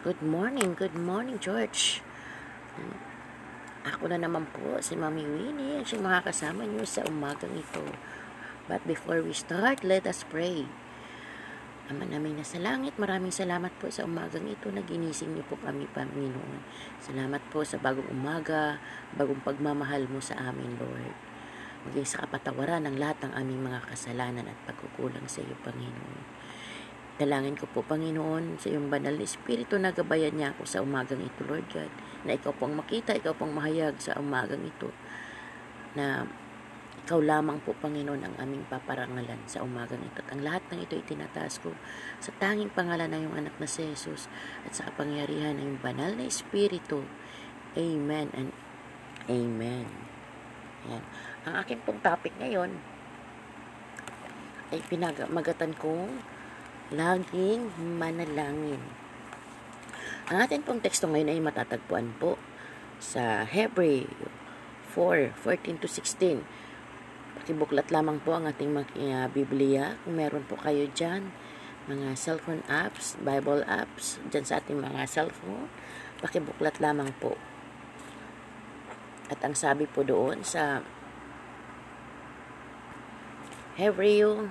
[0.00, 2.00] Good morning, good morning, George.
[3.84, 7.84] Ako na naman po, si Mami Winnie, at siyang mga kasama niyo sa umagang ito.
[8.64, 10.64] But before we start, let us pray.
[11.92, 15.60] Ama namin na sa langit, maraming salamat po sa umagang ito na ginising niyo po
[15.60, 16.64] kami, Panginoon.
[16.96, 18.80] Salamat po sa bagong umaga,
[19.20, 21.12] bagong pagmamahal mo sa amin, Lord.
[21.92, 26.39] Maging sa kapatawaran ng lahat ng aming mga kasalanan at pagkukulang sa iyo, Panginoon.
[27.20, 31.20] Dalangin ko po, Panginoon, sa iyong banal na Espiritu na gabayan niya ako sa umagang
[31.20, 31.92] ito, Lord God.
[32.24, 34.88] Na ikaw pong makita, ikaw pong mahayag sa umagang ito.
[35.92, 36.24] Na
[37.04, 40.24] ikaw lamang po, Panginoon, ang aming paparangalan sa umagang ito.
[40.24, 41.76] At ang lahat ng ito itinataas ko
[42.24, 44.24] sa tanging pangalan ng iyong anak na si Jesus
[44.64, 47.04] at sa kapangyarihan ng iyong banal na Espiritu.
[47.76, 48.48] Amen and
[49.28, 49.84] Amen.
[50.88, 51.04] Yan.
[51.44, 52.80] Ang aking pong topic ngayon
[54.72, 56.24] ay pinagmagatan kong
[56.90, 58.82] laging manalangin.
[60.30, 62.38] Ang ating pong teksto ngayon ay matatagpuan po
[62.98, 64.06] sa Hebrew
[64.94, 66.42] 4, 14 to 16.
[67.38, 69.98] Pakibuklat lamang po ang ating uh, Biblia.
[70.02, 71.30] Kung meron po kayo dyan,
[71.86, 75.70] mga cellphone apps, Bible apps, dyan sa ating mga cellphone,
[76.18, 77.38] pakibuklat lamang po.
[79.30, 80.82] At ang sabi po doon sa
[83.78, 84.50] Hebrew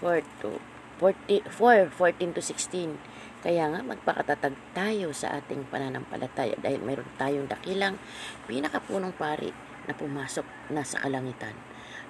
[0.00, 2.96] 4 to 40, 4, 14 to 16.
[3.44, 8.00] Kaya nga magpakatatag tayo sa ating pananampalataya dahil mayroon tayong dakilang
[8.48, 9.52] pinakapunong pari
[9.86, 11.54] na pumasok na sa kalangitan.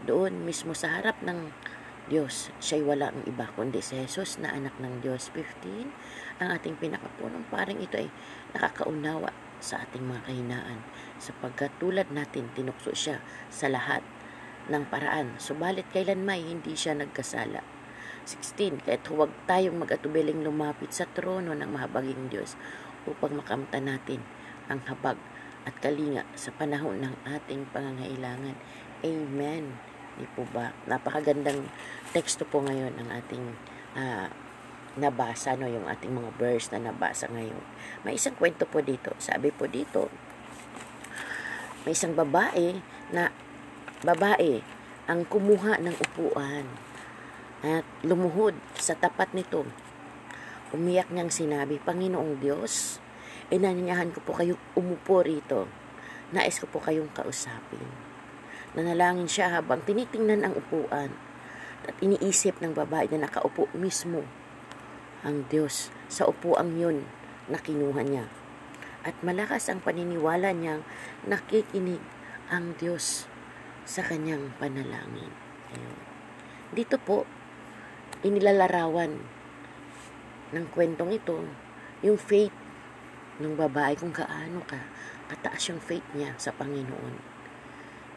[0.06, 1.50] Doon mismo sa harap ng
[2.06, 5.34] Diyos, siya'y wala ang iba kundi si Jesus na anak ng Diyos.
[5.34, 8.06] 15, ang ating pinakapunong paring ito ay
[8.54, 10.86] nakakaunawa sa ating mga kahinaan
[11.18, 13.18] sapagkat tulad natin tinukso siya
[13.50, 14.06] sa lahat
[14.70, 15.34] ng paraan.
[15.42, 17.75] Subalit kailanmay hindi siya nagkasala
[18.26, 18.82] 16.
[18.82, 22.58] Kahit huwag tayong mag-atubiling lumapit sa trono ng mahabaging Diyos
[23.06, 24.20] upang makamta natin
[24.66, 25.14] ang habag
[25.66, 28.58] at kalinga sa panahon ng ating pangangailangan.
[29.06, 29.78] Amen.
[30.18, 30.74] Di po ba?
[30.90, 31.70] Napakagandang
[32.10, 33.44] teksto po ngayon ang ating
[33.94, 34.26] uh,
[34.98, 35.70] nabasa, no?
[35.70, 37.62] yung ating mga verse na nabasa ngayon.
[38.02, 39.14] May isang kwento po dito.
[39.22, 40.08] Sabi po dito,
[41.86, 42.82] may isang babae
[43.14, 43.30] na
[44.02, 44.62] babae
[45.06, 46.85] ang kumuha ng upuan
[47.66, 49.66] at lumuhod sa tapat nito.
[50.70, 53.02] Umiyak niyang sinabi, Panginoong Diyos,
[53.50, 55.66] inanyayahan ko po kayong umupo rito.
[56.30, 57.90] Nais ko po kayong kausapin.
[58.78, 61.10] Nanalangin siya habang tinitingnan ang upuan
[61.86, 64.22] at iniisip ng babae na nakaupo mismo
[65.26, 67.02] ang Diyos sa upuang yun
[67.50, 68.26] na kinuha niya.
[69.06, 70.82] At malakas ang paniniwala niyang
[71.26, 72.02] nakikinig
[72.50, 73.26] ang Diyos
[73.86, 75.30] sa kanyang panalangin.
[75.70, 75.98] Ayun.
[76.74, 77.22] Dito po,
[78.24, 79.20] inilalarawan
[80.54, 81.42] ng kwentong ito
[82.00, 82.54] yung faith
[83.42, 84.80] ng babae kung kaano ka
[85.26, 87.14] kataas yung faith niya sa Panginoon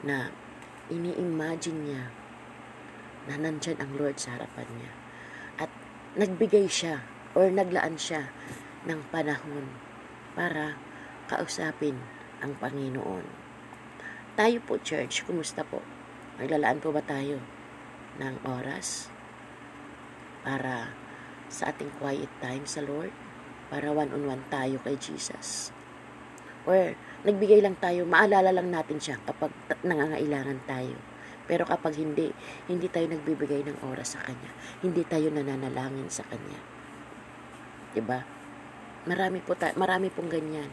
[0.06, 0.32] na
[0.88, 2.04] ini-imagine niya
[3.28, 4.92] na nandyan ang Lord sa harapan niya
[5.66, 5.72] at
[6.16, 7.04] nagbigay siya
[7.36, 8.32] or naglaan siya
[8.88, 9.68] ng panahon
[10.38, 10.80] para
[11.28, 12.00] kausapin
[12.40, 13.28] ang Panginoon.
[14.40, 15.84] Tayo po, church, kumusta po?
[16.40, 17.44] Naglalaan po ba tayo
[18.24, 19.12] ng oras
[20.50, 20.90] para
[21.46, 23.14] sa ating quiet time sa Lord,
[23.70, 25.70] para one-on-one tayo kay Jesus.
[26.66, 29.54] Or nagbigay lang tayo, maalala lang natin siya kapag
[29.86, 30.98] nangangailangan tayo.
[31.46, 32.34] Pero kapag hindi,
[32.66, 34.54] hindi tayo nagbibigay ng oras sa Kanya.
[34.82, 36.58] Hindi tayo nananalangin sa Kanya.
[37.94, 38.22] Diba?
[39.06, 40.70] Marami po ta- marami pong ganyan.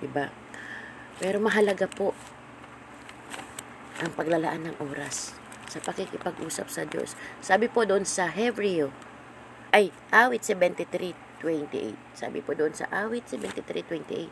[0.00, 0.28] Diba?
[1.16, 2.12] Pero mahalaga po
[4.04, 5.43] ang paglalaan ng oras
[5.74, 7.18] sa pakikipag-usap sa Diyos.
[7.42, 8.94] Sabi po doon sa Hebreo,
[9.74, 11.98] ay, awit 73.28.
[12.14, 14.30] Sabi po doon sa awit 73.28.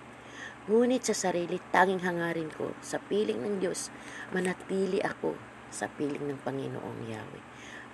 [0.71, 3.91] Ngunit sa sarili, tanging hangarin ko sa piling ng Diyos,
[4.31, 5.35] manatili ako
[5.75, 7.45] sa piling ng Panginoong Yahweh.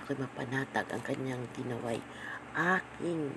[0.04, 2.04] Ako'y mapanatag ang kanyang ginaway.
[2.52, 3.32] Aking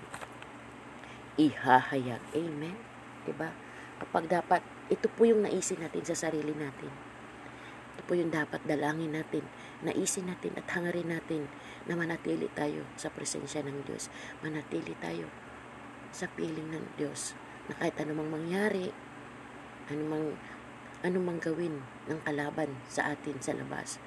[1.39, 2.19] ihahayag.
[2.35, 2.75] Amen?
[3.23, 3.55] Diba?
[4.03, 4.59] Kapag dapat,
[4.91, 6.91] ito po yung naisin natin sa sarili natin
[8.01, 9.45] ito po yung dapat dalangin natin,
[9.81, 11.49] naisin natin at hangarin natin
[11.89, 14.13] na manatili tayo sa presensya ng Diyos.
[14.45, 15.27] Manatili tayo
[16.13, 17.33] sa piling ng Diyos
[17.65, 18.93] na kahit anumang mangyari,
[19.89, 20.37] anumang,
[21.01, 23.97] anumang gawin ng kalaban sa atin sa labas,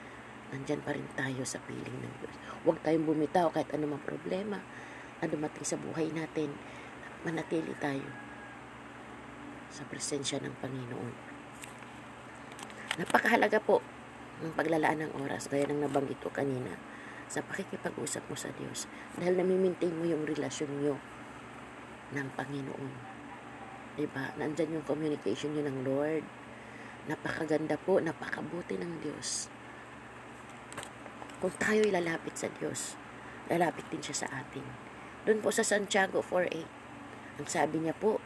[0.54, 2.36] nandyan pa rin tayo sa piling ng Diyos.
[2.62, 4.62] Huwag tayong bumitaw kahit anumang problema
[5.18, 6.54] na dumating sa buhay natin.
[7.24, 8.04] Manatili tayo
[9.72, 11.14] sa presensya ng Panginoon.
[13.00, 13.82] Napakahalaga po
[14.44, 16.76] ng paglalaan ng oras, gaya ng nabanggit ko kanina,
[17.26, 18.84] sa pakikipag-usap mo sa Diyos.
[19.16, 21.00] Dahil namimintain mo yung relasyon nyo
[22.12, 22.92] ng Panginoon.
[23.96, 24.34] Diba?
[24.36, 26.24] Nandyan yung communication yun ng Lord.
[27.08, 29.48] Napakaganda po, napakabuti ng Diyos.
[31.40, 32.96] Kung tayo'y lalapit sa Diyos,
[33.48, 34.64] lalapit din siya sa atin.
[35.24, 38.20] Doon po sa Santiago 4.8, ang sabi niya po,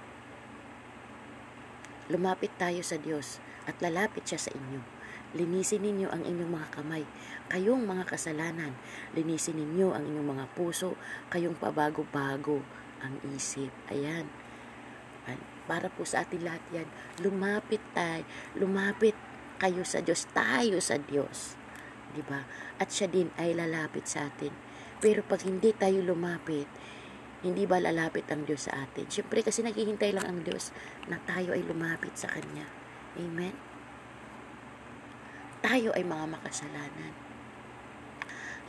[2.08, 3.38] lumapit tayo sa Diyos
[3.68, 4.97] at lalapit siya sa inyo.
[5.36, 7.04] Linisin ninyo ang inyong mga kamay,
[7.52, 8.72] kayong mga kasalanan.
[9.12, 10.96] Linisin ninyo ang inyong mga puso,
[11.28, 12.64] kayong pabago-bago
[13.04, 13.68] ang isip.
[13.92, 14.24] Ayan.
[15.68, 16.88] Para po sa atin lahat yan,
[17.20, 18.24] lumapit tayo,
[18.56, 19.12] lumapit
[19.60, 21.60] kayo sa Diyos, tayo sa Diyos.
[22.16, 22.48] Di ba?
[22.80, 24.54] At siya din ay lalapit sa atin.
[24.96, 26.64] Pero pag hindi tayo lumapit,
[27.44, 29.12] hindi ba lalapit ang Diyos sa atin?
[29.12, 30.72] Siyempre kasi naghihintay lang ang Diyos
[31.12, 32.64] na tayo ay lumapit sa Kanya.
[33.20, 33.67] Amen?
[35.58, 37.10] Tayo ay mga makasalanan.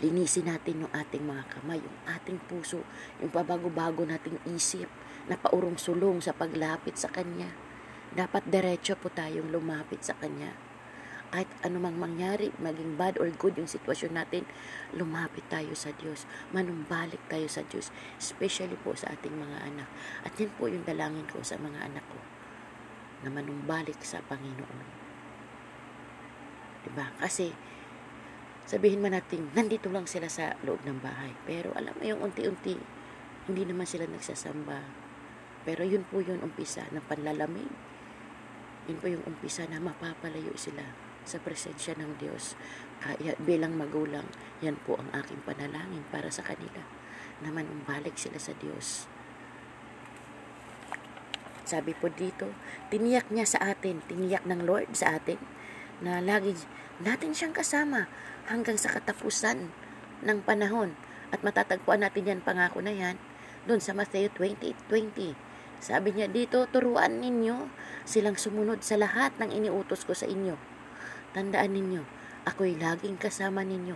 [0.02, 2.82] Linisin natin yung ating mga kamay, yung ating puso,
[3.22, 4.90] yung pabago-bago nating isip,
[5.30, 7.54] na paurong-sulong sa paglapit sa Kanya.
[8.10, 10.58] Dapat diretso po tayong lumapit sa Kanya.
[11.30, 14.50] Kahit anumang mangyari, maging bad or good yung sitwasyon natin,
[14.98, 16.26] lumapit tayo sa Diyos.
[16.50, 17.94] Manumbalik tayo sa Diyos.
[18.18, 19.86] Especially po sa ating mga anak.
[20.26, 22.18] At yan po yung dalangin ko sa mga anak ko.
[23.22, 24.99] Na manumbalik sa Panginoon.
[26.86, 27.12] Diba?
[27.20, 27.52] Kasi,
[28.64, 31.36] sabihin man natin, nandito lang sila sa loob ng bahay.
[31.44, 32.76] Pero alam mo yung unti-unti,
[33.50, 35.10] hindi naman sila nagsasamba
[35.68, 37.70] pero yun po yung umpisa ng panlalamig.
[38.88, 40.82] Yun po yung umpisa na mapapalayo sila
[41.28, 42.56] sa presensya ng Diyos.
[43.04, 44.26] Kaya bilang magulang,
[44.64, 46.82] yan po ang aking panalangin para sa kanila
[47.44, 49.06] na manumbalik sila sa Diyos.
[51.70, 52.50] Sabi po dito,
[52.90, 55.38] tiniyak niya sa atin, tiniyak ng Lord sa atin
[56.00, 56.56] na lagi
[57.00, 58.08] natin siyang kasama
[58.48, 59.72] hanggang sa katapusan
[60.24, 60.96] ng panahon.
[61.30, 63.16] At matatagpuan natin yan, pangako na yan,
[63.70, 65.38] doon sa Matthew 28.20.
[65.38, 65.50] 20.
[65.80, 67.72] Sabi niya dito, turuan ninyo
[68.04, 70.60] silang sumunod sa lahat ng iniutos ko sa inyo.
[71.32, 72.04] Tandaan ninyo,
[72.44, 73.96] ako'y laging kasama ninyo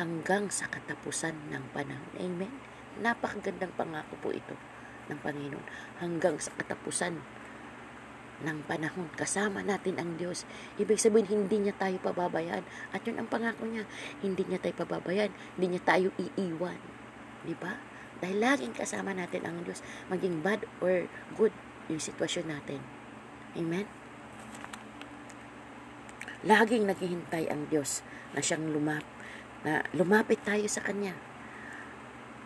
[0.00, 2.12] hanggang sa katapusan ng panahon.
[2.16, 2.52] Amen?
[3.02, 4.56] Napakagandang pangako po ito
[5.12, 5.66] ng Panginoon.
[6.00, 7.20] Hanggang sa katapusan
[8.44, 9.10] ng panahon.
[9.18, 10.46] Kasama natin ang Diyos.
[10.78, 12.62] Ibig sabihin, hindi niya tayo pababayaan.
[12.94, 13.84] At yun ang pangako niya.
[14.22, 15.32] Hindi niya tayo pababayaan.
[15.58, 16.78] Hindi niya tayo iiwan.
[17.42, 17.78] Di ba?
[18.18, 21.06] Dahil laging kasama natin ang Diyos, maging bad or
[21.38, 21.54] good
[21.86, 22.82] yung sitwasyon natin.
[23.54, 23.86] Amen?
[26.42, 28.02] Laging naghihintay ang Diyos
[28.34, 29.06] na siyang lumap,
[29.66, 31.14] na lumapit tayo sa Kanya.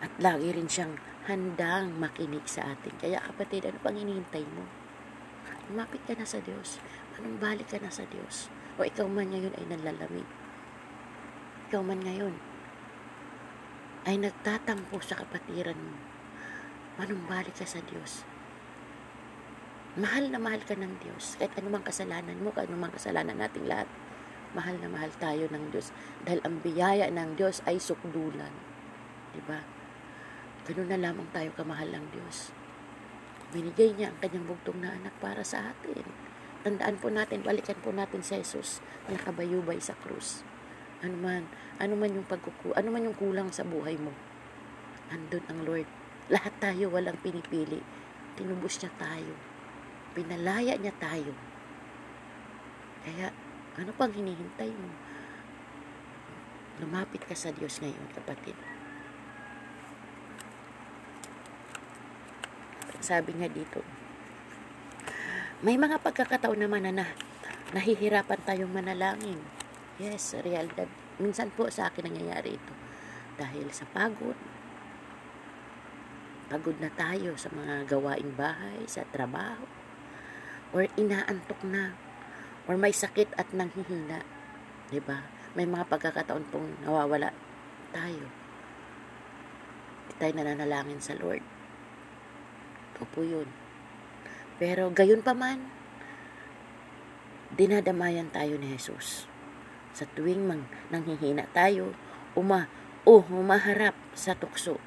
[0.01, 0.97] At lagi rin siyang
[1.29, 2.93] handang makinig sa atin.
[2.99, 4.82] Kaya kapatid, ano pang hinihintay mo?
[5.71, 6.83] Lumapit ka na sa Diyos.
[7.15, 8.51] Anong balik ka na sa Diyos?
[8.75, 10.27] O ikaw man ngayon ay nanlalamig.
[11.69, 12.35] Ikaw man ngayon
[14.03, 15.95] ay nagtatampo sa kapatiran mo,
[16.99, 18.27] manumbalik ka sa Diyos.
[19.95, 21.37] Mahal na mahal ka ng Diyos.
[21.37, 23.87] Kahit anumang kasalanan mo, kahit anumang kasalanan nating lahat,
[24.57, 25.93] mahal na mahal tayo ng Diyos.
[26.25, 28.51] Dahil ang biyaya ng Diyos ay sukdulan.
[29.37, 29.61] Diba?
[30.65, 32.51] Ganun na lamang tayo kamahal ng Diyos.
[33.53, 36.01] Binigay niya ang kanyang bugtong na anak para sa atin.
[36.65, 40.41] Tandaan po natin, balikan po natin si Jesus na nakabayubay sa krus.
[41.05, 41.45] Ano man,
[41.77, 44.09] ano man yung pagkuku, ano man yung kulang sa buhay mo.
[45.13, 45.85] Andun ang Lord.
[46.33, 47.77] Lahat tayo walang pinipili.
[48.33, 49.37] Tinubos niya tayo.
[50.17, 51.37] Pinalaya niya tayo.
[53.05, 53.29] Kaya,
[53.77, 54.89] ano pang hinihintay mo?
[56.81, 58.57] Lumapit ka sa Diyos ngayon, kapatid.
[63.03, 63.83] Sabi niya dito,
[65.59, 67.05] may mga pagkakataon naman na, na
[67.75, 69.43] nahihirapan tayong manalangin
[70.01, 70.89] Yes, realidad.
[71.21, 72.73] Minsan po sa akin nangyayari ito.
[73.37, 74.33] Dahil sa pagod.
[76.49, 79.61] Pagod na tayo sa mga gawaing bahay, sa trabaho.
[80.73, 81.93] Or inaantok na.
[82.65, 84.25] Or may sakit at nanghihina.
[84.25, 84.89] ba?
[84.89, 85.19] Diba?
[85.53, 87.29] May mga pagkakataon pong nawawala
[87.93, 88.25] tayo.
[90.09, 91.52] Hindi tayo nananalangin sa Lord.
[92.93, 93.49] Ito po yun.
[94.61, 95.65] Pero gayon pa man,
[97.57, 99.25] dinadamayan tayo ni Jesus
[99.93, 101.93] sa tuwing mang nanghihina tayo,
[102.33, 102.65] uma
[103.05, 104.81] o humaharap sa tukso.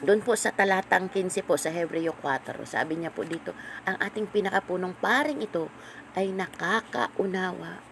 [0.00, 3.52] Doon po sa talatang 15 po sa Hebreo 4, sabi niya po dito,
[3.84, 5.68] ang ating pinakapunong paring ito
[6.16, 7.84] ay nakakaunawa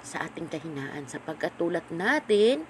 [0.00, 2.64] sa ating kahinaan sapagkat tulad natin,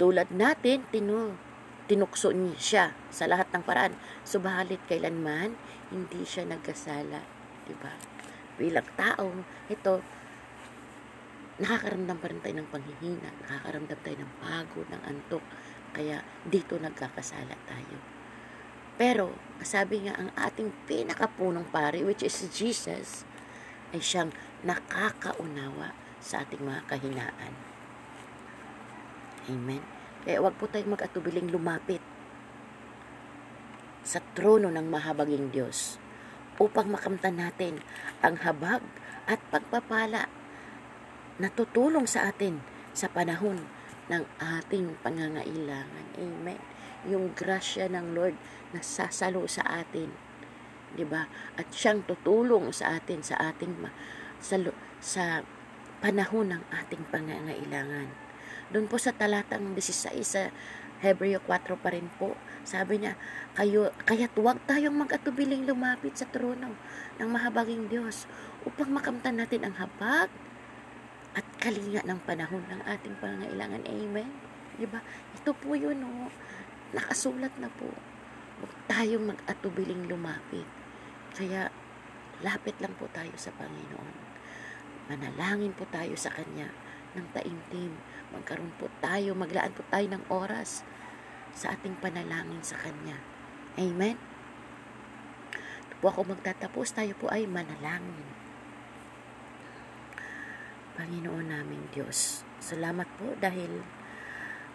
[0.00, 1.36] tulad natin, tinu,
[1.84, 3.92] tinukso niya siya sa lahat ng paraan.
[4.24, 5.52] Subalit kailanman,
[5.92, 7.20] hindi siya nagkasala.
[7.68, 7.92] Diba?
[8.56, 9.28] Bilang tao,
[9.68, 10.00] ito,
[11.60, 15.44] nakakaramdam pa rin tayo ng panghihina, nakakaramdam tayo ng pagod, ng antok,
[15.92, 17.98] kaya dito nagkakasala tayo.
[18.96, 23.28] Pero, sabi nga, ang ating pinakapunong pari, which is Jesus,
[23.92, 24.32] ay siyang
[24.64, 27.69] nakakaunawa sa ating mga kahinaan.
[29.50, 29.82] Amen.
[30.22, 31.98] Kaya wag po tayong mag-atubiling lumapit
[34.06, 35.98] sa trono ng mahabaging Diyos
[36.62, 37.82] upang makamtan natin
[38.22, 38.84] ang habag
[39.26, 40.30] at pagpapala
[41.40, 42.62] na tutulong sa atin
[42.94, 43.64] sa panahon
[44.12, 46.06] ng ating pangangailangan.
[46.20, 46.60] Amen.
[47.08, 48.36] Yung grasya ng Lord
[48.76, 50.12] na sasalo sa atin.
[50.92, 51.24] 'Di ba?
[51.56, 53.88] At siyang tutulong sa atin sa ating
[54.36, 54.60] sa,
[55.00, 55.24] sa
[56.04, 58.19] panahon ng ating pangangailangan.
[58.70, 60.54] Doon po sa talatang 16 sa
[61.02, 63.18] Hebreo 4 pa rin po, sabi niya,
[63.58, 66.76] kayo, kaya't huwag tayong mag-atubiling lumapit sa trono
[67.18, 68.30] ng mahabaging Diyos
[68.62, 70.30] upang makamtan natin ang habag
[71.34, 73.82] at kalinga ng panahon ng ating pangangailangan.
[73.90, 74.28] Amen?
[74.76, 75.00] Diba?
[75.40, 76.30] Ito po yun, oh.
[76.94, 77.90] Nakasulat na po.
[78.60, 80.68] Huwag tayong mag-atubiling lumapit.
[81.32, 81.72] Kaya,
[82.44, 84.30] lapit lang po tayo sa Panginoon.
[85.08, 87.92] Manalangin po tayo sa Kanya ng taimtim.
[88.30, 90.86] Magkaroon po tayo, maglaan po tayo ng oras
[91.50, 93.18] sa ating panalangin sa Kanya.
[93.74, 94.16] Amen?
[95.90, 98.28] Ito po ako magtatapos, tayo po ay manalangin.
[100.94, 103.82] Panginoon naming Diyos, salamat po dahil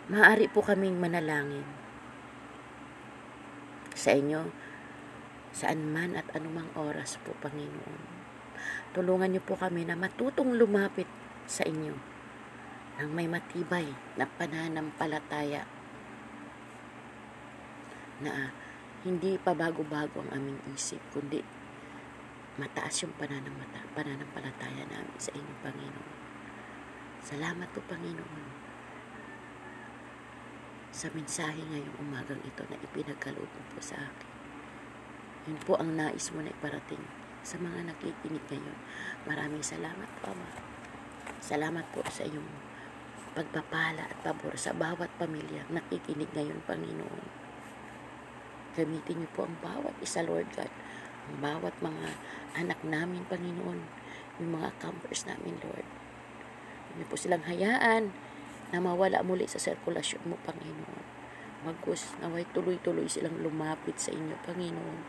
[0.09, 1.65] maaari po kaming manalangin
[3.95, 4.51] sa inyo
[5.55, 8.27] saan man at anumang oras po, Panginoon.
[8.91, 11.07] Tulungan niyo po kami na matutong lumapit
[11.47, 12.14] sa inyo
[12.95, 15.67] ng may matibay na pananampalataya
[18.23, 18.55] na
[19.03, 21.43] hindi pa bago-bago ang aming isip, kundi
[22.55, 26.13] mataas yung pananamata, pananampalataya namin sa inyo, Panginoon.
[27.19, 28.47] Salamat po, Panginoon,
[30.95, 34.31] sa mensahe ngayong umagang ito na ipinagkaloob mo po sa akin.
[35.51, 37.03] Yun po ang nais mo na iparating
[37.43, 38.79] sa mga nakikinig ngayon.
[39.27, 40.49] Maraming salamat Ama.
[41.43, 42.64] Salamat po sa iyong
[43.35, 47.23] pagpapala at pabor sa bawat pamilya nakikinig ngayon, Panginoon.
[48.79, 50.71] Gamitin niyo po ang bawat isa, Lord God.
[51.27, 52.15] Ang bawat mga
[52.55, 53.79] anak namin, Panginoon.
[54.39, 55.87] Yung mga campers namin, Lord.
[56.95, 58.15] Hindi po silang hayaan
[58.71, 61.03] na mawala muli sa sirkulasyon mo, Panginoon.
[61.67, 64.99] Magus, naway tuloy-tuloy silang lumapit sa inyo, Panginoon.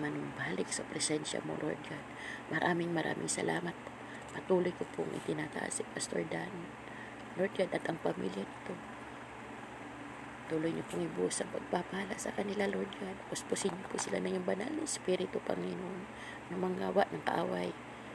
[0.00, 2.06] Manumbalik sa presensya mo, Lord God.
[2.48, 3.90] Maraming maraming salamat po.
[4.32, 6.81] Patuloy ko pong itinataas si Pastor Dan.
[7.36, 8.74] Lord at ang pamilya nito.
[10.52, 13.16] Tuloy niyo pong ibuhos ang pagpapala sa kanila, Lord God.
[13.32, 16.04] Puspusin niyo po sila ng iyong banal na Espiritu, Panginoon,
[16.52, 17.72] na manggawa ng kaaway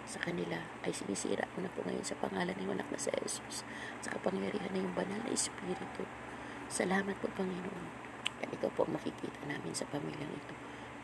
[0.07, 3.67] sa kanila ay sinisira ko na po ngayon sa pangalan ng anak na sa Jesus
[3.99, 6.05] sa kapangyarihan ng banal na Espiritu.
[6.69, 7.87] Salamat po, Panginoon.
[8.39, 10.53] At ikaw po makikita namin sa pamilyang ito.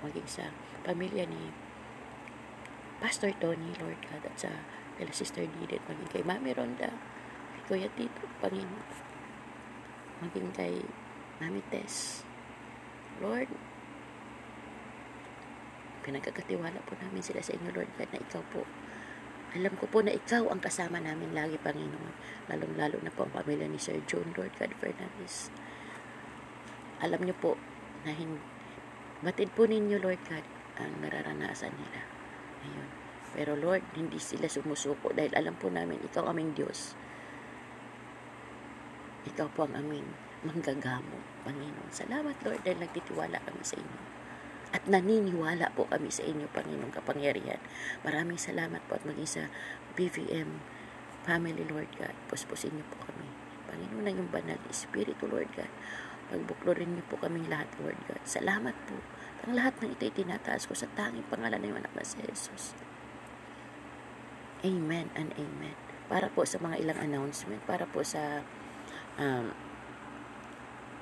[0.05, 0.53] Maging sa
[0.85, 1.49] pamilya ni
[3.03, 4.51] Pastor Tony, Lord God, at sa
[4.95, 6.93] kay Sister Didit, maging kay Mami Ronda,
[7.63, 8.87] Kuya Tito, Panginoon,
[10.19, 10.83] maging kay
[11.39, 12.27] Mami Tess,
[13.23, 13.47] Lord,
[16.03, 18.67] pinagkakatiwala po namin sila sa inyo, Lord God, na ikaw po.
[19.55, 22.13] Alam ko po na ikaw ang kasama namin lagi, Panginoon.
[22.51, 25.47] Lalong-lalo na po ang pamilya ni Sir John, Lord God Fernandez.
[26.99, 27.55] Alam niyo po
[28.03, 28.43] na hindi,
[29.23, 30.43] batid po ninyo, Lord God,
[30.83, 32.01] ang nararanasan nila.
[32.67, 32.89] Ayun.
[33.33, 36.99] Pero Lord, hindi sila sumusuko dahil alam po namin, ikaw aming Diyos.
[39.23, 40.07] Ikaw po ang aming
[40.43, 41.89] manggagamot, Panginoon.
[41.89, 43.99] Salamat, Lord, dahil nagtitiwala kami sa inyo.
[44.73, 47.61] At naniniwala po kami sa inyo, Panginoong kapangyarihan.
[48.03, 49.43] Maraming salamat po at maging sa
[49.95, 50.59] BVM
[51.23, 52.13] family, Lord God.
[52.27, 53.27] Puspusin niyo po kami.
[53.71, 55.71] Panginoon na yung banal Espiritu, Lord God.
[56.27, 58.19] Pagbuklorin niyo po kaming lahat, Lord God.
[58.27, 58.99] Salamat po.
[59.47, 62.75] Ang lahat ng ito itinataas ko sa tanging pangalan ng anak na si Jesus.
[64.63, 65.75] Amen and amen.
[66.07, 68.43] Para po sa mga ilang announcement, para po sa
[69.19, 69.51] um,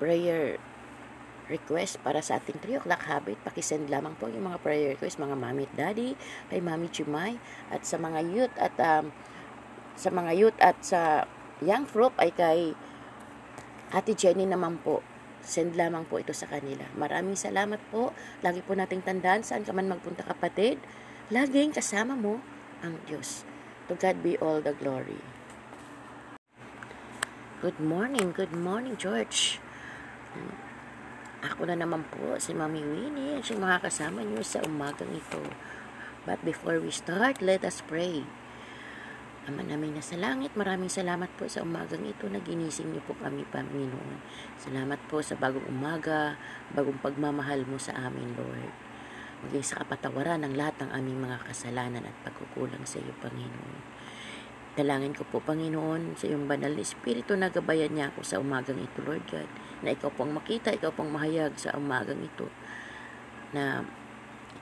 [0.01, 0.57] prayer
[1.51, 5.35] request para sa ating 3 o'clock habit, pakisend lamang po yung mga prayer request, mga
[5.35, 6.15] mami at daddy,
[6.47, 7.35] kay mami Chimay,
[7.67, 9.11] at sa mga youth at um,
[9.99, 11.27] sa mga youth at sa
[11.59, 12.73] young group ay kay
[13.91, 15.03] Ate Jenny naman po.
[15.43, 16.87] Send lamang po ito sa kanila.
[16.95, 18.15] Maraming salamat po.
[18.39, 20.79] Lagi po nating tandaan saan ka man magpunta kapatid.
[21.27, 22.39] Laging kasama mo
[22.79, 23.43] ang Diyos.
[23.91, 25.19] To God be all the glory.
[27.61, 29.61] Good morning, good morning, George.
[31.45, 35.45] Ako na naman po, si Mami Winnie, at siyang mga kasama niyo sa umagang ito.
[36.25, 38.25] But before we start, let us pray.
[39.45, 43.13] Ama namin na sa langit, maraming salamat po sa umagang ito na ginising niyo po
[43.21, 44.17] kami, Panginoon.
[44.57, 46.41] Salamat po sa bagong umaga,
[46.73, 48.73] bagong pagmamahal mo sa amin, Lord.
[49.45, 53.90] Maging sa kapatawaran ng lahat ng aming mga kasalanan at pagkukulang sa iyo, Panginoon.
[54.71, 58.79] Dalangin ko po, Panginoon, sa iyong banal na Espiritu na gabayan niya ako sa umagang
[58.79, 59.49] ito, Lord God,
[59.83, 62.47] na ikaw pong makita, ikaw pong mahayag sa umagang ito,
[63.51, 63.83] na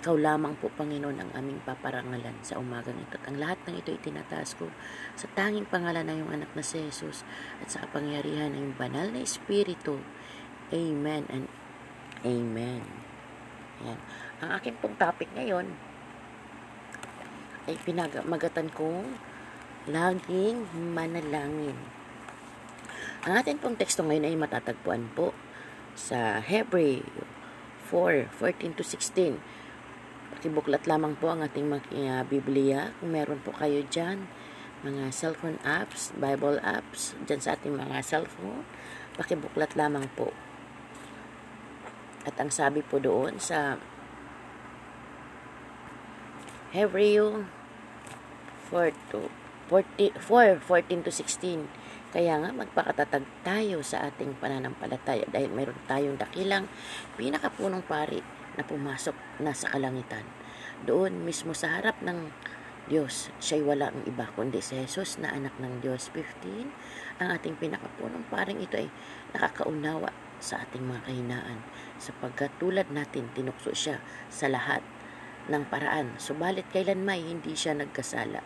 [0.01, 3.21] ikaw lamang po, Panginoon, ang aming paparangalan sa umagang ito.
[3.21, 4.73] At ang lahat ng ito itinataas ko
[5.13, 7.21] sa tanging pangalan ng iyong anak na si Jesus
[7.61, 10.01] at sa kapangyarihan ng iyong banal na Espiritu.
[10.73, 11.45] Amen and
[12.25, 12.83] Amen.
[13.85, 13.99] Yan.
[14.43, 15.71] Ang aking pong topic ngayon
[17.67, 19.28] ay pinagmagatan kong
[19.87, 21.77] laging manalangin.
[23.23, 25.31] Ang ating pong teksto ngayon ay matatagpuan po
[25.95, 27.03] sa Hebrew
[27.91, 29.59] 4, 14 to 16
[30.29, 32.93] Pakibuklat lamang po ang ating uh, Biblia.
[33.01, 34.29] Kung meron po kayo dyan,
[34.85, 38.63] mga cellphone apps, Bible apps, dyan sa ating mga cellphone,
[39.17, 40.31] pakibuklat lamang po.
[42.23, 43.81] At ang sabi po doon sa
[46.71, 47.49] Hebrew
[48.69, 49.27] 4 to
[49.69, 51.69] 40, 4, 14 to 16.
[52.09, 56.65] Kaya nga magpakatatag tayo sa ating pananampalataya dahil mayroon tayong dakilang
[57.13, 58.25] pinakapunong pari
[58.57, 59.13] na pumasok
[59.45, 60.25] na sa kalangitan.
[60.89, 62.33] Doon mismo sa harap ng
[62.89, 66.09] Diyos, siya'y wala ang iba kundi si Jesus na anak ng Diyos.
[66.09, 68.89] 15, ang ating pinakapunong paring ito ay
[69.37, 70.09] nakakaunawa
[70.41, 71.61] sa ating mga kahinaan
[72.01, 74.01] sapagkat tulad natin tinukso siya
[74.33, 74.81] sa lahat
[75.51, 78.39] ng paraan subalit kailan may hindi siya nagkasala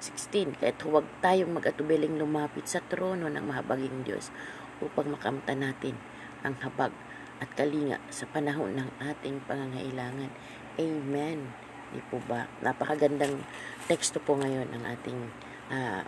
[0.00, 4.34] 16 kahit huwag tayong mag-atubiling lumapit sa trono ng mahabaging Diyos
[4.82, 5.94] upang makamta natin
[6.44, 6.92] ang habag
[7.42, 10.30] at kalinga sa panahon ng ating pangangailangan.
[10.78, 11.50] Amen.
[11.90, 12.46] Di po ba?
[12.62, 13.42] Napakagandang
[13.86, 15.20] teksto po ngayon ang ating
[15.70, 16.02] uh,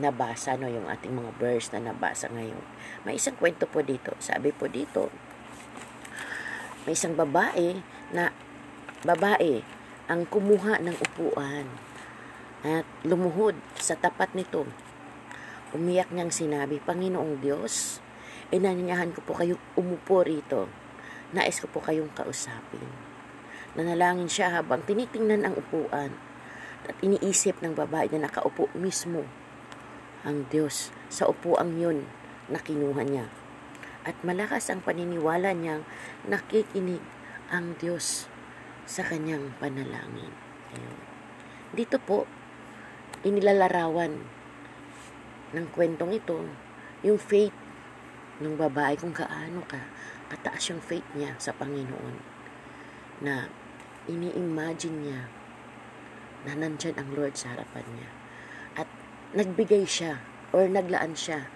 [0.00, 2.62] nabasa, no, yung ating mga verse na nabasa ngayon.
[3.02, 4.14] May isang kwento po dito.
[4.22, 5.10] Sabi po dito,
[6.88, 7.82] may isang babae
[8.14, 8.32] na
[9.04, 9.60] babae
[10.08, 11.89] ang kumuha ng upuan
[12.60, 14.68] at lumuhod sa tapat nito.
[15.72, 18.02] Umiyak niyang sinabi, Panginoong Diyos,
[18.50, 20.66] inanyahan ko po kayo umupo rito.
[21.30, 22.90] Nais ko po kayong kausapin.
[23.78, 26.10] Nanalangin siya habang tinitingnan ang upuan
[26.90, 29.22] at iniisip ng babae na nakaupo mismo
[30.26, 32.02] ang Diyos sa upuang yun
[32.50, 33.30] na kinuha niya.
[34.02, 35.86] At malakas ang paniniwala niyang
[36.26, 37.04] nakikinig
[37.52, 38.26] ang Diyos
[38.90, 40.34] sa kanyang panalangin.
[40.74, 40.98] Ayun.
[41.70, 42.26] Dito po,
[43.20, 44.16] inilalarawan
[45.52, 46.40] ng kwentong ito
[47.04, 47.52] yung faith
[48.40, 49.82] ng babae kung kaano ka
[50.30, 52.16] kataas yung faith niya sa Panginoon
[53.20, 53.50] na
[54.08, 55.20] ini-imagine niya
[56.48, 58.10] na nandyan ang Lord sa harapan niya
[58.80, 58.88] at
[59.36, 60.22] nagbigay siya
[60.56, 61.50] or naglaan siya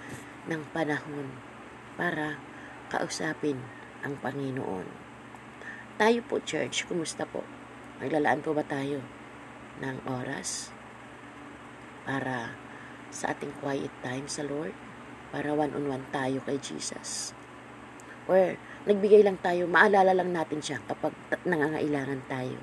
[0.51, 1.33] ng panahon
[1.97, 2.37] para
[2.93, 3.57] kausapin
[4.05, 4.85] ang Panginoon.
[5.97, 7.47] Tayo po, church, kumusta po?
[8.03, 9.01] Naglalaan po ba tayo
[9.81, 10.74] ng oras
[12.05, 12.57] para
[13.11, 14.77] sa ating quiet time sa Lord?
[15.35, 17.35] para one-on-one tayo kay Jesus.
[18.31, 18.55] Or
[18.87, 21.11] nagbigay lang tayo, maalala lang natin siya kapag
[21.43, 22.55] nangangailangan tayo.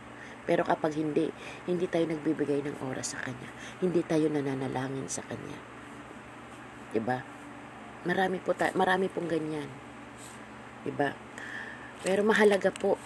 [0.48, 1.28] Pero kapag hindi,
[1.68, 3.52] hindi tayo nagbibigay ng oras sa Kanya.
[3.84, 5.60] Hindi tayo nananalangin sa Kanya.
[5.60, 6.96] ba?
[6.96, 7.18] Diba?
[8.08, 9.70] Marami po ta- marami pong ganyan.
[10.82, 11.14] 'Di ba?
[12.02, 12.98] Pero mahalaga po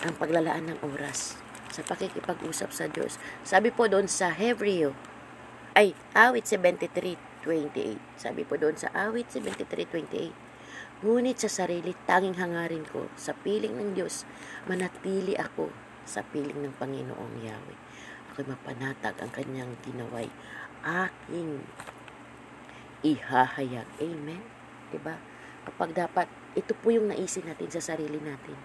[0.00, 1.36] ang paglalaan ng oras
[1.70, 3.16] sa pakikipag-usap sa Diyos.
[3.46, 4.92] Sabi po doon sa Hebreo,
[5.78, 7.14] ay, awit 73,
[7.46, 7.96] 28.
[8.18, 10.50] Sabi po doon sa awit 73.28.
[11.00, 14.28] Ngunit sa sarili, tanging hangarin ko sa piling ng Diyos,
[14.68, 15.72] manatili ako
[16.04, 17.78] sa piling ng Panginoong Yahweh.
[18.34, 20.28] Ako'y mapanatag ang kanyang ginaway.
[20.84, 21.64] Aking
[23.00, 23.88] ihahayag.
[24.02, 24.44] Amen?
[24.92, 25.16] Diba?
[25.64, 28.58] Kapag dapat, ito po yung naisin natin sa sarili natin.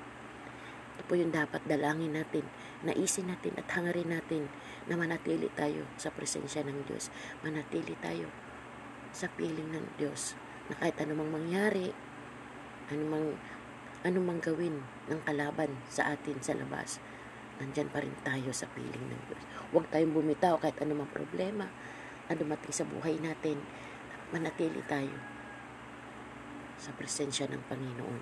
[0.95, 2.43] Ito po yung dapat dalangin natin,
[2.83, 4.51] naisin natin at hangarin natin
[4.89, 7.07] na manatili tayo sa presensya ng Diyos.
[7.45, 8.27] Manatili tayo
[9.15, 10.35] sa piling ng Diyos
[10.67, 11.95] na kahit anumang mangyari,
[12.91, 13.39] anumang,
[14.03, 16.99] anumang gawin ng kalaban sa atin sa labas,
[17.61, 19.43] nandyan pa rin tayo sa piling ng Diyos.
[19.71, 21.71] Huwag tayong bumitaw kahit anumang problema
[22.27, 23.61] na dumating sa buhay natin,
[24.33, 25.15] manatili tayo
[26.75, 28.21] sa presensya ng Panginoon.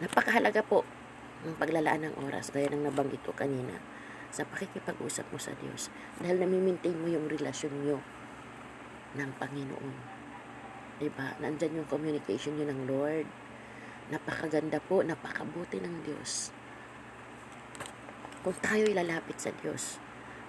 [0.00, 0.86] Napakahalaga po
[1.44, 3.80] ng paglalaan ng oras, gaya ng nabanggit ko kanina,
[4.30, 5.88] sa pakikipag-usap mo sa Diyos.
[6.20, 7.98] Dahil nami-maintain mo yung relasyon nyo
[9.18, 9.96] ng Panginoon.
[11.00, 11.34] Diba?
[11.40, 13.26] Nandyan yung communication nyo ng Lord.
[14.12, 16.54] Napakaganda po, napakabuti ng Diyos.
[18.40, 20.00] Kung tayo lalapit sa Diyos,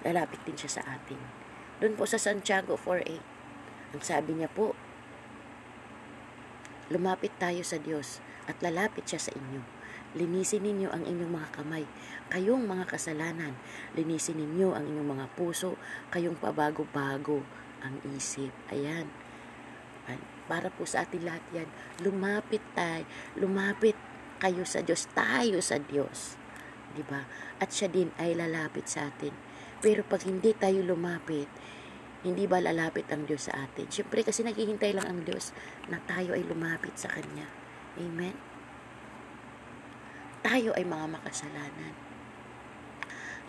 [0.06, 1.18] lalapit din siya sa atin.
[1.82, 4.72] Doon po sa Santiago 4.8, ang sabi niya po,
[6.92, 9.81] lumapit tayo sa Diyos at lalapit siya sa inyo.
[10.12, 11.84] Linisin ninyo ang inyong mga kamay,
[12.28, 13.56] kayong mga kasalanan.
[13.96, 15.80] Linisin ninyo ang inyong mga puso,
[16.12, 17.40] kayong pabago-bago
[17.80, 18.52] ang isip.
[18.68, 19.08] Ayan.
[20.50, 21.68] Para po sa atin lahat yan,
[22.02, 23.06] lumapit tayo,
[23.38, 23.96] lumapit
[24.42, 26.36] kayo sa Diyos, tayo sa Diyos.
[26.92, 27.24] 'Di ba?
[27.62, 29.32] At siya din ay lalapit sa atin.
[29.80, 31.48] Pero pag hindi tayo lumapit,
[32.22, 33.88] hindi ba lalapit ang Diyos sa atin?
[33.88, 35.50] Siyempre kasi naghihintay lang ang Diyos
[35.90, 37.48] na tayo ay lumapit sa Kanya.
[37.98, 38.51] Amen?
[40.42, 41.94] Tayo ay mga makasalanan.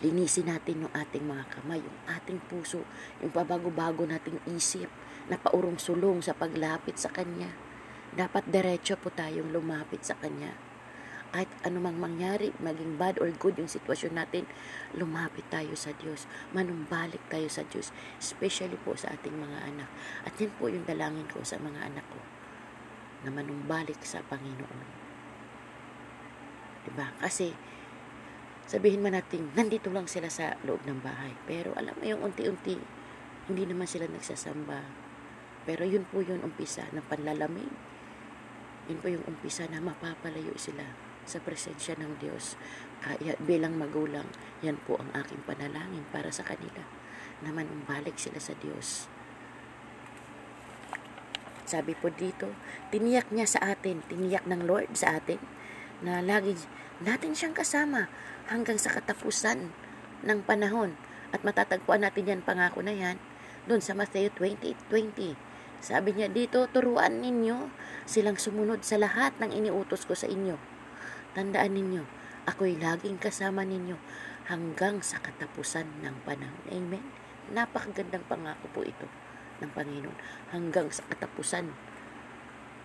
[0.05, 2.85] Linisin natin yung ating mga kamay, yung ating puso,
[3.17, 4.89] yung pabago-bago nating isip
[5.25, 7.49] na paurong sulong sa paglapit sa Kanya.
[8.13, 10.53] Dapat diretso po tayong lumapit sa Kanya
[11.33, 14.45] kahit anumang mangyari, maging bad or good yung sitwasyon natin,
[14.93, 17.89] lumapit tayo sa Diyos, manumbalik tayo sa Diyos,
[18.21, 19.89] especially po sa ating mga anak.
[20.29, 22.21] At yan po yung dalangin ko sa mga anak ko,
[23.25, 25.02] na manumbalik sa Panginoon.
[26.83, 27.07] Diba?
[27.19, 27.55] Kasi,
[28.67, 31.31] sabihin man natin, nandito lang sila sa loob ng bahay.
[31.47, 32.75] Pero alam mo yung unti-unti,
[33.47, 34.83] hindi naman sila nagsasamba.
[35.63, 37.71] Pero yun po yung umpisa ng panlalamig.
[38.91, 40.83] Yun po yung umpisa na mapapalayo sila
[41.23, 42.59] sa presensya ng Diyos.
[42.99, 44.27] Kaya bilang magulang,
[44.59, 46.83] yan po ang aking panalangin para sa kanila
[47.39, 49.07] na manumbalik sila sa Diyos.
[51.63, 52.51] Sabi po dito,
[52.91, 55.39] tiniyak niya sa atin, tiniyak ng Lord sa atin
[56.03, 56.59] na lagi
[56.99, 58.11] natin siyang kasama
[58.51, 59.71] hanggang sa katapusan
[60.27, 60.99] ng panahon.
[61.33, 63.17] At matatagpuan natin yan, pangako na yan,
[63.65, 65.33] doon sa Matthew 28.20.
[65.81, 67.71] Sabi niya dito, turuan ninyo
[68.05, 70.55] silang sumunod sa lahat ng iniutos ko sa inyo
[71.33, 72.05] Tandaan ninyo,
[72.45, 73.97] ako'y laging kasama ninyo
[74.45, 76.61] hanggang sa katapusan ng panahon.
[76.69, 77.01] Amen?
[77.49, 79.09] Napakagandang pangako po ito
[79.57, 80.13] ng Panginoon.
[80.53, 81.73] Hanggang sa katapusan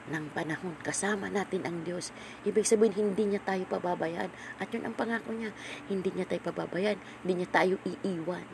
[0.08, 2.10] ng panahon, kasama natin ang Diyos.
[2.42, 4.32] Ibig sabihin, hindi niya tayo pababayaan.
[4.58, 5.52] At yun ang pangako niya.
[5.86, 6.98] Hindi niya tayo pababayaan.
[7.24, 8.44] Hindi niya tayo iiwan.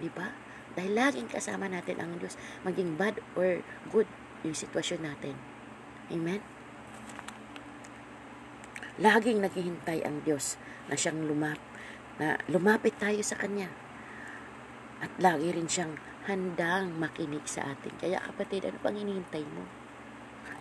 [0.00, 0.32] Di ba?
[0.76, 2.36] Dahil laging kasama natin ang Diyos.
[2.64, 4.08] Maging bad or good
[4.44, 5.36] yung sitwasyon natin.
[6.12, 6.40] Amen?
[8.96, 10.56] Laging naghihintay ang Diyos
[10.88, 11.60] na siyang lumap,
[12.16, 13.68] na lumapit tayo sa Kanya.
[15.04, 17.92] At lagi rin siyang handang makinig sa atin.
[18.00, 19.75] Kaya kapatid, ano pang hinihintay mo?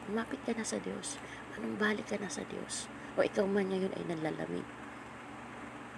[0.06, 1.18] Lumapit ka na sa Diyos.
[1.58, 2.89] Anong balik ka na sa Diyos?
[3.15, 4.68] O ikaw man ngayon ay nanlalamig.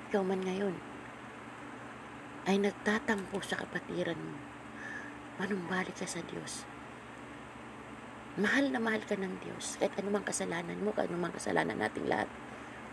[0.09, 0.75] Ikaw man ngayon
[2.47, 4.39] ay nagtatampo sa kapatiran mo.
[5.37, 6.63] Manumbalik ka sa Diyos
[8.37, 9.81] mahal na mahal ka ng Diyos.
[9.81, 12.29] Kahit anumang kasalanan mo, kahit anumang kasalanan nating lahat,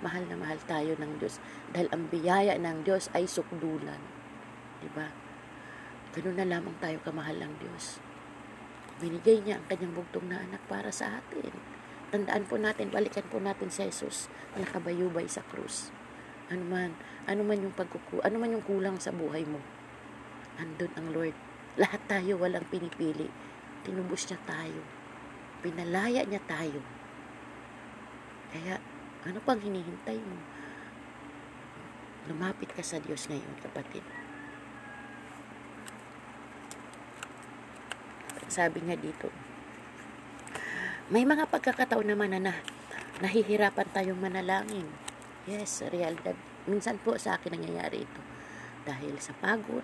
[0.01, 1.37] mahal na mahal tayo ng Diyos.
[1.71, 4.01] Dahil ang biyaya ng Diyos ay sukdulan.
[4.81, 5.13] Diba?
[6.17, 8.01] Ganun na lamang tayo kamahal ng Diyos.
[9.05, 11.53] Binigay niya ang kanyang bugtong na anak para sa atin.
[12.09, 15.93] Tandaan po natin, balikan po natin si Jesus na nakabayubay sa krus.
[16.49, 16.97] Ano man,
[17.29, 19.61] ano man yung pagkuku, ano man yung kulang sa buhay mo.
[20.57, 21.37] Andun ang Lord.
[21.77, 23.29] Lahat tayo walang pinipili.
[23.85, 24.81] Tinubos niya tayo
[25.65, 26.77] Pinalaya niya tayo.
[28.53, 28.77] Kaya,
[29.25, 30.37] ano pang hinihintay mo?
[32.29, 34.05] Lumapit ka sa Diyos ngayon, kapatid.
[38.55, 39.35] Sabi nga dito,
[41.11, 42.55] may mga pagkakataon naman na, na
[43.19, 44.87] nahihirapan tayong manalangin.
[45.51, 46.39] Yes, realidad.
[46.71, 48.23] Minsan po sa akin nangyayari ito.
[48.87, 49.83] Dahil sa pagod,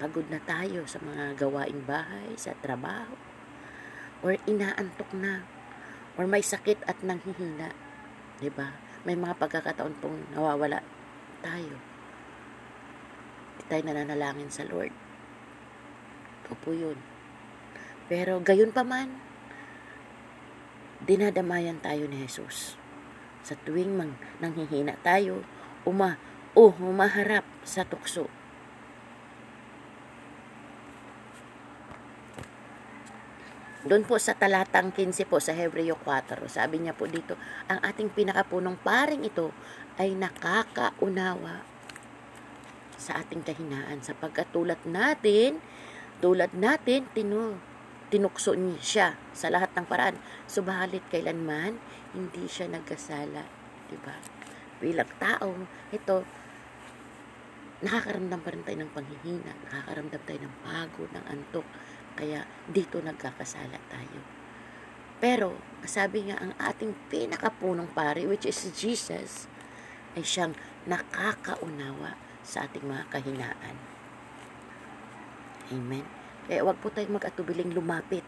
[0.00, 3.12] pagod na tayo sa mga gawaing bahay, sa trabaho,
[4.24, 5.44] or inaantok na
[6.16, 7.68] or may sakit at nanghihina.
[8.56, 8.72] ba?
[9.04, 10.80] May mga pagkakataon pong nawawala
[11.44, 11.76] tayo.
[13.52, 15.05] Hindi tayo nananalangin sa Lord.
[16.46, 16.94] Ito po yun.
[18.06, 19.10] Pero gayon pa man,
[21.02, 22.78] dinadamayan tayo ni Jesus.
[23.42, 25.42] Sa tuwing mang nanghihina tayo,
[25.82, 26.22] uma,
[26.54, 28.30] o humaharap sa tukso
[33.86, 37.38] Doon po sa talatang 15 po sa Hebreo 4, sabi niya po dito,
[37.70, 39.54] ang ating pinakapunong paring ito
[39.94, 41.62] ay nakakaunawa
[42.98, 45.62] sa ating kahinaan sapagkat tulad natin,
[46.20, 47.60] tulad natin, tinu,
[48.08, 50.16] tinukso niya siya sa lahat ng paraan.
[50.46, 51.76] Subalit kailanman,
[52.14, 53.44] hindi siya nagkasala.
[53.90, 54.16] Diba?
[54.78, 55.52] Bilang tao,
[55.92, 56.16] ito,
[57.84, 61.66] nakakaramdam pa rin tayo ng panghihina, nakakaramdam tayo ng pagod, ng antok,
[62.16, 64.20] kaya dito nagkakasala tayo.
[65.16, 69.48] Pero, sabi nga, ang ating pinakapunong pari, which is Jesus,
[70.12, 70.52] ay siyang
[70.84, 73.95] nakakaunawa sa ating mga kahinaan.
[75.74, 76.06] Amen.
[76.46, 78.22] Kaya wag po tayong mag-atubiling lumapit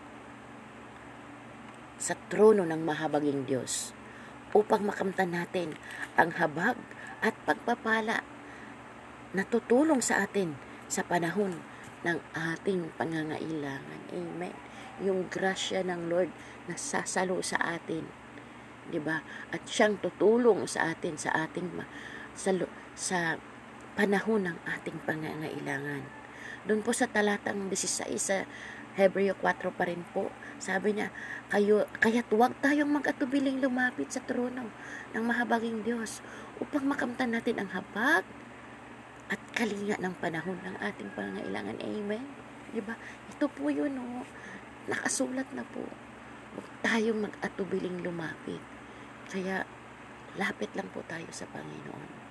[1.98, 3.94] sa trono ng mahabaging Diyos
[4.54, 5.78] upang makamtan natin
[6.18, 6.78] ang habag
[7.22, 8.22] at pagpapala
[9.34, 11.62] na tutulong sa atin sa panahon
[12.02, 14.00] ng ating pangangailangan.
[14.14, 14.54] Amen.
[15.02, 16.30] Yung grasya ng Lord
[16.66, 18.06] na sasalo sa atin.
[18.88, 19.20] 'Di ba?
[19.52, 21.70] At siyang tutulong sa atin sa ating
[22.32, 22.50] sa,
[22.96, 23.18] sa
[23.94, 26.17] panahon ng ating pangangailangan.
[26.68, 28.44] Doon po sa talatang 16 sa
[28.92, 30.28] Hebreo 4 pa rin po,
[30.60, 31.08] sabi niya,
[31.48, 34.68] kayo, kaya't huwag tayong mag-atubiling lumapit sa trono
[35.16, 36.20] ng mahabaging Diyos
[36.60, 38.20] upang makamtan natin ang habag
[39.32, 41.80] at kalinga ng panahon ng ating pangangailangan.
[41.80, 42.24] Amen?
[42.76, 43.00] Diba?
[43.32, 44.28] Ito po yun, oh.
[44.92, 45.88] Nakasulat na po.
[46.52, 48.60] Huwag tayong mag-atubiling lumapit.
[49.32, 49.64] Kaya,
[50.36, 52.28] lapit lang po tayo sa Panginoon.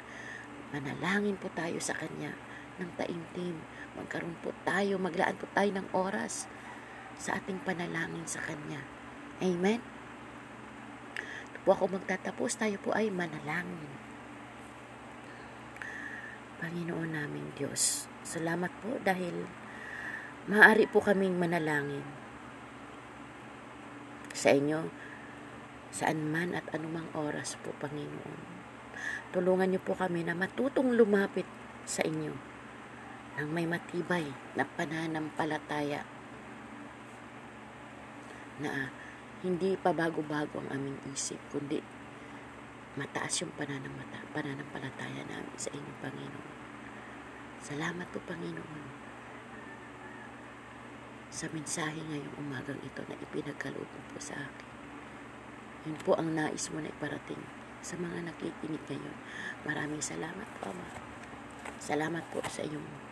[0.78, 2.38] Manalangin po tayo sa Kanya
[2.78, 3.58] ng taimtim
[3.98, 6.46] magkaroon po tayo, maglaan po tayo ng oras
[7.18, 8.86] sa ating panalangin sa Kanya.
[9.42, 9.82] Amen?
[11.50, 13.90] Ito po ako magtatapos, tayo po ay manalangin.
[16.62, 19.46] Panginoon naming Diyos, salamat po dahil
[20.50, 22.06] maaari po kaming manalangin
[24.34, 24.90] sa inyo
[25.90, 28.58] saan man at anumang oras po, Panginoon.
[29.34, 31.46] Tulungan niyo po kami na matutong lumapit
[31.86, 32.47] sa inyo
[33.38, 34.26] ng may matibay
[34.58, 36.02] na pananampalataya
[38.58, 38.90] na
[39.46, 41.78] hindi pa bago-bago ang aming isip, kundi
[42.98, 46.56] mataas yung pananamata, pananampalataya namin sa inyong Panginoon.
[47.62, 48.86] Salamat po, Panginoon,
[51.30, 54.70] sa mensahe ngayong umagang ito na ipinagkaloob mo po sa akin.
[55.86, 57.46] Yun po ang nais mo na iparating
[57.86, 59.18] sa mga nakikinig ngayon.
[59.62, 60.90] Maraming salamat Ama.
[61.78, 63.07] Salamat po sa iyong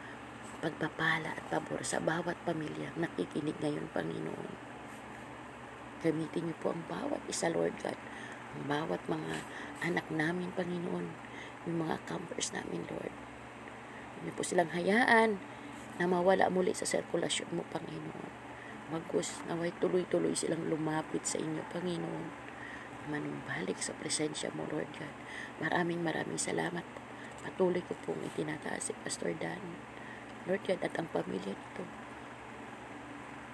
[0.66, 4.50] pagpapala at pabor sa bawat pamilya nakikinig ngayon, Panginoon.
[6.02, 7.94] Gamitin niyo po ang bawat isa, Lord God.
[8.58, 9.46] Ang bawat mga
[9.86, 11.14] anak namin, Panginoon.
[11.70, 13.14] Yung mga campers namin, Lord.
[14.18, 15.38] Hindi po silang hayaan
[16.02, 18.30] na mawala muli sa sirkulasyon mo, Panginoon.
[18.90, 22.26] Magkus, naway tuloy-tuloy silang lumapit sa inyo, Panginoon.
[23.06, 25.14] Manumbalik sa presensya mo, Lord God.
[25.62, 26.86] Maraming maraming salamat.
[27.46, 29.62] Patuloy ko pong itinataas si Pastor Dan.
[30.46, 31.84] Lord God, at ang pamilya nito.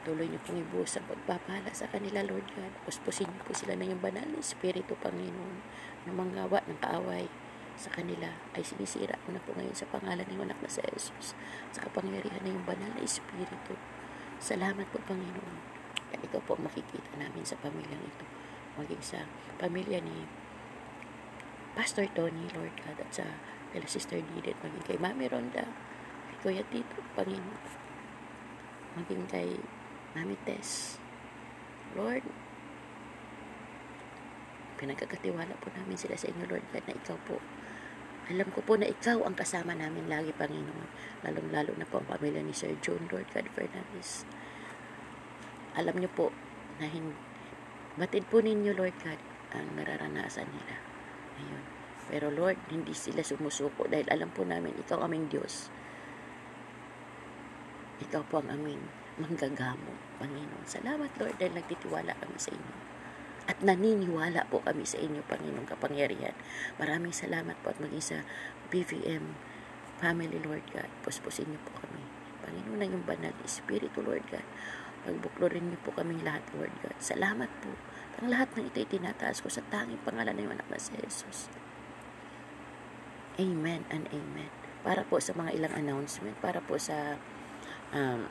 [0.01, 2.73] Tuloy niyo pong ibuhos ang pagpapala sa kanila, Lord God.
[2.83, 5.61] Puspusin niyo po sila ng iyong banal na Espiritu, Panginoon,
[6.03, 7.29] na manggawa ng kaaway
[7.77, 11.33] sa kanila ay sinisira ko na po ngayon sa pangalan ng anak na sa Jesus
[11.71, 13.73] sa kapangyarihan ng banal na Espiritu.
[14.41, 15.57] Salamat po, Panginoon.
[16.11, 18.25] At ikaw po makikita namin sa pamilyang ito.
[18.75, 19.29] Maging sa
[19.61, 20.27] pamilya ni
[21.71, 23.25] Pastor Tony, Lord God, at sa
[23.71, 25.71] kay Sister Didit, maging kay Mami Ronda,
[26.41, 27.61] Kuya Tito, Panginoon.
[28.97, 29.61] Maging kay
[30.17, 30.97] Mami Tess.
[31.93, 32.25] Lord,
[34.81, 37.37] pinagkakatiwala po namin sila sa inyo, Lord God, na ikaw po.
[38.25, 40.89] Alam ko po na ikaw ang kasama namin lagi, Panginoon.
[41.21, 44.25] Lalong-lalo na po ang pamilya ni Sir John, Lord God Fernandez.
[45.77, 46.33] Alam niyo po
[46.81, 47.13] na hindi,
[48.01, 49.21] batid po ninyo, Lord God,
[49.53, 50.75] ang nararanasan nila.
[51.37, 51.63] Ayun.
[52.09, 55.69] Pero Lord, hindi sila sumusuko dahil alam po namin, ikaw aming Diyos
[58.01, 58.81] ikaw po ang aming
[59.21, 60.65] manggagamo, Panginoon.
[60.65, 62.75] Salamat, Lord, dahil nagtitiwala kami sa inyo.
[63.49, 66.33] At naniniwala po kami sa inyo, Panginoong kapangyarihan.
[66.81, 68.17] Maraming salamat po at maging sa
[68.73, 69.37] BVM
[70.01, 70.89] family, Lord God.
[71.05, 72.01] Puspusin niyo po kami.
[72.41, 74.45] Panginoon na yung banal Espiritu, Lord God.
[75.05, 76.97] Pagbuklorin niyo po kaming lahat, Lord God.
[76.97, 77.73] Salamat po.
[78.21, 81.49] Ang lahat ng ito'y tinataas ko sa tanging pangalan ng anak na si Jesus.
[83.41, 84.53] Amen and amen.
[84.81, 87.17] Para po sa mga ilang announcement, para po sa
[87.95, 88.27] um,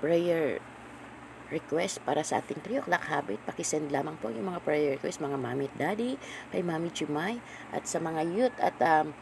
[0.00, 0.60] prayer
[1.46, 5.38] request para sa ating 3 o'clock habit, pakisend lamang po yung mga prayer request, mga
[5.38, 6.18] mami at daddy,
[6.50, 7.38] kay mami Chumay,
[7.70, 9.14] at sa mga youth at um,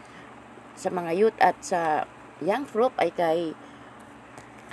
[0.74, 2.08] sa mga youth at sa
[2.40, 3.52] young group ay kay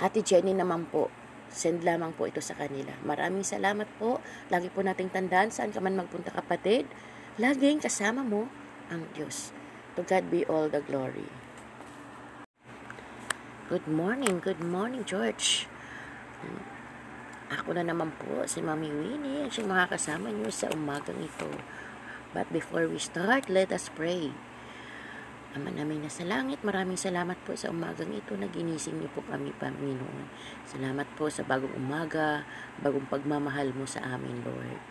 [0.02, 1.12] Ate Jenny naman po.
[1.52, 2.96] Send lamang po ito sa kanila.
[3.04, 4.18] Maraming salamat po.
[4.48, 6.88] Lagi po nating tandaan saan ka man magpunta kapatid.
[7.36, 8.48] Laging kasama mo
[8.88, 9.52] ang Diyos.
[9.94, 11.41] To God be all the glory.
[13.72, 15.64] Good morning, good morning, George.
[17.48, 21.48] Ako na naman po, si Mami Winnie, at siyang mga kasama niyo sa umagang ito.
[22.36, 24.28] But before we start, let us pray.
[25.56, 29.24] Ama namin na sa langit, maraming salamat po sa umagang ito na ginising niyo po
[29.24, 30.28] kami, Panginoon.
[30.68, 32.44] Salamat po sa bagong umaga,
[32.84, 34.84] bagong pagmamahal mo sa amin, Lord.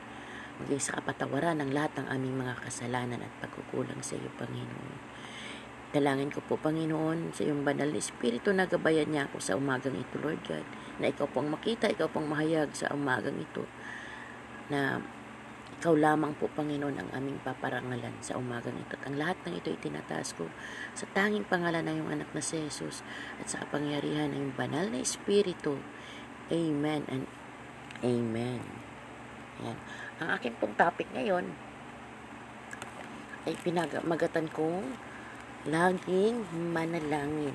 [0.58, 5.11] Maging sa kapatawaran ng lahat ng aming mga kasalanan at pagkukulang sa iyo, Panginoon.
[5.91, 9.99] Dalangin ko po, Panginoon, sa iyong banal na Espiritu na gabayan niya ako sa umagang
[9.99, 10.63] ito, Lord God.
[11.04, 13.67] Na ikaw pong makita, ikaw pong mahayag sa umagang ito.
[14.71, 15.04] Na
[15.75, 18.95] ikaw lamang po, Panginoon, ang aming paparangalan sa umagang ito.
[18.95, 20.47] At ang lahat ng ito itinataas ko
[20.95, 23.04] sa tanging pangalan ng iyong anak na si Jesus
[23.43, 25.75] at sa kapangyarihan ng iyong banal na Espiritu.
[26.47, 27.27] Amen and
[28.01, 28.63] Amen.
[29.62, 29.77] Yan.
[30.23, 31.51] Ang aking pong topic ngayon
[33.45, 35.11] ay pinagmagatan kong
[35.65, 36.41] laging
[36.74, 37.54] manalangin.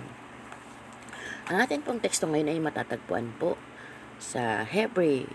[1.47, 3.59] Ang ating pong teksto ngayon ay matatagpuan po
[4.19, 5.27] sa Hebrew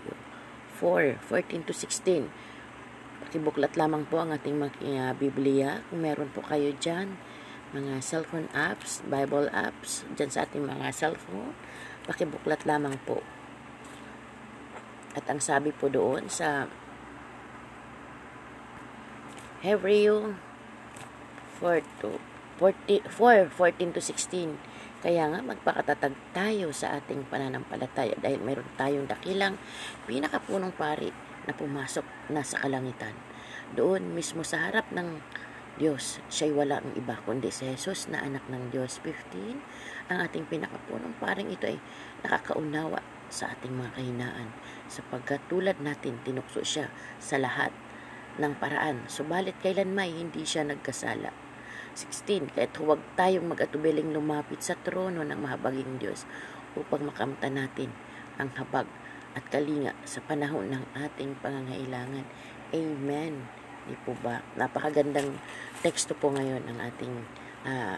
[0.80, 2.28] 4, 14 to 16.
[3.28, 5.80] Pakibuklat lamang po ang ating uh, Biblia.
[5.88, 7.16] Kung meron po kayo dyan,
[7.72, 11.56] mga cellphone apps, Bible apps, dyan sa ating mga cellphone,
[12.04, 13.24] pakibuklat lamang po.
[15.16, 16.68] At ang sabi po doon sa
[19.64, 20.36] Hebrew
[21.60, 22.31] 4 to
[22.62, 24.54] 40, 4, 14 to 16.
[25.02, 29.58] Kaya nga magpakatatag tayo sa ating pananampalataya dahil mayroon tayong dakilang
[30.06, 31.10] pinakapunong pari
[31.42, 33.18] na pumasok na sa kalangitan.
[33.74, 35.18] Doon mismo sa harap ng
[35.74, 39.02] Diyos, siya'y wala ang iba kundi si Jesus na anak ng Diyos.
[39.02, 39.58] 15,
[40.14, 41.82] ang ating pinakapunong paring ito ay
[42.22, 44.54] nakakaunawa sa ating mga kahinaan
[44.86, 47.74] sapagkat tulad natin tinukso siya sa lahat
[48.38, 49.02] ng paraan.
[49.10, 51.51] Subalit kailan may hindi siya nagkasala
[51.94, 52.56] 16.
[52.56, 56.24] Kahit huwag tayong mag-atubiling lumapit sa trono ng mahabaging Diyos
[56.76, 57.92] upang makamta natin
[58.40, 58.88] ang habag
[59.32, 62.24] at kalinga sa panahon ng ating pangangailangan.
[62.72, 63.48] Amen.
[63.88, 64.40] Di po ba?
[64.56, 65.36] Napakagandang
[65.80, 67.14] teksto po ngayon ang ating
[67.68, 67.96] uh,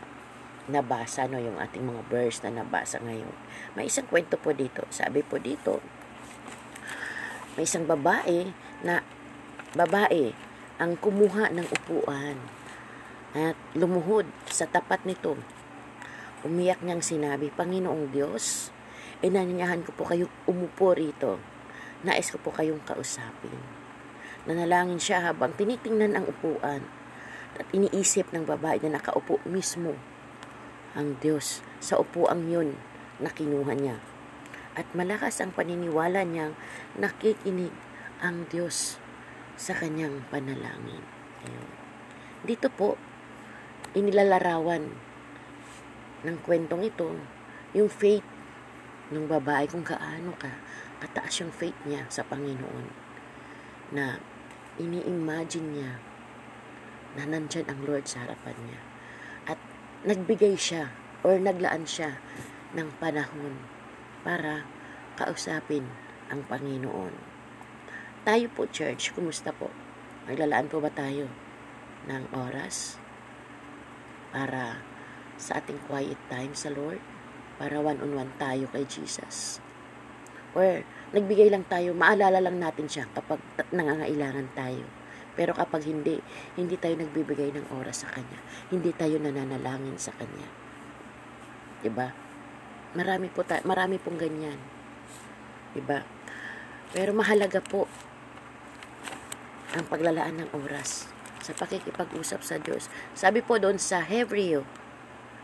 [0.70, 1.36] nabasa, no?
[1.36, 3.34] yung ating mga verse na nabasa ngayon.
[3.76, 4.86] May isang kwento po dito.
[4.88, 5.84] Sabi po dito,
[7.54, 8.50] may isang babae
[8.82, 9.04] na
[9.74, 10.34] babae
[10.78, 12.63] ang kumuha ng upuan
[13.74, 15.34] lumuhod sa tapat nito.
[16.46, 18.70] Umiyak niyang sinabi, Panginoong Diyos,
[19.26, 21.42] inanyahan ko po kayo umupo rito.
[22.06, 23.58] Nais ko po kayong kausapin.
[24.44, 26.84] Nanalangin siya habang tinitingnan ang upuan
[27.56, 29.96] at iniisip ng babae na nakaupo mismo
[30.94, 32.76] ang Diyos sa upuang yun
[33.18, 33.98] na kinuha niya.
[34.74, 36.54] At malakas ang paniniwala niyang
[36.98, 37.72] nakikinig
[38.20, 39.00] ang Diyos
[39.54, 41.02] sa kanyang panalangin.
[41.46, 41.70] Ayun.
[42.44, 43.00] Dito po,
[43.94, 44.90] inilalarawan
[46.26, 47.14] ng kwentong ito
[47.74, 48.26] yung faith
[49.14, 50.50] ng babae kung kaano ka
[50.98, 52.86] kataas yung faith niya sa Panginoon
[53.94, 54.18] na
[54.80, 55.92] ini-imagine niya
[57.14, 58.80] na nandyan ang Lord sa harapan niya
[59.54, 59.58] at
[60.02, 60.90] nagbigay siya
[61.22, 62.18] or naglaan siya
[62.74, 63.54] ng panahon
[64.26, 64.66] para
[65.14, 65.86] kausapin
[66.32, 67.14] ang Panginoon.
[68.24, 69.70] Tayo po, church, kumusta po?
[70.26, 71.28] Naglalaan po ba tayo
[72.08, 73.03] ng oras
[74.34, 74.82] para
[75.38, 76.98] sa ating quiet time sa Lord,
[77.54, 79.62] para one-on-one tayo kay Jesus.
[80.58, 80.82] Or
[81.14, 83.38] nagbigay lang tayo, maalala lang natin siya kapag
[83.70, 84.82] nangangailangan tayo.
[85.38, 86.18] Pero kapag hindi,
[86.58, 88.38] hindi tayo nagbibigay ng oras sa Kanya.
[88.70, 90.46] Hindi tayo nananalangin sa Kanya.
[90.46, 91.82] ba?
[91.82, 92.08] Diba?
[92.94, 94.58] Marami, po ta- marami pong ganyan.
[94.58, 95.74] ba?
[95.74, 95.98] Diba?
[96.94, 97.90] Pero mahalaga po
[99.74, 101.13] ang paglalaan ng oras
[101.44, 102.88] sa pakikipag-usap sa Diyos.
[103.12, 104.64] Sabi po doon sa Hebreo,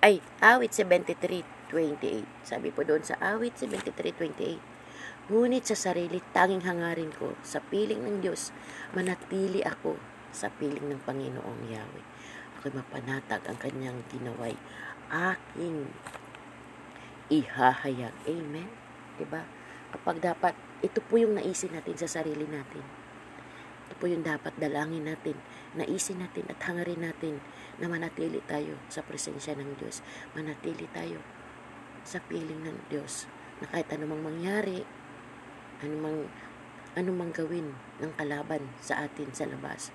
[0.01, 2.25] ay, awit 73.28.
[2.41, 5.29] Sabi po doon sa awit 73.28.
[5.29, 8.49] Ngunit sa sarili, tanging hangarin ko sa piling ng Diyos,
[8.97, 10.01] manatili ako
[10.33, 12.07] sa piling ng Panginoong Yahweh.
[12.59, 14.57] Ako'y mapanatag ang kanyang ginaway.
[15.13, 15.93] Aking
[17.29, 18.17] ihahayag.
[18.25, 18.73] Amen?
[19.21, 19.45] Diba?
[19.93, 23.00] Kapag dapat, ito po yung naisin natin sa sarili natin
[23.91, 25.35] ito po yung dapat dalangin natin,
[25.75, 27.43] naisin natin at hangarin natin
[27.83, 29.99] na manatili tayo sa presensya ng Diyos.
[30.31, 31.19] Manatili tayo
[32.07, 33.27] sa piling ng Diyos
[33.59, 34.87] na kahit anumang mangyari,
[35.83, 36.31] anumang,
[36.95, 39.91] anumang gawin ng kalaban sa atin sa labas,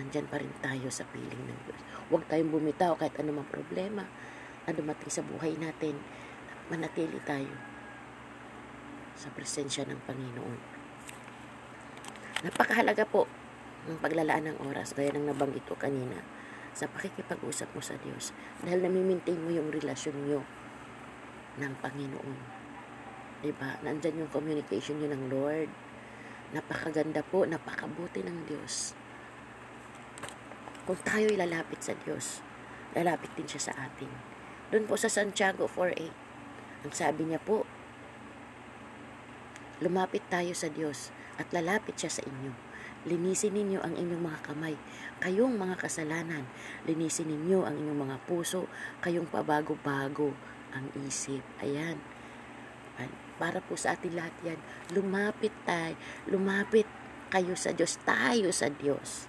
[0.00, 1.80] nandyan pa rin tayo sa piling ng Diyos.
[2.08, 4.08] Huwag tayong bumitaw kahit anumang problema
[4.64, 6.00] na dumating sa buhay natin.
[6.72, 7.52] Manatili tayo
[9.12, 10.75] sa presensya ng Panginoon.
[12.44, 13.24] Napakahalaga po
[13.88, 16.20] ng paglalaan ng oras, gaya ng nabanggit ko kanina,
[16.76, 18.36] sa pakikipag-usap mo sa Diyos.
[18.60, 20.44] Dahil namimaintain mo yung relasyon nyo
[21.56, 22.38] ng Panginoon.
[23.40, 23.80] Diba?
[23.80, 25.70] Nandyan yung communication nyo ng Lord.
[26.52, 28.92] Napakaganda po, napakabuti ng Diyos.
[30.84, 32.44] Kung tayo lalapit sa Diyos,
[32.92, 34.12] lalapit din siya sa atin.
[34.68, 37.64] Doon po sa Santiago 4.8, ang sabi niya po,
[39.80, 42.52] lumapit tayo sa Diyos at lalapit siya sa inyo.
[43.06, 44.74] linisin ninyo ang inyong mga kamay,
[45.22, 46.42] kayong mga kasalanan,
[46.90, 48.66] linisin ninyo ang inyong mga puso,
[48.98, 50.34] kayong pabago-bago
[50.74, 51.46] ang isip.
[51.62, 52.02] Ayan.
[53.36, 54.58] Para po sa atin lahat yan,
[54.90, 55.94] lumapit tayo,
[56.26, 56.88] lumapit
[57.28, 59.28] kayo sa Diyos, tayo sa Diyos.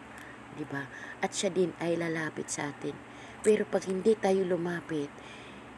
[0.56, 0.88] 'Di ba?
[1.20, 2.96] At siya din ay lalapit sa atin.
[3.44, 5.12] Pero pag hindi tayo lumapit,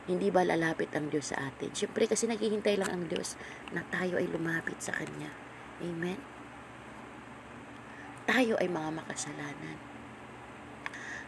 [0.06, 1.74] hindi ba lalapit ang Diyos sa atin?
[1.74, 3.34] Siyempre kasi naghihintay lang ang Diyos
[3.74, 5.49] na tayo ay lumapit sa Kanya.
[5.80, 6.20] Amen?
[8.28, 9.80] Tayo ay mga makasalanan.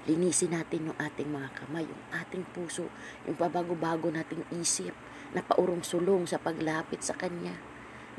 [0.05, 2.91] Linisin natin yung ating mga kamay, yung ating puso,
[3.23, 4.91] yung pabago-bago nating isip,
[5.31, 7.55] na paurong-sulong sa paglapit sa Kanya.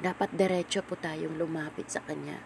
[0.01, 2.41] Dapat diretso po tayong lumapit sa Kanya.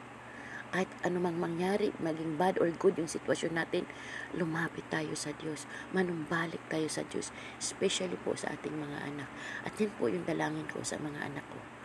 [0.74, 3.86] Kahit anumang mangyari, maging bad or good yung sitwasyon natin,
[4.34, 5.64] lumapit tayo sa Diyos.
[5.94, 7.30] Manumbalik tayo sa Diyos.
[7.56, 9.30] Especially po sa ating mga anak.
[9.62, 11.75] At yan po yung dalangin ko sa mga anak ko.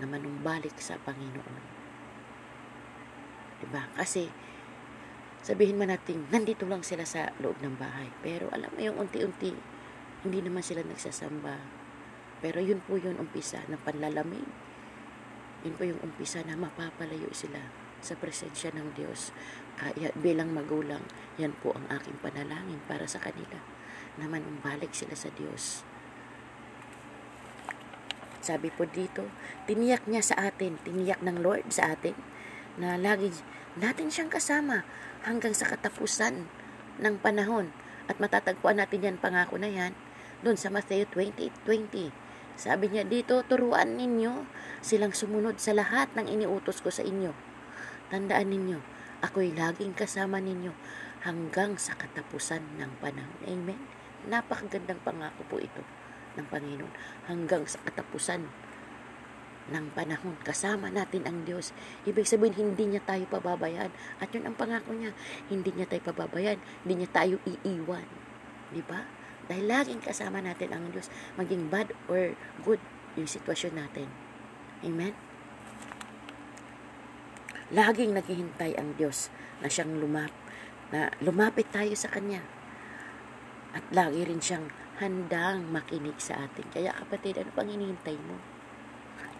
[0.00, 1.64] Na manumbalik sa Panginoon.
[3.60, 3.84] Diba?
[3.98, 4.30] Kasi,
[5.44, 8.08] sabihin man natin, nandito lang sila sa loob ng bahay.
[8.24, 9.52] Pero alam mo yung unti-unti,
[10.22, 11.82] hindi naman sila nagsasamba
[12.42, 14.44] pero yun po yung umpisa ng panlalamig.
[15.62, 17.62] Yun po yung umpisa na mapapalayo sila
[18.02, 19.30] sa presensya ng Diyos.
[19.78, 21.06] Kaya bilang magulang,
[21.38, 23.62] yan po ang aking panalangin para sa kanila
[24.18, 25.86] na manumbalik sila sa Diyos.
[28.42, 29.22] Sabi po dito,
[29.70, 32.18] tiniyak niya sa atin, tiniyak ng Lord sa atin,
[32.74, 33.30] na lagi
[33.78, 34.82] natin siyang kasama
[35.22, 36.50] hanggang sa katapusan
[36.98, 37.70] ng panahon.
[38.10, 39.94] At matatagpuan natin yan, pangako na yan,
[40.42, 42.10] doon sa Matthew 28.20.
[42.10, 42.58] 20.
[42.58, 44.44] Sabi niya dito, turuan ninyo
[44.82, 47.30] silang sumunod sa lahat ng iniutos ko sa inyo.
[48.10, 48.82] Tandaan ninyo,
[49.22, 50.74] ako'y laging kasama ninyo
[51.22, 53.40] hanggang sa katapusan ng panahon.
[53.46, 53.78] Amen?
[54.26, 56.01] Napakagandang pangako po ito
[56.38, 56.92] ng Panginoon.
[57.28, 58.48] Hanggang sa katapusan
[59.70, 60.34] ng panahon.
[60.42, 61.70] Kasama natin ang Diyos.
[62.08, 63.92] Ibig sabihin, hindi niya tayo pababayaan.
[64.18, 65.14] At yun ang pangako niya.
[65.46, 66.58] Hindi niya tayo pababayaan.
[66.82, 68.06] Hindi niya tayo iiwan.
[68.74, 69.06] Di ba?
[69.46, 72.80] Dahil laging kasama natin ang Diyos, maging bad or good
[73.14, 74.08] yung sitwasyon natin.
[74.82, 75.14] Amen?
[77.72, 80.32] Laging naghihintay ang Diyos na siyang lumap,
[80.92, 82.44] na lumapit tayo sa Kanya.
[83.72, 84.68] At lagi rin siyang
[85.02, 86.62] handang makinig sa atin.
[86.70, 88.38] Kaya kapatid, ano pang hinihintay mo?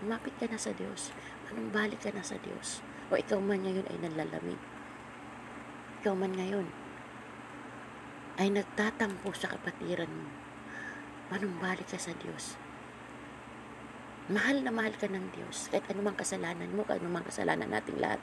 [0.03, 1.15] Lumapit ka na sa Diyos.
[1.47, 2.83] Anong balik ka na sa Diyos?
[3.07, 4.59] O ikaw man ngayon ay nanlalamig.
[6.03, 6.67] Ikaw man ngayon
[8.43, 10.27] ay nagtatampo sa kapatiran mo,
[11.31, 12.59] manumbalik ka sa Diyos.
[14.27, 15.71] Mahal na mahal ka ng Diyos.
[15.71, 18.19] Kahit anumang kasalanan mo, kahit anumang kasalanan nating lahat,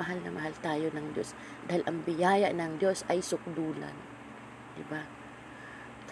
[0.00, 1.36] mahal na mahal tayo ng Diyos.
[1.68, 3.96] Dahil ang biyaya ng Diyos ay sukdulan.
[4.80, 5.21] Diba?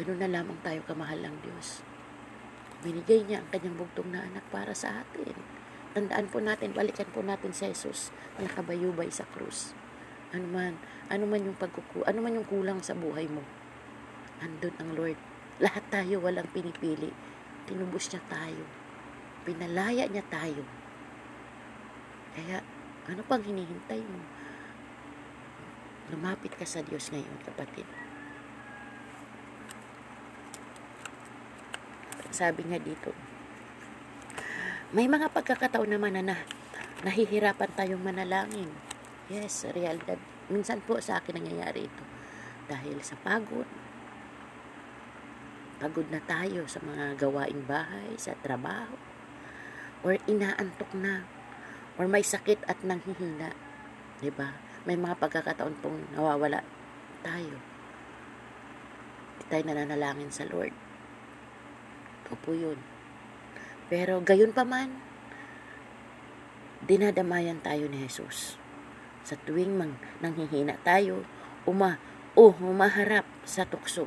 [0.00, 1.84] Ganun na lamang tayo kamahal ng Diyos.
[2.80, 5.36] Binigay niya ang kanyang bugtong na anak para sa atin.
[5.92, 8.08] Tandaan po natin, balikan po natin si Jesus
[8.40, 9.76] na nakabayubay sa krus.
[10.32, 10.80] Ano man,
[11.12, 13.44] ano man yung pagkuku, ano man yung kulang sa buhay mo.
[14.40, 15.20] Andun ang Lord.
[15.60, 17.12] Lahat tayo walang pinipili.
[17.68, 18.64] Tinubos niya tayo.
[19.44, 20.64] Pinalaya niya tayo.
[22.32, 22.64] Kaya,
[23.04, 24.24] ano pang hinihintay mo?
[26.08, 27.99] Lumapit ka sa Diyos ngayon, kapatid.
[32.30, 33.10] Sabi nga dito,
[34.90, 36.36] may mga pagkakataon naman na, na
[37.06, 38.70] nahihirapan tayong manalangin
[39.30, 40.18] Yes, realidad.
[40.50, 42.04] Minsan po sa akin nangyayari ito.
[42.66, 43.66] Dahil sa pagod.
[45.78, 48.98] Pagod na tayo sa mga gawaing bahay, sa trabaho.
[50.02, 51.22] Or inaantok na.
[51.94, 53.54] Or may sakit at nanghihina.
[53.54, 54.18] ba?
[54.18, 54.50] Diba?
[54.82, 56.66] May mga pagkakataon pong nawawala
[57.22, 57.54] tayo.
[59.38, 60.89] Hindi tayo nananalangin sa Lord.
[62.30, 62.78] Ito po yun.
[63.90, 64.94] Pero gayon pa man,
[66.86, 68.54] dinadamayan tayo ni Jesus
[69.26, 71.26] sa tuwing mang nanghihina tayo,
[71.66, 71.98] uma
[72.38, 74.06] o humaharap sa tukso.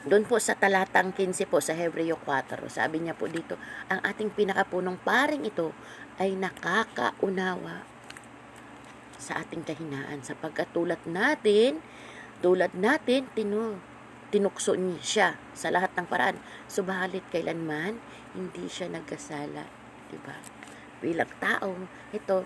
[0.00, 3.60] Doon po sa talatang 15 po sa Hebreo 4, sabi niya po dito,
[3.92, 5.76] ang ating pinakapunong paring ito
[6.16, 7.84] ay nakakaunawa
[9.20, 11.84] sa ating kahinaan sapagkat tulad natin,
[12.40, 13.76] tulad natin, tinu,
[14.32, 16.40] tinukso niya siya sa lahat ng paraan.
[16.66, 18.00] Subalit kailanman,
[18.32, 19.64] hindi siya nagkasala.
[20.08, 20.36] Diba?
[21.00, 21.70] Bilang tao,
[22.12, 22.44] ito,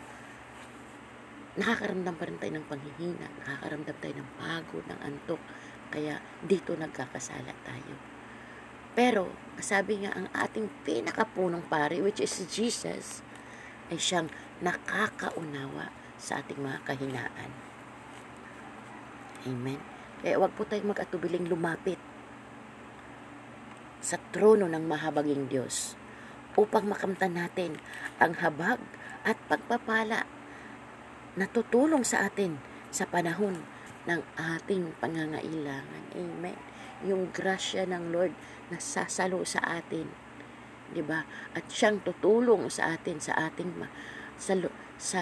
[1.54, 5.42] nakakaramdam pa rin tayo ng panghihina, nakakaramdam tayo ng pagod, ng antok,
[5.94, 7.94] kaya dito nagkakasala tayo.
[8.94, 13.26] Pero, sabi nga, ang ating pinakapunong pari, which is Jesus,
[13.90, 14.30] ay siyang
[14.62, 17.63] nakakaunawa sa ating mga kahinaan.
[19.44, 19.76] Amen.
[20.24, 22.00] Kaya wag po tayong mag-atubiling lumapit
[24.00, 25.96] sa trono ng mahabaging Diyos
[26.56, 27.76] upang makamtan natin
[28.16, 28.80] ang habag
[29.24, 30.24] at pagpapala
[31.36, 32.56] na tutulong sa atin
[32.88, 33.60] sa panahon
[34.08, 36.04] ng ating pangangailangan.
[36.16, 36.56] Amen.
[37.04, 38.32] Yung grasya ng Lord
[38.72, 40.08] na sasalo sa atin.
[40.88, 41.26] 'Di ba?
[41.52, 43.76] At siyang tutulong sa atin sa ating
[44.40, 44.56] sa,
[44.96, 45.20] sa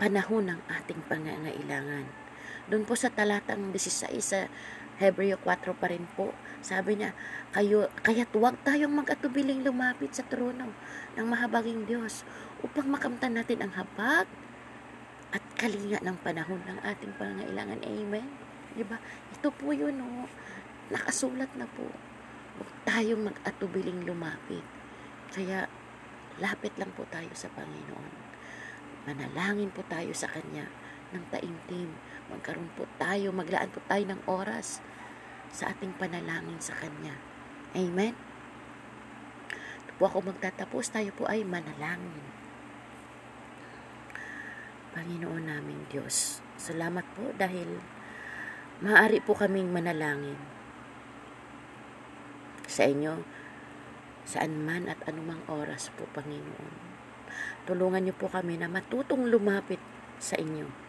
[0.00, 2.23] panahon ng ating pangangailangan.
[2.64, 4.48] Doon po sa talatang 16 sa
[4.96, 6.32] Hebreo 4 pa rin po,
[6.64, 7.12] sabi niya,
[7.52, 10.72] kayo, kaya't huwag tayong mag-atubiling lumapit sa trono
[11.18, 12.24] ng mahabaging Diyos
[12.64, 14.24] upang makamtan natin ang habag
[15.34, 17.82] at kalinga ng panahon ng ating pangangailangan.
[17.84, 18.26] Amen?
[18.78, 18.96] Diba?
[19.34, 20.30] Ito po yun, oh.
[20.88, 21.84] Nakasulat na po.
[22.56, 24.62] Huwag tayong mag-atubiling lumapit.
[25.34, 25.66] Kaya,
[26.38, 28.14] lapit lang po tayo sa Panginoon.
[29.04, 30.70] Manalangin po tayo sa Kanya
[31.12, 31.90] ng taimtim.
[32.32, 34.80] Magkaroon po tayo, maglaan po tayo ng oras
[35.52, 37.12] sa ating panalangin sa Kanya.
[37.76, 38.16] Amen?
[39.84, 42.24] Ito po ako magtatapos, tayo po ay manalangin.
[44.96, 47.82] Panginoon naming Diyos, salamat po dahil
[48.80, 50.38] maaari po kaming manalangin
[52.64, 53.20] sa inyo
[54.24, 56.96] saan man at anumang oras po, Panginoon.
[57.68, 59.82] Tulungan niyo po kami na matutong lumapit
[60.16, 60.83] sa inyo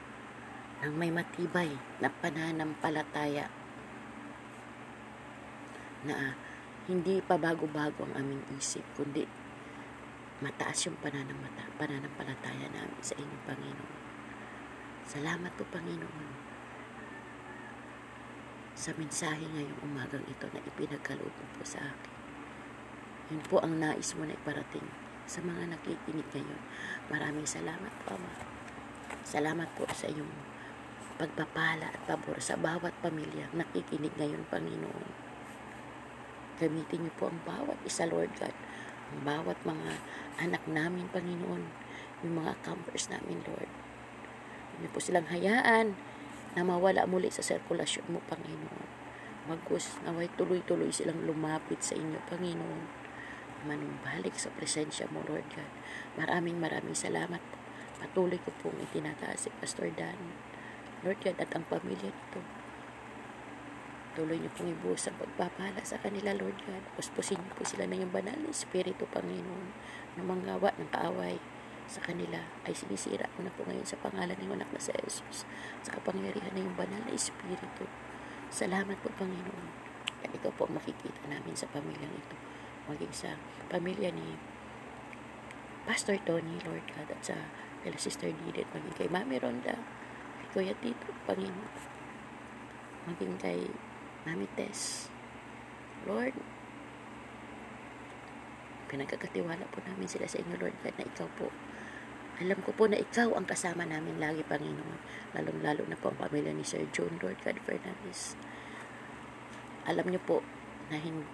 [0.86, 3.50] ng may matibay na pananampalataya
[6.06, 6.38] na
[6.86, 9.26] hindi pa bago-bago ang aming isip, kundi
[10.46, 13.94] mataas yung pananamata, pananampalataya namin sa inyo, Panginoon.
[15.10, 16.30] Salamat po, Panginoon,
[18.78, 22.14] sa mensahe ngayong umagang ito na ipinagkaloob mo po sa akin.
[23.34, 24.86] Yun po ang nais mo na iparating
[25.26, 26.62] sa mga nakikinig ngayon.
[27.10, 28.34] Maraming salamat Ama.
[29.26, 30.55] Salamat po sa iyong
[31.16, 35.08] pagpapala at pabor sa bawat pamilya nakikinig ngayon, Panginoon.
[36.60, 38.56] Gamitin niyo po ang bawat isa, Lord God,
[39.16, 39.92] ang bawat mga
[40.40, 41.64] anak namin, Panginoon,
[42.24, 43.72] yung mga campers namin, Lord.
[44.76, 45.96] Hindi po silang hayaan
[46.56, 48.88] na mawala muli sa sirkulasyon mo, Panginoon.
[49.46, 52.84] Magkus, naway tuloy-tuloy silang lumapit sa inyo, Panginoon.
[53.68, 55.72] Manumbalik sa presensya mo, Lord God.
[56.20, 57.44] Maraming maraming salamat.
[58.00, 60.55] Patuloy ko pong itinataas si Pastor Dan.
[61.04, 62.42] Lord God, at ang pamilya nito.
[64.16, 66.84] Tuloy niyo pong ibuhos ang pagpapala sa kanila, Lord God.
[66.96, 69.76] Puspusin niyo po sila ng iyong banal na Espiritu, Panginoon,
[70.16, 71.36] na manggawa ng kaaway
[71.86, 75.46] sa kanila ay sinisira ko na po ngayon sa pangalan ng anak na sa Jesus
[75.86, 77.86] sa kapangyarihan na yung banal na Espiritu.
[78.50, 79.70] Salamat po, Panginoon.
[80.26, 82.36] At ikaw po makikita namin sa pamilyang ito.
[82.90, 83.38] Maging sa
[83.70, 84.40] pamilya ni
[85.86, 87.38] Pastor Tony, Lord God, at sa
[87.86, 89.78] kay Sister Didit, maging kay Mami Ronda,
[90.56, 91.76] Kuya Tito, Panginoon.
[93.12, 93.60] Maging kay
[94.24, 95.12] Mami Tess.
[96.08, 96.32] Lord,
[98.88, 101.52] pinagkakatiwala po namin sila sa inyo, Lord God, na ikaw po.
[102.40, 105.00] Alam ko po na ikaw ang kasama namin lagi, Panginoon.
[105.36, 108.40] Lalong-lalo na po ang pamilya ni Sir John, Lord God Fernandez.
[109.92, 110.40] Alam niyo po
[110.88, 111.28] na hindi,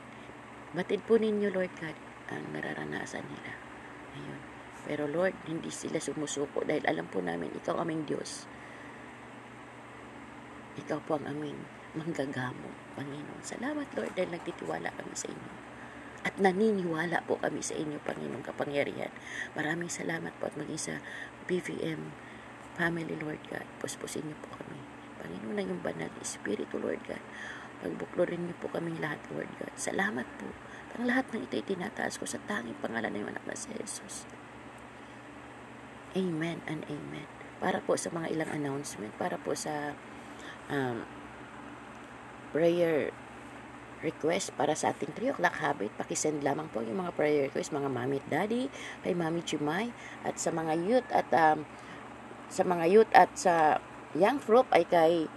[0.74, 1.94] batid po ninyo, Lord God,
[2.34, 3.54] ang nararanasan nila.
[4.18, 4.42] Ayun.
[4.90, 8.50] Pero Lord, hindi sila sumusuko dahil alam po namin, ikaw aming Diyos.
[10.80, 11.60] Ikaw po ang aming
[11.92, 13.44] manggagamo, Panginoon.
[13.44, 15.52] Salamat, Lord, dahil nagtitiwala kami sa inyo.
[16.22, 19.12] At naniniwala po kami sa inyo, Panginoong kapangyarihan.
[19.58, 20.96] Maraming salamat po at maging sa
[21.50, 22.14] BVM
[22.80, 23.68] family, Lord God.
[23.84, 24.80] Puspusin niyo po kami.
[25.20, 27.22] Panginoon na yung banal Espiritu, Lord God.
[27.82, 29.74] Pagbuklorin niyo po kaming lahat, Lord God.
[29.76, 30.48] Salamat po.
[30.96, 34.30] Ang lahat ng ito itinataas ko sa tanging pangalan ng anak na si Jesus.
[36.14, 37.28] Amen and amen.
[37.64, 39.96] Para po sa mga ilang announcement, para po sa
[40.72, 41.04] um,
[42.56, 43.12] prayer
[44.02, 47.90] request para sa ating 3 o'clock habit, pakisend lamang po yung mga prayer request, mga
[47.90, 48.66] mami at daddy,
[49.06, 49.94] kay mami Chimay,
[50.26, 51.64] at sa mga youth at um,
[52.50, 53.78] sa mga youth at sa
[54.18, 55.30] young group ay kay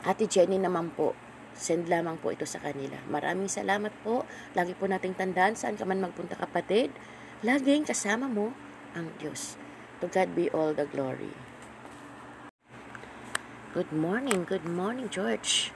[0.00, 1.12] Ate Jenny naman po.
[1.52, 2.96] Send lamang po ito sa kanila.
[3.12, 4.24] Maraming salamat po.
[4.56, 6.88] Lagi po nating tandaan saan ka man magpunta kapatid.
[7.44, 8.56] Laging kasama mo
[8.96, 9.60] ang Diyos.
[10.00, 11.49] To God be all the glory.
[13.70, 15.70] Good morning, good morning, George.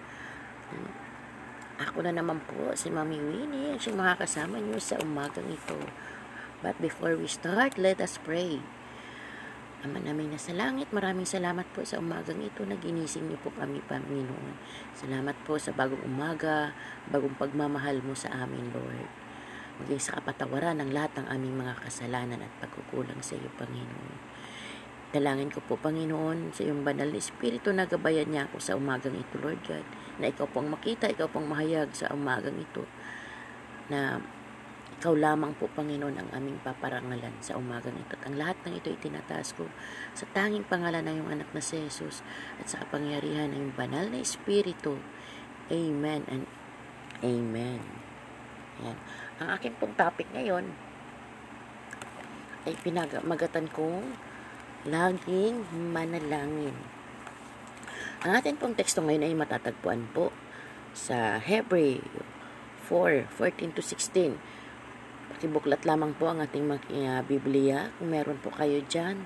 [1.78, 5.78] Ako na naman po, si Mami Winnie, at siyang mga kasama niyo sa umagang ito.
[6.58, 8.58] But before we start, let us pray.
[9.86, 13.54] Ama namin na sa langit, maraming salamat po sa umagang ito na ginising niyo po
[13.54, 14.58] kami, Panginoon.
[14.90, 16.74] Salamat po sa bagong umaga,
[17.14, 19.06] bagong pagmamahal mo sa amin, Lord.
[19.86, 24.33] Maging sa kapatawaran ng lahat ng aming mga kasalanan at pagkukulang sa iyo, Panginoon.
[25.14, 29.14] Dalangin ko po, Panginoon, sa iyong banal na Espiritu na gabayan niya ako sa umagang
[29.14, 29.86] ito, Lord God
[30.18, 32.86] na ikaw pong makita, ikaw pong mahayag sa umagang ito
[33.90, 34.22] na
[34.94, 38.16] Ikaw lamang po, Panginoon, ang aming paparangalan sa umagang ito.
[38.16, 39.68] At ang lahat ng ito itinataas ko
[40.16, 42.24] sa tanging pangalan ng iyong anak na si Jesus
[42.56, 44.96] at sa kapangyarihan ng iyong banal na Espiritu.
[45.68, 46.48] Amen and
[47.20, 47.84] Amen.
[48.80, 48.96] Yan.
[49.44, 50.72] Ang aking pong topic ngayon
[52.64, 54.08] ay pinagmagatan kong
[54.84, 56.76] laging manalangin.
[58.24, 60.32] Ang ating pong teksto ngayon ay matatagpuan po
[60.92, 62.04] sa Hebrew
[62.88, 64.36] 4, 14 to 16.
[65.32, 67.92] Pakibuklat lamang po ang ating uh, Biblia.
[67.96, 69.24] Kung meron po kayo dyan,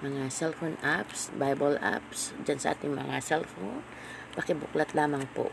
[0.00, 3.84] mga cellphone apps, Bible apps, dyan sa ating mga cellphone,
[4.32, 5.52] pakibuklat lamang po.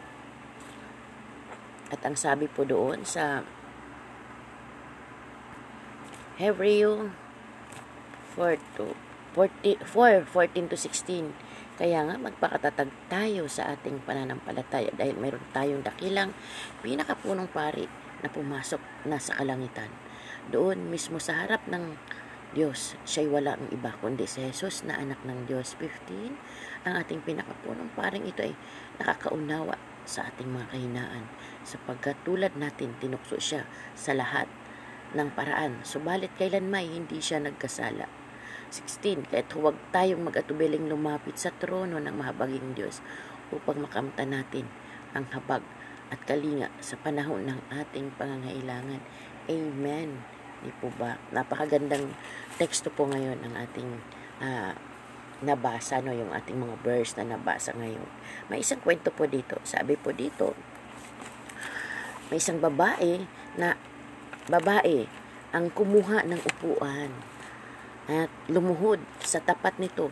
[1.92, 3.44] At ang sabi po doon sa
[6.40, 7.12] Hebrew
[8.36, 11.32] 4 to 40, 4, 14 to 16.
[11.80, 16.36] Kaya nga magpakatatag tayo sa ating pananampalataya dahil mayroon tayong dakilang
[16.84, 17.88] pinakapunong pari
[18.22, 19.90] na pumasok na sa kalangitan.
[20.52, 21.96] Doon mismo sa harap ng
[22.52, 25.80] Diyos, siya'y wala ang iba kundi si Jesus na anak ng Diyos.
[25.80, 26.36] 15,
[26.84, 28.52] ang ating pinakapunong paring ito ay
[29.00, 31.32] nakakaunawa sa ating mga kahinaan
[31.64, 33.64] sapagkat tulad natin tinukso siya
[33.96, 34.52] sa lahat
[35.16, 35.80] ng paraan.
[35.88, 38.21] Subalit kailanmay hindi siya nagkasala
[38.72, 39.28] 16.
[39.28, 43.04] Kahit huwag tayong mag-atubiling lumapit sa trono ng mahabaging Diyos
[43.52, 44.72] upang makamta natin
[45.12, 45.60] ang habag
[46.12, 49.04] at kalinga sa panahon ng ating pangangailangan.
[49.52, 50.24] Amen.
[50.64, 51.20] Di po ba?
[51.36, 52.16] Napakagandang
[52.56, 53.90] teksto po ngayon ng ating
[54.40, 54.72] uh,
[55.44, 56.16] nabasa, no?
[56.16, 58.08] yung ating mga verse na nabasa ngayon.
[58.48, 59.60] May isang kwento po dito.
[59.68, 60.54] Sabi po dito,
[62.32, 63.28] may isang babae
[63.60, 63.76] na
[64.48, 65.08] babae
[65.52, 67.31] ang kumuha ng upuan
[68.10, 70.10] at lumuhod sa tapat nito.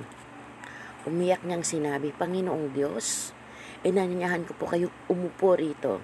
[1.07, 3.31] Umiyak niyang sinabi, Panginoong Diyos,
[3.81, 6.03] inanyayahan ko po kayong umupo rito.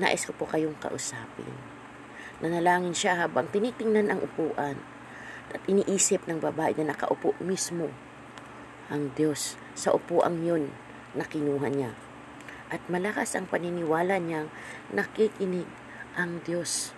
[0.00, 1.52] Nais ko po kayong kausapin.
[2.40, 4.80] Nanalangin siya habang tinitingnan ang upuan
[5.52, 7.92] at iniisip ng babae na nakaupo mismo
[8.88, 10.72] ang Diyos sa upuang yun
[11.12, 11.92] na kinuha niya.
[12.72, 14.48] At malakas ang paniniwala niyang
[14.90, 15.68] nakikinig
[16.16, 16.96] ang Diyos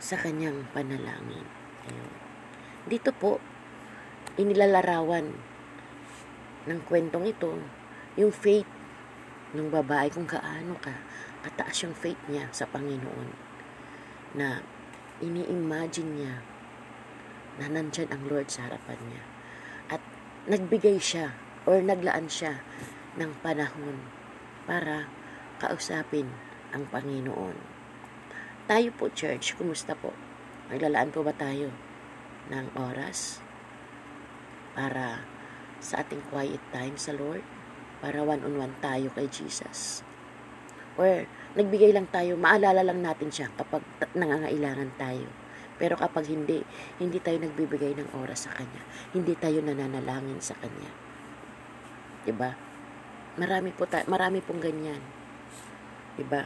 [0.00, 1.44] sa kanyang panalangin.
[1.84, 2.12] Ayun.
[2.88, 3.36] Dito po,
[4.40, 5.36] inilalarawan
[6.64, 7.52] ng kwentong ito
[8.16, 8.68] yung faith
[9.52, 10.96] ng babae kung kaano ka
[11.44, 13.28] kataas yung faith niya sa Panginoon
[14.36, 14.64] na
[15.20, 16.34] ini-imagine niya
[17.60, 19.24] na nandyan ang Lord sa harapan niya
[19.92, 20.02] at
[20.48, 21.36] nagbigay siya
[21.68, 22.64] or naglaan siya
[23.20, 24.00] ng panahon
[24.64, 25.10] para
[25.60, 26.30] kausapin
[26.72, 27.56] ang Panginoon.
[28.70, 30.14] Tayo po, church, kumusta po?
[30.70, 31.74] Naglalaan po ba tayo
[32.48, 33.42] ng oras
[34.76, 35.24] para
[35.80, 37.42] sa ating quiet time sa Lord,
[38.04, 40.04] para one-on-one tayo kay Jesus.
[41.00, 41.24] Or
[41.56, 43.80] nagbigay lang tayo, maalala lang natin siya kapag
[44.12, 45.28] nangangailangan tayo.
[45.80, 46.60] Pero kapag hindi,
[47.00, 48.84] hindi tayo nagbibigay ng oras sa Kanya.
[49.16, 50.92] Hindi tayo nananalangin sa Kanya.
[50.92, 52.24] ba?
[52.28, 52.50] Diba?
[53.40, 55.00] Marami po tayo, marami pong ganyan.
[55.00, 56.16] ba?
[56.20, 56.42] Diba?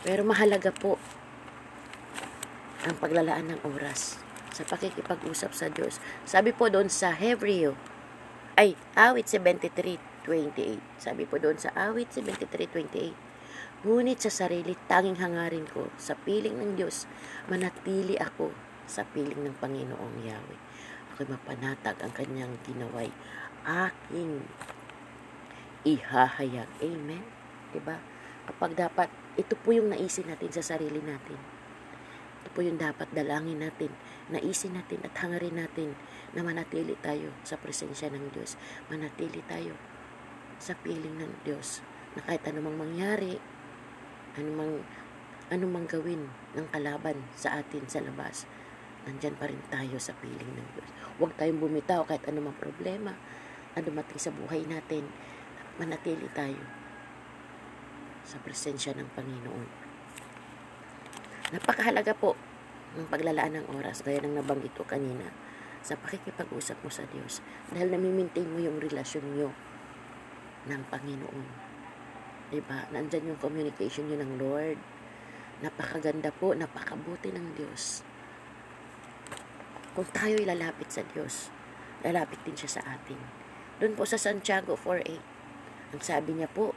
[0.00, 0.96] Pero mahalaga po
[2.86, 4.27] ang paglalaan ng oras
[4.58, 6.02] sa pakikipag-usap sa Diyos.
[6.26, 7.78] Sabi po doon sa Hebreo,
[8.58, 10.82] ay, awit 73.28.
[10.98, 13.14] Sabi po doon sa awit 73.28.
[13.86, 17.06] Ngunit sa sarili, tanging hangarin ko sa piling ng Diyos,
[17.46, 18.50] manatili ako
[18.90, 20.60] sa piling ng Panginoong Yahweh.
[21.14, 23.14] Ako'y mapanatag ang kanyang ginaway.
[23.62, 24.42] Aking
[25.86, 26.66] ihahayag.
[26.82, 27.22] Amen?
[27.70, 28.02] Diba?
[28.50, 29.06] Kapag dapat,
[29.38, 31.57] ito po yung naisin natin sa sarili natin.
[32.48, 33.92] Ito po yung dapat dalangin natin
[34.32, 35.92] naisin natin at hangarin natin
[36.32, 38.56] na manatili tayo sa presensya ng Diyos.
[38.88, 39.76] Manatili tayo
[40.56, 41.84] sa piling ng Diyos
[42.16, 43.36] na kahit anumang mangyari,
[44.40, 44.80] anumang,
[45.52, 46.24] anumang gawin
[46.56, 48.48] ng kalaban sa atin sa labas,
[49.04, 50.88] nandyan pa rin tayo sa piling ng Diyos.
[51.20, 53.12] Huwag tayong bumitaw kahit anumang problema
[53.76, 55.04] na dumating sa buhay natin.
[55.76, 56.64] Manatili tayo
[58.24, 59.87] sa presensya ng Panginoon.
[61.48, 62.36] Napakahalaga po
[62.92, 65.32] ng paglalaan ng oras, gaya ng nabanggit ko kanina,
[65.80, 67.40] sa pakikipag-usap mo sa Diyos.
[67.72, 69.48] Dahil namimaintain mo yung relasyon nyo
[70.68, 71.46] ng Panginoon.
[72.52, 72.84] Diba?
[72.92, 74.78] Nandyan yung communication nyo ng Lord.
[75.64, 78.04] Napakaganda po, napakabuti ng Diyos.
[79.96, 81.48] Kung tayo ilalapit sa Diyos,
[82.04, 83.16] lalapit din siya sa atin.
[83.80, 86.76] Doon po sa Santiago 4.8, ang sabi niya po,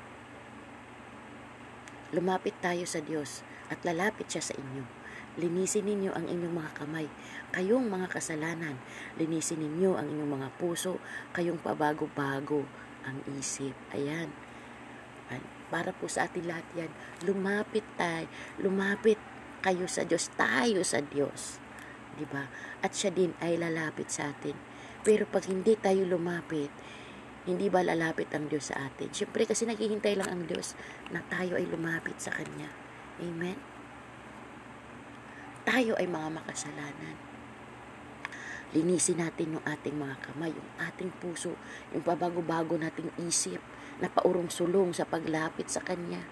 [2.15, 5.01] lumapit tayo sa Diyos at lalapit siya sa inyo
[5.39, 7.07] Linisin ninyo ang inyong mga kamay,
[7.55, 8.75] kayong mga kasalanan.
[9.15, 10.99] Linisin ninyo ang inyong mga puso,
[11.31, 12.67] kayong pabago-bago
[13.07, 13.71] ang isip.
[13.95, 14.27] Ayan.
[15.71, 16.91] Para po sa atin lahat yan,
[17.23, 18.27] lumapit tayo,
[18.59, 19.15] lumapit
[19.63, 21.63] kayo sa Diyos, tayo sa Diyos.
[22.19, 22.51] 'Di ba?
[22.83, 24.59] At siya din ay lalapit sa atin.
[24.99, 26.75] Pero pag hindi tayo lumapit,
[27.47, 29.15] hindi ba lalapit ang Diyos sa atin?
[29.15, 30.75] Siyempre kasi naghihintay lang ang Diyos
[31.15, 32.80] na tayo ay lumapit sa Kanya.
[33.21, 33.53] Amen?
[35.61, 37.13] Tayo ay mga makasalanan.
[38.73, 41.53] Linisin natin yung ating mga kamay, yung ating puso,
[41.93, 43.61] yung pabago-bago nating isip
[44.01, 46.25] na paurong sulong sa paglapit sa Kanya.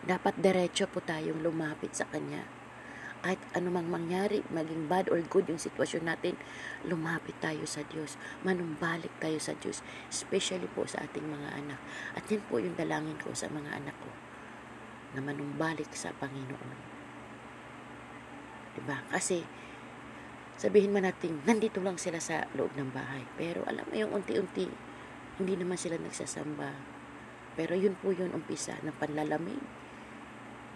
[0.00, 2.48] Dapat diretso po tayong lumapit sa Kanya.
[3.20, 6.40] Kahit anumang mangyari, maging bad or good yung sitwasyon natin,
[6.88, 8.16] lumapit tayo sa Diyos.
[8.40, 9.84] Manumbalik tayo sa Diyos.
[10.08, 11.80] Especially po sa ating mga anak.
[12.16, 14.19] At yan po yung dalangin ko sa mga anak ko
[15.14, 16.78] na manumbalik sa Panginoon.
[18.78, 19.02] Diba?
[19.10, 19.42] Kasi,
[20.54, 23.26] sabihin man natin, nandito lang sila sa loob ng bahay.
[23.34, 24.70] Pero alam mo yung unti-unti,
[25.42, 26.70] hindi naman sila nagsasamba.
[27.58, 29.60] Pero yun po yung umpisa ng panlalamig.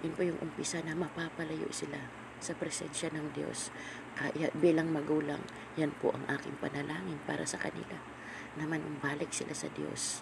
[0.03, 1.97] Yun po yung umpisa na mapapalayo sila
[2.43, 3.71] sa presensya ng Diyos.
[4.19, 5.41] Kaya bilang magulang,
[5.81, 7.97] yan po ang aking panalangin para sa kanila
[8.61, 10.21] na manumbalik sila sa Diyos.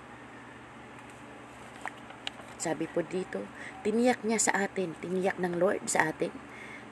[2.63, 3.43] Sabi po dito,
[3.83, 6.31] tiniyak niya sa atin, tiniyak ng Lord sa atin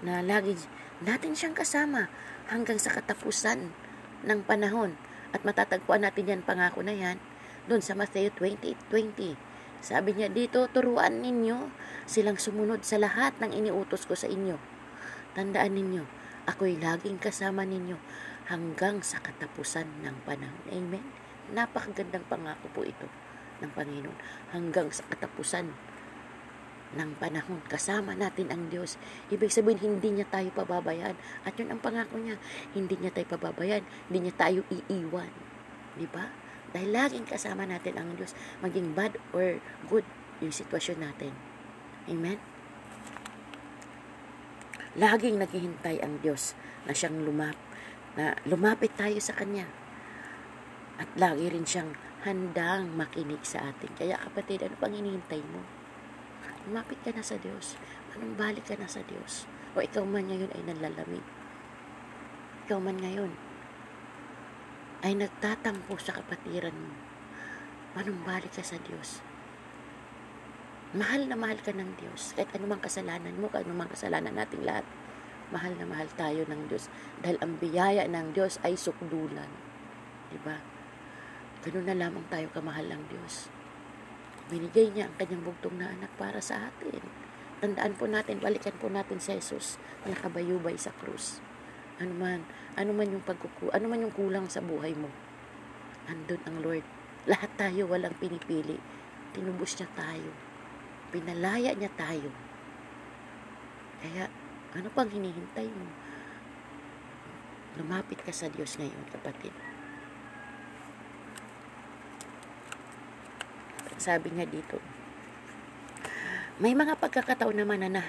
[0.02, 0.58] na lagi
[0.98, 2.10] natin siyang kasama
[2.50, 3.70] hanggang sa katapusan
[4.26, 4.98] ng panahon.
[5.30, 7.22] At matatagpuan natin yan, pangako na yan,
[7.70, 9.38] doon sa Matthew 28.20.
[9.78, 11.70] Sabi niya dito, turuan ninyo
[12.02, 14.58] silang sumunod sa lahat ng iniutos ko sa inyo.
[15.38, 16.02] Tandaan ninyo,
[16.50, 17.94] ako'y laging kasama ninyo
[18.50, 20.66] hanggang sa katapusan ng panahon.
[20.74, 21.06] Amen?
[21.54, 23.29] Napakagandang pangako po ito
[23.61, 24.18] ng Panginoon
[24.52, 25.72] hanggang sa katapusan
[26.90, 27.62] ng panahon.
[27.70, 28.98] Kasama natin ang Diyos.
[29.30, 31.14] Ibig sabihin, hindi niya tayo pababayaan.
[31.46, 32.34] At yun ang pangako niya.
[32.74, 33.86] Hindi niya tayo pababayaan.
[34.11, 35.30] Hindi niya tayo iiwan.
[35.94, 36.34] Di ba?
[36.74, 38.34] Dahil laging kasama natin ang Diyos.
[38.62, 40.06] Maging bad or good
[40.42, 41.30] yung sitwasyon natin.
[42.11, 42.38] Amen?
[44.98, 47.54] Laging naghihintay ang Diyos na siyang lumap
[48.18, 49.70] na lumapit tayo sa Kanya.
[50.98, 51.94] At lagi rin siyang
[52.24, 53.90] handang makinig sa atin.
[53.96, 55.64] Kaya kapatid, ano pang hinihintay mo?
[56.68, 57.80] Lumapit ka na sa Diyos.
[58.12, 59.48] Anong balik ka na sa Diyos?
[59.72, 61.24] O ikaw man ngayon ay nanlalamig.
[62.68, 63.32] Ikaw man ngayon
[65.00, 66.92] ay nagtatampo sa kapatiran mo.
[67.96, 69.24] Anong balik ka sa Diyos?
[70.92, 72.36] Mahal na mahal ka ng Diyos.
[72.36, 74.84] Kahit anumang kasalanan mo, kahit anumang kasalanan nating lahat,
[75.48, 76.92] mahal na mahal tayo ng Diyos.
[77.24, 79.48] Dahil ang biyaya ng Diyos ay sukdulan.
[80.28, 80.79] Diba?
[81.61, 83.52] Ganun na lamang tayo kamahal ng Diyos.
[84.48, 87.04] Binigay niya ang kanyang bugtong na anak para sa atin.
[87.61, 91.44] Tandaan po natin, balikan po natin si Jesus na nakabayubay sa krus.
[92.00, 92.48] Ano man,
[92.80, 95.12] ano man yung pagkuku, ano man yung kulang sa buhay mo.
[96.08, 96.86] Andun ang Lord.
[97.28, 98.80] Lahat tayo walang pinipili.
[99.36, 100.32] Tinubos niya tayo.
[101.12, 102.32] Pinalaya niya tayo.
[104.00, 104.32] Kaya,
[104.72, 105.86] ano pang hinihintay mo?
[107.76, 109.69] Lumapit ka sa Diyos ngayon, kapatid.
[114.01, 114.80] Sabi niya dito,
[116.57, 118.03] may mga pagkakataon naman na, na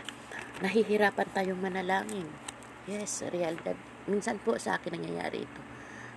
[0.63, 2.31] nahihirapan tayong manalangin.
[2.87, 3.75] Yes, realidad.
[4.07, 5.61] Minsan po sa akin nangyayari ito.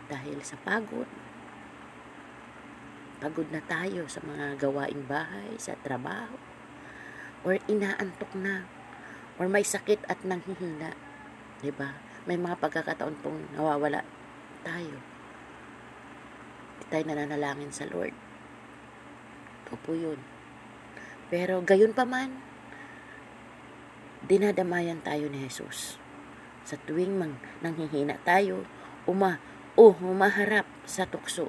[0.06, 1.10] Dahil sa pagod,
[3.18, 6.38] pagod na tayo sa mga gawaing bahay, sa trabaho,
[7.42, 8.62] or inaantok na,
[9.42, 10.94] or may sakit at nanghihina.
[10.94, 11.62] ba?
[11.62, 11.90] Diba?
[12.30, 14.06] May mga pagkakataon pong nawawala
[14.62, 14.96] tayo.
[16.78, 18.23] Hindi tayo nananalangin sa Lord.
[19.64, 20.20] Ito po yun.
[21.32, 22.36] Pero gayon pa man,
[24.28, 25.96] dinadamayan tayo ni Jesus.
[26.68, 28.68] Sa tuwing mang nanghihina tayo,
[29.08, 29.40] uma,
[29.76, 31.48] o oh, humaharap sa tukso.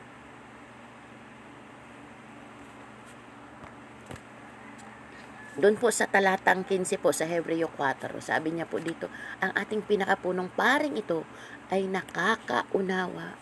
[5.55, 9.07] Doon po sa talatang 15 po sa Hebreo 4, sabi niya po dito,
[9.39, 11.23] ang ating pinakapunong paring ito
[11.71, 13.39] ay nakakaunawa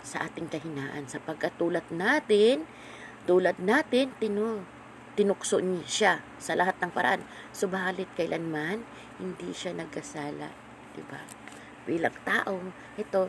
[0.00, 2.64] sa ating kahinaan sapagkat tulad natin
[3.28, 4.64] tulad natin, tinu,
[5.12, 7.20] tinukso niya siya sa lahat ng paraan.
[7.52, 8.80] Subalit kailanman,
[9.20, 10.48] hindi siya nagkasala.
[10.96, 11.20] Diba?
[11.84, 12.56] Bilang tao,
[12.96, 13.28] ito,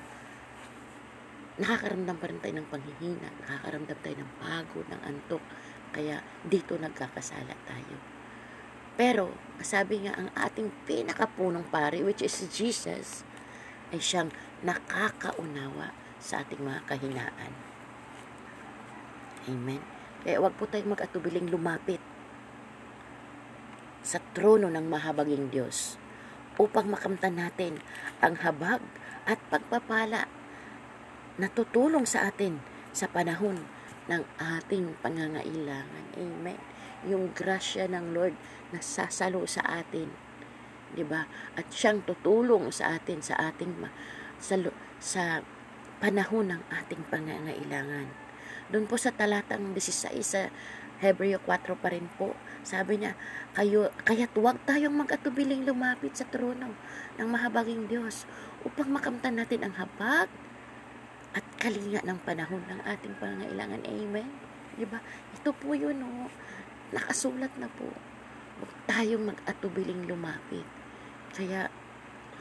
[1.59, 5.43] nakakaramdam pa rin tayo ng panghihina, nakakaramdam tayo ng pagod, ng antok,
[5.91, 7.97] kaya dito nagkakasala tayo.
[8.95, 13.27] Pero, sabi nga, ang ating pinakapunong pari, which is Jesus,
[13.91, 14.31] ay siyang
[14.63, 17.68] nakakaunawa sa ating mga kahinaan.
[19.49, 19.81] Amen.
[20.21, 21.97] Kaya wag po tayong mag-atubiling lumapit
[24.05, 25.97] sa trono ng mahabaging Diyos
[26.61, 27.81] upang makamtan natin
[28.21, 28.83] ang habag
[29.25, 30.29] at pagpapala
[31.39, 32.61] na tutulong sa atin
[32.93, 33.65] sa panahon
[34.11, 36.05] ng ating pangangailangan.
[36.19, 36.59] Amen.
[37.07, 38.35] Yung grasya ng Lord
[38.69, 40.29] na sasalo sa atin.
[40.93, 41.25] 'di ba?
[41.55, 43.87] At siyang tutulong sa atin sa ating
[44.41, 44.55] sa
[44.99, 45.23] sa
[46.01, 48.28] panahon ng ating pangangailangan.
[48.69, 50.53] Doon po sa talatang 16 sa
[51.01, 53.17] Hebreo 4 pa rin po, sabi niya,
[53.57, 56.75] kayo, kaya't huwag tayong mag-atubiling lumapit sa trono
[57.17, 58.29] ng mahabaging Diyos
[58.61, 60.29] upang makamtan natin ang habag
[61.33, 63.81] at kalinga ng panahon ng ating pangangailangan.
[63.89, 64.29] Amen?
[64.75, 64.99] Diba?
[65.39, 66.29] Ito po yun, oh.
[66.93, 67.89] Nakasulat na po.
[68.59, 70.67] Huwag tayong mag-atubiling lumapit.
[71.31, 71.71] Kaya,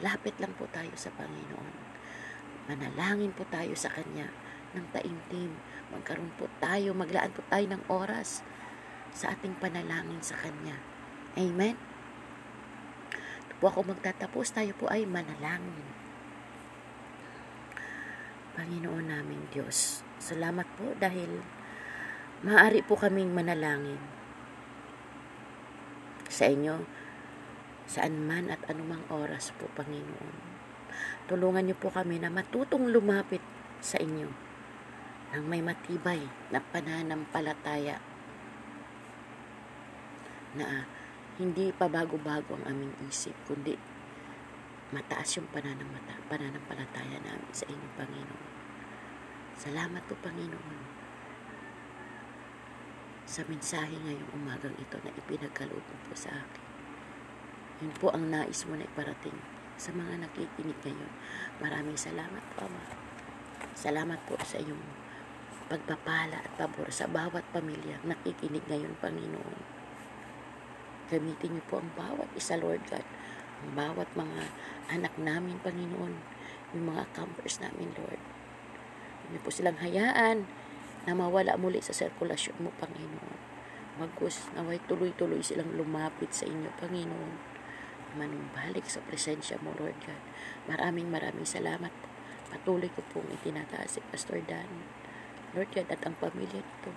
[0.03, 1.89] lapit lang po tayo sa Panginoon.
[2.69, 5.57] Manalangin po tayo sa Kanya ng taimtim.
[5.89, 8.45] Magkaroon po tayo, maglaan po tayo ng oras
[9.09, 10.77] sa ating panalangin sa Kanya.
[11.33, 11.75] Amen?
[13.49, 15.87] Ito po ako magtatapos, tayo po ay manalangin.
[18.53, 21.41] Panginoon naming Diyos, salamat po dahil
[22.43, 23.99] maaari po kaming manalangin
[26.29, 26.85] sa inyo
[27.89, 30.61] saan man at anumang oras po, Panginoon.
[31.25, 33.41] Tulungan niyo po kami na matutong lumapit
[33.81, 34.48] sa inyo
[35.37, 38.01] ng may matibay na pananampalataya
[40.57, 40.89] na
[41.37, 43.77] hindi pa bago-bago ang aming isip, kundi
[44.89, 48.47] mataas yung pananamata, pananampalataya namin sa inyo, Panginoon.
[49.53, 50.81] Salamat po, Panginoon,
[53.29, 56.65] sa mensahe ngayong umagang ito na ipinagkaloob mo po sa akin.
[57.85, 59.37] Yun po ang nais mo na iparating
[59.79, 61.13] sa mga nakikinig ngayon.
[61.61, 62.83] Maraming salamat Ama.
[63.77, 64.98] Salamat po sa iyong
[65.69, 69.57] pagpapala at pabor sa bawat pamilya nakikinig ngayon, Panginoon.
[71.13, 73.05] Gamitin niyo po ang bawat isa, Lord God.
[73.61, 74.49] Ang bawat mga
[74.89, 76.13] anak namin, Panginoon.
[76.73, 78.21] Yung mga campers namin, Lord.
[79.29, 80.49] Hindi po silang hayaan
[81.05, 83.37] na mawala muli sa sirkulasyon mo, Panginoon.
[84.01, 87.33] Magus, naway tuloy-tuloy silang lumapit sa inyo, Panginoon.
[88.17, 90.23] Manumbalik sa presensya mo, Lord God.
[90.65, 92.07] Maraming maraming salamat po.
[92.49, 94.98] Patuloy ko pong itinataas si Pastor Dan.
[95.57, 96.91] Lord God, at ang pamilya nito.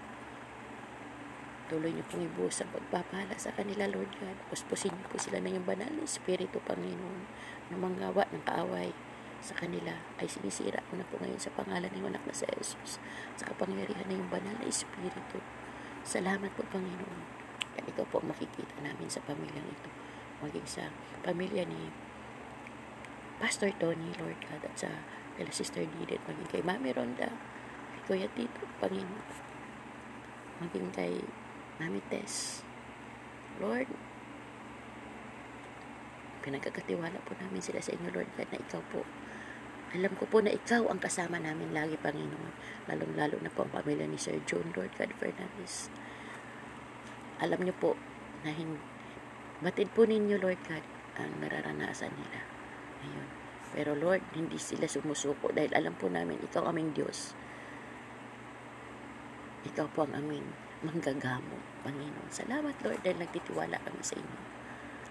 [1.73, 4.37] Tuloy niyo pong ibuhos ang pagpapala sa kanila, Lord God.
[4.53, 7.25] Puspusin niyo po sila ng iyong banal na Espiritu, Panginoon,
[7.73, 8.93] na manggawa ng kaaway
[9.43, 13.03] sa kanila ay sinisira ko na po ngayon sa pangalan ng anak na sa Jesus
[13.35, 15.43] sa kapangyarihan na yung banal na Espiritu.
[16.07, 17.43] Salamat po, Panginoon.
[17.75, 19.91] At ikaw po makikita namin sa pamilyang ito.
[20.45, 20.95] Maging sa
[21.27, 21.91] pamilya ni
[23.43, 24.91] Pastor Tony, Lord God, at sa
[25.35, 27.35] kay Sister Didit, maging kay Mami Ronda,
[28.07, 29.27] Kuya Tito, Panginoon.
[30.63, 31.15] Maging kay
[31.79, 32.67] Mami Tess.
[33.63, 33.87] Lord,
[36.43, 39.07] pinagkakatiwala po namin sila sa inyo, Lord God, na ikaw po
[39.93, 42.89] alam ko po na ikaw ang kasama namin lagi, Panginoon.
[42.89, 45.93] Lalong-lalo na po ang pamilya ni Sir John Lord God Fernandez.
[47.45, 47.93] Alam niyo po
[48.41, 48.81] na hindi,
[49.61, 50.81] batid po ninyo, Lord God,
[51.21, 52.41] ang nararanasan nila.
[53.05, 53.29] Ayun.
[53.77, 57.37] Pero Lord, hindi sila sumusuko dahil alam po namin, ikaw aming Diyos.
[59.63, 60.47] Ikaw po ang aming
[60.83, 62.31] manggagamo, Panginoon.
[62.31, 64.63] Salamat, Lord, dahil nagtitiwala kami sa inyo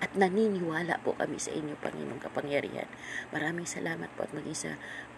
[0.01, 2.89] at naniniwala po kami sa inyo, Panginoong kapangyarihan.
[3.29, 4.71] Maraming salamat po at maging sa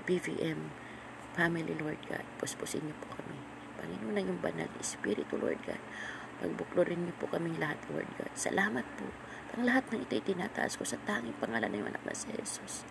[0.03, 0.67] BVM
[1.33, 2.27] Family, Lord God.
[2.37, 3.39] Puspusin niyo po kami.
[3.79, 5.79] Panginoon na yung banal Espiritu, Lord God.
[6.43, 8.29] Pagbuklorin niyo po kaming lahat, Lord God.
[8.35, 9.07] Salamat po.
[9.55, 12.83] Ang lahat ng ito itinataas ko sa tanging pangalan ng anak na si Jesus.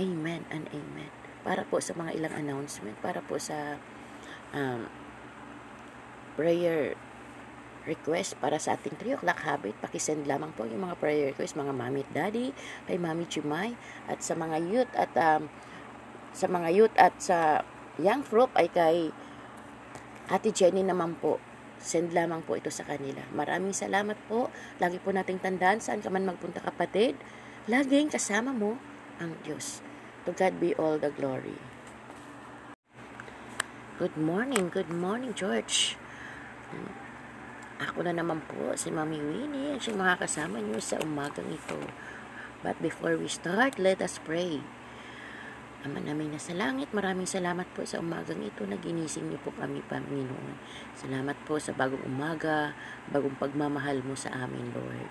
[0.00, 1.12] Amen and amen.
[1.44, 3.76] Para po sa mga ilang announcement, para po sa
[4.54, 4.86] um,
[6.38, 6.94] prayer
[7.88, 11.72] request para sa ating 3 o'clock habit, pakisend lamang po yung mga prayer request, mga
[11.72, 12.52] mami at daddy,
[12.84, 13.72] kay mami Chumay,
[14.04, 15.48] at sa mga youth at um,
[16.36, 17.64] sa mga youth at sa
[17.96, 19.10] young group ay kay
[20.28, 21.40] Ate Jenny naman po.
[21.80, 23.24] Send lamang po ito sa kanila.
[23.32, 24.52] Maraming salamat po.
[24.76, 27.16] Lagi po nating tandaan saan ka man magpunta kapatid.
[27.64, 28.76] Laging kasama mo
[29.16, 29.80] ang Diyos.
[30.28, 31.56] To God be all the glory.
[33.98, 35.98] Good morning, good morning, George.
[37.82, 41.82] Ako na naman po, si Mami Winnie, at yung mga kasama niyo sa umagang ito.
[42.62, 44.62] But before we start, let us pray.
[45.82, 49.50] Ama namin na sa langit, maraming salamat po sa umagang ito na ginising niyo po
[49.58, 50.54] kami, Panginoon.
[50.94, 52.78] Salamat po sa bagong umaga,
[53.10, 55.10] bagong pagmamahal mo sa amin, Lord.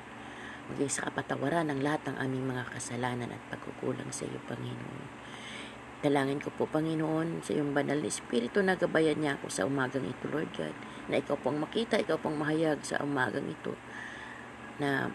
[0.71, 5.16] Maging sa kapatawaran ng lahat ng aming mga kasalanan at pagkukulang sa iyo, Panginoon.
[5.97, 10.05] Dalangin ko po, Panginoon, sa iyong banal na Espiritu na gabayan niya ako sa umagang
[10.05, 10.75] ito, Lord God,
[11.09, 13.73] na ikaw pong makita, ikaw pong mahayag sa umagang ito,
[14.77, 15.09] na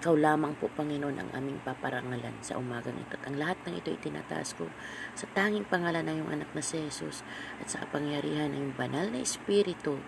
[0.00, 3.20] ikaw lamang po, Panginoon, ang aming paparangalan sa umagang ito.
[3.20, 4.72] At ang lahat ng ito itinataas ko
[5.12, 7.20] sa tanging pangalan ng iyong anak na si Jesus
[7.60, 10.00] at sa kapangyarihan ng iyong banal na Espiritu.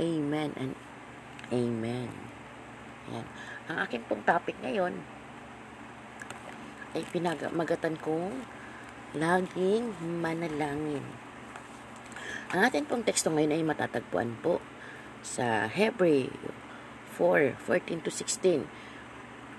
[0.00, 0.72] Amen and
[1.52, 2.10] Amen.
[3.12, 3.26] Yan.
[3.70, 4.98] Ang akin pong topic ngayon
[6.96, 8.34] ay pinagmagatan kong
[9.16, 11.02] laging manalangin.
[12.52, 14.60] Ang atin pong teksto ngayon ay matatagpuan po
[15.24, 16.30] sa Hebrew
[17.18, 18.68] 4, 14 to 16.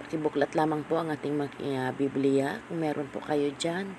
[0.05, 2.62] Pakibuklat lamang po ang ating uh, Biblia.
[2.70, 3.97] Kung meron po kayo dyan,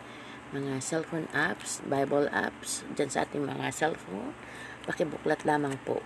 [0.54, 4.32] mga cellphone apps, Bible apps, dyan sa ating mga cellphone,
[4.88, 6.00] pakibuklat lamang po.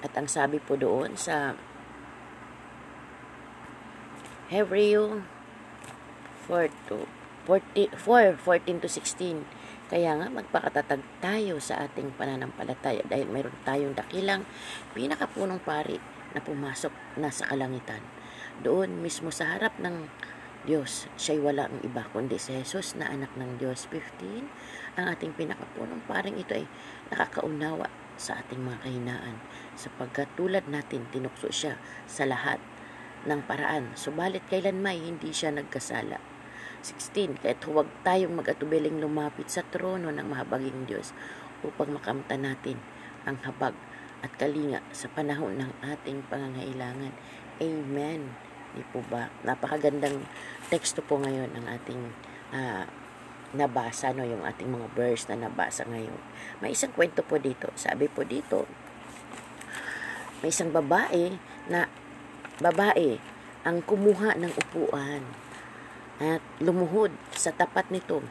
[0.00, 1.58] At ang sabi po doon sa
[4.48, 5.20] Hebrew
[6.46, 7.15] 4 to
[7.46, 9.46] 40, 4, 14 to 16.
[9.86, 14.42] Kaya nga magpakatatag tayo sa ating pananampalataya dahil mayroon tayong dakilang
[14.98, 16.02] pinakapunong pari
[16.34, 16.90] na pumasok
[17.22, 18.02] na sa kalangitan.
[18.66, 20.10] Doon mismo sa harap ng
[20.66, 23.86] Diyos, siya'y wala ang iba kundi si Jesus na anak ng Diyos.
[23.86, 26.66] 15, ang ating pinakapunong paring ito ay
[27.14, 27.86] nakakaunawa
[28.18, 29.38] sa ating mga kahinaan
[29.78, 31.78] sapagkat tulad natin tinukso siya
[32.10, 32.58] sa lahat
[33.30, 33.94] ng paraan.
[33.94, 36.35] Subalit kailan may hindi siya nagkasala.
[36.86, 37.42] 16.
[37.42, 41.10] Kahit huwag tayong mag-atubiling lumapit sa trono ng mahabaging Diyos
[41.66, 42.78] upang makamta natin
[43.26, 43.74] ang habag
[44.22, 47.10] at kalinga sa panahon ng ating pangangailangan.
[47.58, 48.30] Amen.
[48.78, 49.26] Di po ba?
[49.42, 50.22] Napakagandang
[50.70, 52.02] teksto po ngayon ang ating
[52.54, 52.86] uh,
[53.56, 54.22] nabasa, no?
[54.22, 56.20] yung ating mga verse na nabasa ngayon.
[56.62, 57.74] May isang kwento po dito.
[57.74, 58.68] Sabi po dito,
[60.44, 61.34] may isang babae
[61.66, 61.90] na
[62.62, 63.18] babae
[63.66, 65.45] ang kumuha ng upuan
[66.16, 68.24] at lumuhod sa tapat nito.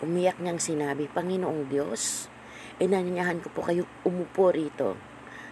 [0.00, 2.30] Umiyak niyang sinabi, Panginoong Diyos,
[2.78, 4.94] inanyahan ko po kayo umupo rito.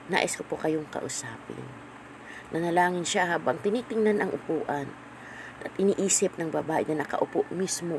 [0.06, 1.66] Nais ko po kayong kausapin.
[2.54, 4.86] Nanalangin siya habang tinitingnan ang upuan
[5.66, 7.98] at iniisip ng babae na nakaupo mismo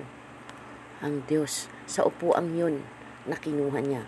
[1.03, 2.79] ang Diyos sa upuang yun
[3.27, 4.07] na kinuha niya.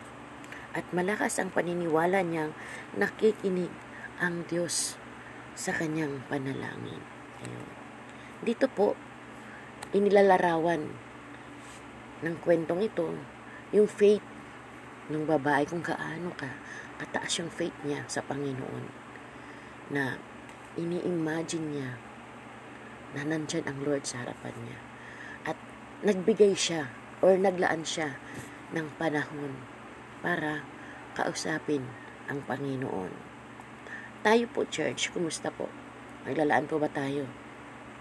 [0.72, 2.56] At malakas ang paniniwala niyang
[2.96, 3.74] nakikinig
[4.24, 4.96] ang Diyos
[5.60, 7.04] sa kanyang panalangin.
[7.44, 7.68] Ayun.
[8.40, 8.96] Dito po,
[9.90, 10.86] inilalarawan
[12.22, 13.10] ng kwentong ito
[13.74, 14.26] yung faith
[15.10, 16.52] ng babae kung kaano ka
[17.00, 18.86] kataas yung faith niya sa Panginoon
[19.90, 20.20] na
[20.78, 21.90] ini-imagine niya
[23.18, 24.80] na nandyan ang Lord sa harapan niya
[25.50, 25.58] at
[26.06, 26.92] nagbigay siya
[27.26, 28.20] or naglaan siya
[28.76, 29.58] ng panahon
[30.22, 30.62] para
[31.18, 31.82] kausapin
[32.30, 33.10] ang Panginoon.
[34.22, 35.72] Tayo po, church, kumusta po?
[36.28, 37.26] Naglalaan po ba tayo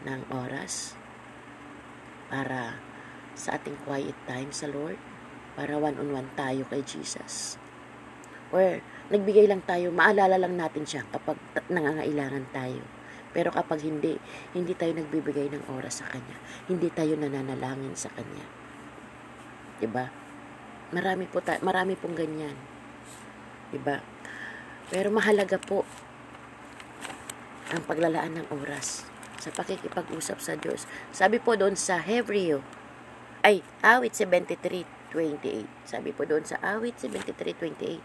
[0.05, 0.97] ng oras
[2.29, 2.81] para
[3.37, 5.01] sa ating quiet time sa Lord?
[5.59, 7.59] Para one-on-one tayo kay Jesus?
[8.55, 8.81] Or
[9.12, 11.37] nagbigay lang tayo, maalala lang natin siya kapag
[11.68, 12.81] nangangailangan tayo.
[13.33, 14.16] Pero kapag hindi,
[14.57, 16.37] hindi tayo nagbibigay ng oras sa Kanya.
[16.64, 18.47] Hindi tayo nananalangin sa Kanya.
[19.79, 20.09] Diba?
[20.91, 22.57] Marami po ta- marami pong ganyan.
[23.68, 24.01] Diba?
[24.89, 25.85] Pero mahalaga po
[27.68, 29.05] ang paglalaan ng oras
[29.39, 30.84] sa pakikipag-usap sa Diyos.
[31.14, 32.61] Sabi po doon sa Hebreo,
[33.47, 35.64] ay, awit 73.28.
[35.86, 38.03] Sabi po doon sa awit 73.28.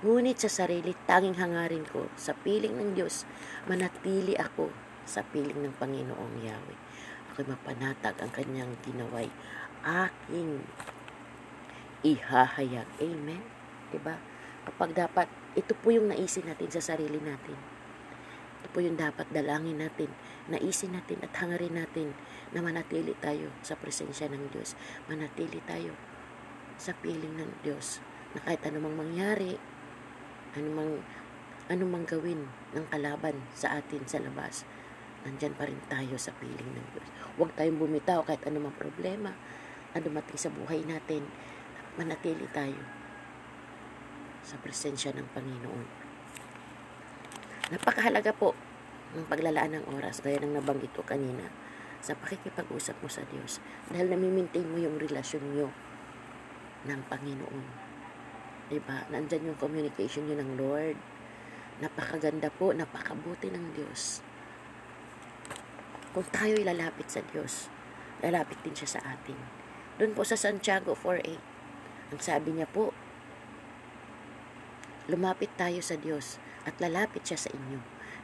[0.00, 3.28] Ngunit sa sarili, tanging hangarin ko sa piling ng Diyos,
[3.68, 4.72] manatili ako
[5.04, 6.78] sa piling ng Panginoong Yahweh.
[7.34, 9.28] Ako'y mapanatag ang kanyang ginaway.
[9.84, 10.64] Aking
[12.00, 12.88] ihahayag.
[13.02, 13.44] Amen?
[13.92, 14.16] Diba?
[14.64, 15.26] Kapag dapat,
[15.58, 17.69] ito po yung naisin natin sa sarili natin
[18.60, 20.12] ito po yung dapat dalangin natin,
[20.52, 22.12] naisin natin at hangarin natin
[22.52, 24.76] na manatili tayo sa presensya ng Diyos.
[25.08, 25.96] Manatili tayo
[26.76, 28.04] sa piling ng Diyos
[28.36, 29.56] na kahit anumang mangyari,
[30.52, 31.00] anumang,
[31.72, 34.68] anumang gawin ng kalaban sa atin sa labas,
[35.24, 37.08] nandyan pa rin tayo sa piling ng Diyos.
[37.40, 39.32] Huwag tayong bumitaw kahit anumang problema
[39.96, 41.24] na dumating sa buhay natin.
[41.96, 42.76] Manatili tayo
[44.44, 45.99] sa presensya ng Panginoon.
[47.70, 48.58] Napakahalaga po
[49.14, 51.46] ng paglalaan ng oras, gaya ng nabanggit ko kanina,
[52.02, 53.62] sa pakikipag-usap mo sa Diyos.
[53.86, 55.70] Dahil namimaintain mo yung relasyon nyo
[56.90, 57.66] ng Panginoon.
[58.70, 59.06] Diba?
[59.10, 60.98] Nandyan yung communication nyo ng Lord.
[61.78, 64.22] Napakaganda po, napakabuti ng Diyos.
[66.10, 67.70] Kung tayo'y lalapit sa Diyos,
[68.18, 69.38] lalapit din siya sa atin.
[69.94, 71.38] Doon po sa Santiago 4.8,
[72.10, 72.90] ang sabi niya po,
[75.08, 76.36] lumapit tayo sa Diyos
[76.68, 77.80] at lalapit siya sa inyo.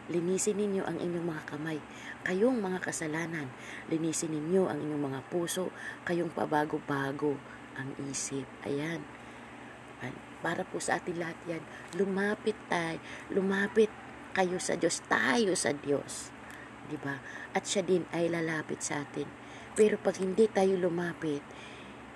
[0.06, 1.82] Linisin ninyo ang inyong mga kamay,
[2.22, 3.50] kayong mga kasalanan.
[3.90, 5.74] Linisin ninyo ang inyong mga puso,
[6.06, 7.34] kayong pabago-bago
[7.74, 8.46] ang isip.
[8.62, 9.02] Ayan.
[10.44, 11.62] Para po sa atin lahat yan,
[11.98, 13.02] lumapit tayo,
[13.34, 13.90] lumapit
[14.36, 16.30] kayo sa Diyos, tayo sa Diyos.
[16.86, 17.18] Di ba?
[17.50, 19.26] At siya din ay lalapit sa atin.
[19.74, 21.42] Pero pag hindi tayo lumapit,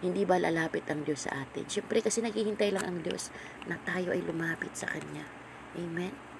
[0.00, 1.68] hindi ba lalapit ang Diyos sa atin?
[1.68, 3.28] Siyempre kasi naghihintay lang ang Diyos
[3.68, 5.28] na tayo ay lumapit sa Kanya.
[5.76, 6.30] Amen?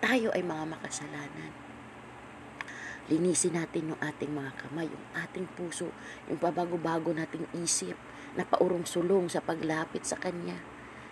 [0.00, 1.52] tayo ay mga makasalanan.
[3.12, 5.92] Linisin natin yung ating mga kamay, yung ating puso,
[6.26, 7.94] yung pabago-bago nating isip
[8.32, 10.56] na paurong sulong sa paglapit sa Kanya.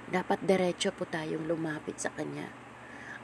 [0.08, 2.48] Dapat diretso po tayong lumapit sa Kanya.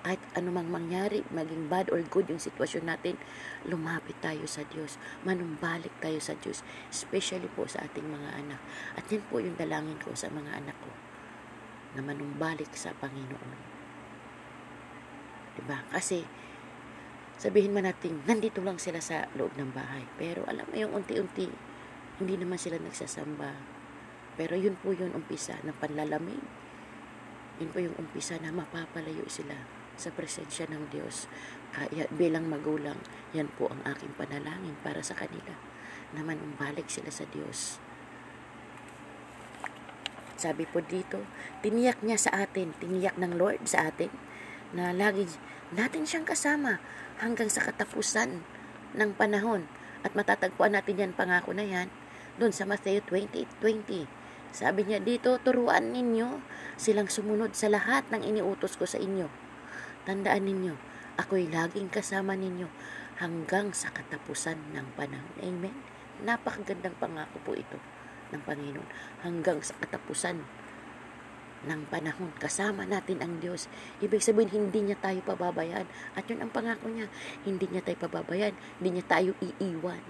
[0.05, 3.17] Kahit anumang mangyari, maging bad or good yung sitwasyon natin,
[3.65, 5.01] lumapit tayo sa Diyos.
[5.25, 6.61] Manumbalik tayo sa Diyos,
[6.93, 8.61] especially po sa ating mga anak.
[9.01, 10.93] At yan po yung dalangin ko sa mga anak ko,
[11.97, 13.57] na manumbalik sa Panginoon.
[15.57, 15.81] Diba?
[15.89, 16.21] Kasi,
[17.41, 20.05] sabihin man natin, nandito lang sila sa loob ng bahay.
[20.21, 21.49] Pero alam mo yung unti-unti,
[22.21, 23.57] hindi naman sila nagsasamba.
[24.37, 26.45] Pero yun po yung umpisa ng panlalamig.
[27.57, 31.27] Yun po yung umpisa na mapapalayo sila sa presensya ng Diyos.
[31.75, 32.99] Kaya bilang magulang,
[33.35, 35.55] yan po ang aking panalangin para sa kanila.
[36.15, 37.83] Naman umbalik sila sa Diyos.
[40.39, 41.25] Sabi po dito,
[41.65, 44.13] tiniyak niya sa atin, tiniyak ng Lord sa atin,
[44.75, 45.31] na lagi
[45.75, 46.83] natin siyang kasama
[47.23, 48.43] hanggang sa katapusan
[48.95, 49.67] ng panahon.
[50.05, 51.89] At matatagpuan natin yan, pangako na yan,
[52.37, 54.07] doon sa Matthew 28.20.
[54.55, 56.39] Sabi niya dito, turuan ninyo
[56.79, 59.44] silang sumunod sa lahat ng iniutos ko sa inyo.
[60.05, 60.75] Tandaan ninyo,
[61.17, 62.69] ako'y laging kasama ninyo
[63.19, 65.35] hanggang sa katapusan ng panahon.
[65.41, 65.73] Amen?
[66.21, 67.81] Napakagandang pangako po ito
[68.31, 68.89] ng Panginoon
[69.25, 70.45] hanggang sa katapusan
[71.65, 72.31] ng panahon.
[72.37, 73.73] Kasama natin ang Diyos.
[74.05, 75.89] Ibig sabihin, hindi niya tayo pababayaan.
[76.13, 77.09] At yun ang pangako niya.
[77.43, 78.55] Hindi niya tayo pababayaan.
[78.79, 80.05] Hindi niya tayo iiwan.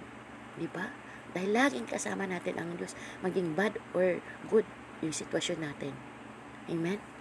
[0.58, 0.90] Di ba?
[1.34, 2.98] Dahil laging kasama natin ang Diyos.
[3.22, 4.18] Maging bad or
[4.50, 4.66] good
[5.02, 5.94] yung sitwasyon natin.
[6.66, 7.13] Amen?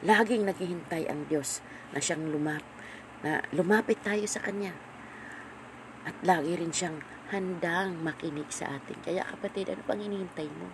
[0.00, 1.60] Laging naghihintay ang Diyos
[1.92, 2.64] na siyang lumap,
[3.20, 4.72] na lumapit tayo sa Kanya.
[6.08, 8.96] At lagi rin siyang handang makinig sa atin.
[9.04, 10.72] Kaya kapatid, ano pang hinihintay mo?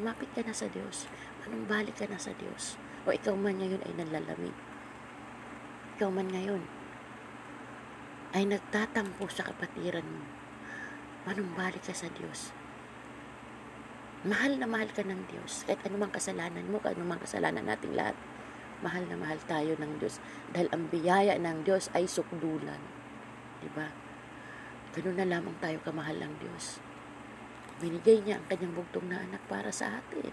[0.00, 1.06] Lumapit ka na sa Diyos.
[1.44, 2.80] Anong balik ka na sa Diyos?
[3.04, 4.56] O ikaw man ngayon ay nanlalamig.
[5.94, 6.64] Ikaw man ngayon
[8.34, 10.26] ay nagtatampo sa kapatiran mo.
[11.28, 12.50] Manumbalik ka sa Diyos.
[14.24, 15.68] Mahal na mahal ka ng Diyos.
[15.68, 18.16] Kahit anumang kasalanan mo, kahit anumang kasalanan nating lahat,
[18.80, 20.16] mahal na mahal tayo ng Diyos.
[20.48, 22.80] Dahil ang biyaya ng Diyos ay sukdulan.
[23.60, 23.92] Diba?
[24.96, 26.80] Ganun na lamang tayo kamahal ng Diyos.
[27.84, 30.32] Binigay niya ang kanyang bugtong na anak para sa atin.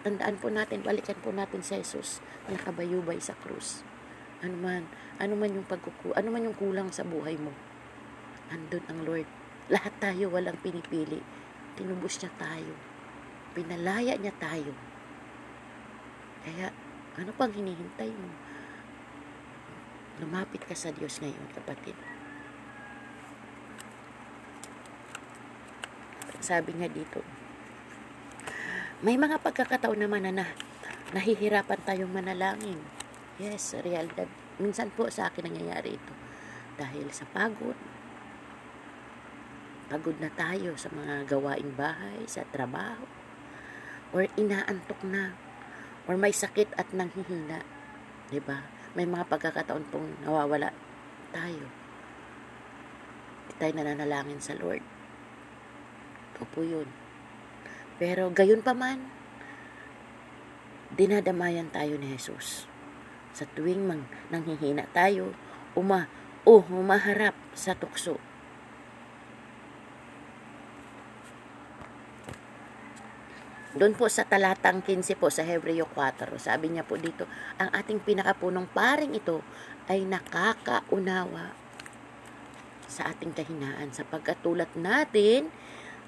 [0.00, 3.84] Tandaan po natin, balikan po natin sa Jesus na nakabayubay sa krus.
[4.40, 4.88] Ano man,
[5.20, 7.52] ano man yung pagkuku, ano man yung kulang sa buhay mo.
[8.48, 9.28] Andun ang Lord.
[9.68, 11.20] Lahat tayo walang pinipili.
[11.76, 12.85] Tinubos niya tayo.
[13.56, 14.76] Pinalaya niya tayo.
[16.44, 16.68] Kaya,
[17.16, 18.28] ano pang hinihintay mo?
[20.20, 21.96] Lumapit ka sa Diyos ngayon, kapatid.
[26.44, 27.24] Sabi nga dito,
[29.00, 30.44] may mga pagkakataon naman na, na
[31.16, 32.76] nahihirapan tayong manalangin.
[33.40, 34.28] Yes, realidad.
[34.60, 36.14] Minsan po sa akin nangyayari ito.
[36.76, 37.76] Dahil sa pagod,
[39.88, 43.15] pagod na tayo sa mga gawaing bahay, sa trabaho,
[44.14, 45.34] or inaantok na,
[46.06, 47.62] or may sakit at nanghihina.
[47.62, 48.30] ba?
[48.30, 48.58] Diba?
[48.96, 50.72] May mga pagkakataon pong nawawala
[51.34, 51.66] tayo.
[53.56, 54.84] Tayo nananalangin sa Lord.
[56.40, 56.88] Opo yun.
[57.96, 59.08] Pero gayon pa man,
[60.92, 62.68] dinadamayan tayo ni Jesus.
[63.32, 65.32] Sa tuwing mang nanghihina tayo,
[65.76, 66.08] uma,
[66.48, 68.16] o oh, humaharap sa tukso.
[73.76, 77.28] Doon po sa talatang 15 po sa Hebreo 4, sabi niya po dito,
[77.60, 79.44] ang ating pinakapunong paring ito
[79.92, 81.52] ay nakakaunawa
[82.88, 85.52] sa ating kahinaan sapagkat tulad natin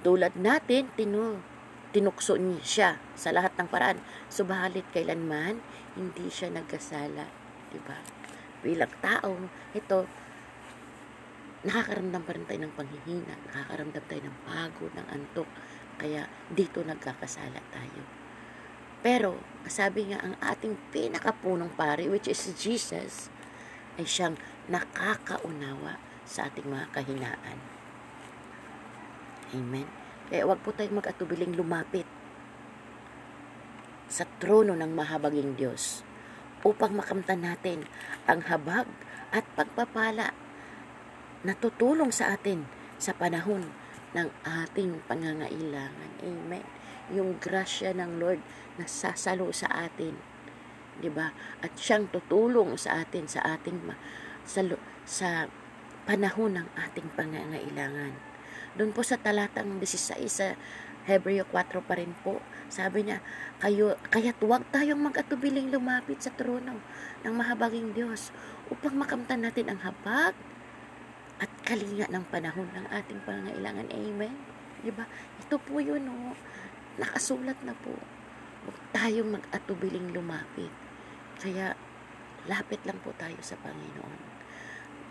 [0.03, 1.43] tulad natin, tinu,
[1.91, 3.99] tinukso niya siya sa lahat ng paraan.
[4.31, 5.59] Subalit kailanman,
[5.99, 7.27] hindi siya nagkasala.
[7.75, 7.99] Diba?
[8.63, 9.35] Bilang tao,
[9.75, 10.07] ito,
[11.67, 15.49] nakakaramdam pa rin tayo ng panghihina, nakakaramdam tayo ng pagod, ng antok,
[15.99, 18.03] kaya dito nagkakasala tayo.
[19.03, 23.31] Pero, sabi nga, ang ating pinakapunong pari, which is Jesus,
[23.99, 24.39] ay siyang
[24.71, 27.59] nakakaunawa sa ating mga kahinaan.
[29.55, 29.89] Amen.
[30.29, 32.05] Kaya wag po tayong mag-atubiling lumapit
[34.09, 36.05] sa trono ng mahabaging Diyos
[36.65, 37.89] upang makamtan natin
[38.29, 38.89] ang habag
[39.33, 40.33] at pagpapala
[41.45, 42.67] na tutulong sa atin
[42.99, 43.71] sa panahon
[44.17, 46.11] ng ating pangangailangan.
[46.25, 46.65] Amen.
[47.13, 48.41] Yung grasya ng Lord
[48.81, 50.17] na sasalo sa atin.
[50.99, 51.33] 'Di ba?
[51.65, 53.93] At siyang tutulong sa atin sa ating
[54.49, 54.61] sa,
[55.05, 55.29] sa
[56.09, 58.17] panahon ng ating pangangailangan.
[58.77, 60.57] Doon po sa talatang 16 sa
[61.09, 62.45] Hebreo 4 pa rin po.
[62.69, 63.25] Sabi niya,
[63.65, 66.85] kayo, kaya't huwag tayong mag-atubiling lumapit sa trono
[67.25, 68.29] ng mahabaging Diyos
[68.69, 70.37] upang makamtan natin ang habag
[71.39, 73.87] at kalinga ng panahon ng ating pangangailangan.
[73.95, 74.35] Amen?
[74.83, 75.07] Diba?
[75.43, 76.35] Ito po yun, oh.
[76.99, 77.95] Nakasulat na po.
[78.67, 80.71] Huwag tayong mag-atubiling lumapit.
[81.39, 81.79] Kaya,
[82.51, 84.19] lapit lang po tayo sa Panginoon.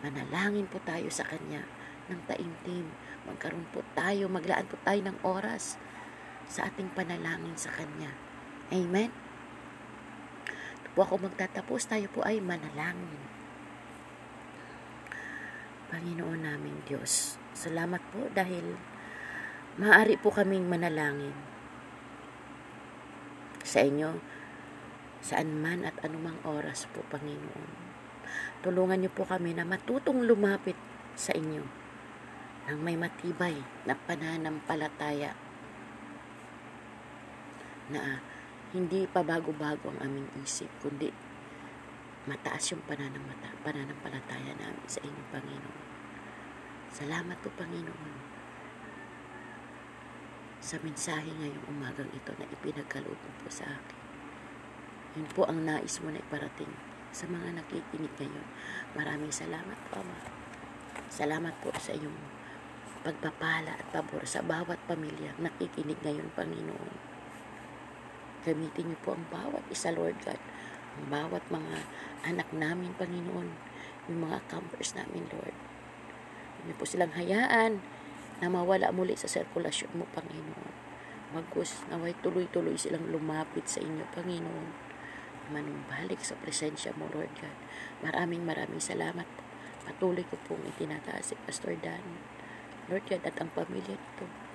[0.03, 1.63] Manalangin po tayo sa Kanya
[2.11, 2.91] ng taimtim.
[3.27, 5.75] Magkaroon po tayo, maglaan po tayo ng oras
[6.47, 8.11] sa ating panalangin sa Kanya.
[8.71, 9.11] Amen?
[10.83, 13.26] Ito po ako magtatapos, tayo po ay manalangin.
[15.87, 18.75] Panginoon namin Diyos, salamat po dahil
[19.79, 21.31] maaari po kaming manalangin
[23.63, 24.19] sa inyo
[25.23, 27.71] saan man at anumang oras po, Panginoon.
[28.67, 30.75] Tulungan niyo po kami na matutong lumapit
[31.15, 31.63] sa inyo
[32.67, 33.55] ng may matibay
[33.87, 35.31] na pananampalataya
[37.87, 38.19] na
[38.75, 41.15] hindi pa bago-bago ang aming isip, kundi
[42.27, 45.85] mataas yung pananamata, pananampalataya namin sa inyo, Panginoon.
[46.91, 48.15] Salamat po, Panginoon,
[50.59, 53.99] sa mensahe ngayong umagang ito na ipinagkaloob mo po sa akin.
[55.15, 56.69] Yun po ang nais mo na iparating
[57.15, 58.47] sa mga nakikinig ngayon.
[58.91, 60.19] Maraming salamat Ama.
[61.07, 62.19] Salamat po sa iyong
[63.07, 66.93] pagpapala at pabor sa bawat pamilya nakikinig ngayon, Panginoon.
[68.43, 70.39] Gamitin niyo po ang bawat isa, Lord God.
[71.05, 71.85] Bawat mga
[72.25, 73.49] anak namin, Panginoon.
[74.09, 75.53] Yung mga campers namin, Lord.
[76.63, 77.79] Hindi po silang hayaan
[78.41, 80.73] na mawala muli sa sirkulasyon mo, Panginoon.
[81.37, 84.69] Magus, naway tuloy-tuloy silang lumapit sa inyo, Panginoon.
[85.53, 87.57] Manumbalik sa presensya mo, Lord God.
[88.01, 89.43] Maraming maraming salamat po.
[89.87, 92.03] Patuloy ko pong itinataas si Pastor Dan.
[92.91, 94.46] Lord God, at ang pamilya nito.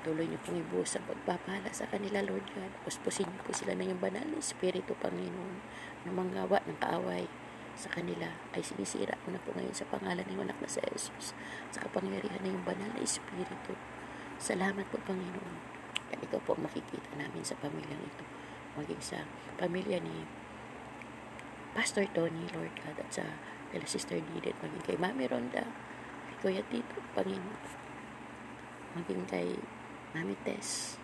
[0.00, 2.72] Tuloy niyo pong ibuhos ang pagpapala sa kanila, Lord God.
[2.88, 5.60] Puspusin niyo po sila ng iyong banal na Espiritu, Panginoon,
[6.08, 7.28] ng mga gawa ng kaaway
[7.76, 11.36] sa kanila ay sinisira ko na po ngayon sa pangalan ng anak na sa Jesus
[11.68, 13.76] sa kapangyarihan ng banal na Espiritu.
[14.40, 15.56] Salamat po, Panginoon.
[16.10, 18.24] At ikaw po makikita namin sa pamilyang ito.
[18.80, 19.28] Maging sa
[19.60, 20.24] pamilya ni
[21.76, 23.24] Pastor Tony, Lord God, at sa
[23.70, 25.68] kay Sister Didit, maging kay Mami Ronda,
[26.26, 27.62] kay Kuya Tito, Panginoon,
[28.96, 29.54] maging kay
[30.10, 30.98] Mami Tess.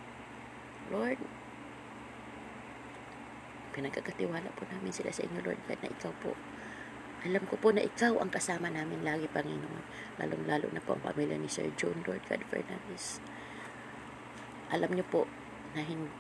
[0.91, 1.19] Lord,
[3.75, 6.33] pinagkakatiwala po namin sila sa inyo, Lord God, na ikaw po.
[7.27, 9.85] Alam ko po na ikaw ang kasama namin lagi, Panginoon.
[10.23, 13.19] Lalong-lalo na po ang pamilya ni Sir John, Lord God Fernandez.
[14.71, 15.27] Alam niyo po
[15.75, 16.11] na hin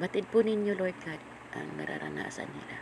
[0.00, 1.20] batid po ninyo, Lord God,
[1.52, 2.76] ang nararanasan nila.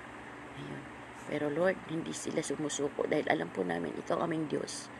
[0.58, 0.82] Ayun.
[1.30, 4.90] Pero Lord, hindi sila sumusuko dahil alam po namin, ikaw aming Diyos.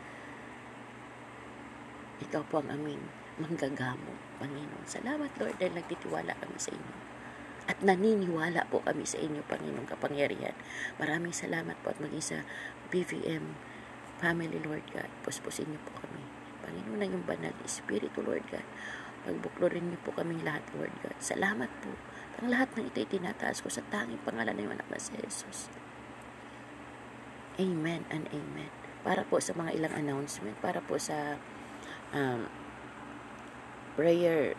[2.23, 3.01] Ikaw po ang aming
[3.39, 4.85] manggagamo, Panginoon.
[4.89, 6.95] Salamat, Lord, dahil nagtitiwala kami sa inyo.
[7.69, 10.57] At naniniwala po kami sa inyo, Panginoong kapangyarihan.
[10.97, 12.37] Maraming salamat po at maging sa
[12.91, 13.55] BVM
[14.21, 15.09] family, Lord God.
[15.25, 16.21] Puspusin niyo po kami.
[16.61, 18.65] Panginoon na yung banal na Espiritu, Lord God.
[19.25, 21.17] Pagbuklorin niyo po kaming lahat, Lord God.
[21.21, 21.93] Salamat po.
[22.41, 25.69] Ang lahat ng ito'y tinataas ko sa tanging pangalan ng anak na si Jesus.
[27.61, 28.71] Amen and amen.
[29.05, 31.37] Para po sa mga ilang announcement, para po sa
[32.13, 32.49] um,
[33.93, 34.55] prayer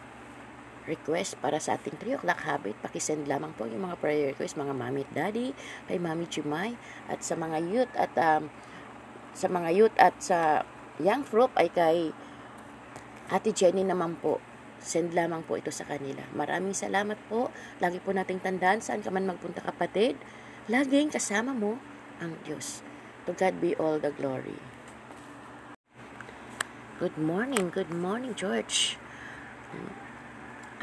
[0.87, 4.75] request para sa ating 3 o'clock habit, pakisend lamang po yung mga prayer request, mga
[4.75, 5.55] mami at daddy,
[5.87, 6.75] kay mami Chumay,
[7.07, 8.51] at sa mga youth at um,
[9.33, 10.67] sa mga youth at sa
[10.99, 12.11] young group ay kay
[13.33, 14.43] Ate Jenny naman po.
[14.83, 16.27] Send lamang po ito sa kanila.
[16.35, 17.49] Maraming salamat po.
[17.79, 20.19] Lagi po nating tandaan saan ka man magpunta kapatid.
[20.69, 21.79] Laging kasama mo
[22.19, 22.85] ang Diyos.
[23.25, 24.59] To God be all the glory.
[26.99, 29.01] Good morning, good morning George.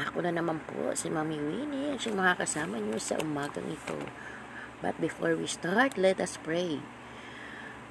[0.00, 4.00] Ako na naman po, si Mami Winnie, at yung mga kasama niyo sa umagang ito.
[4.80, 6.80] But before we start, let us pray.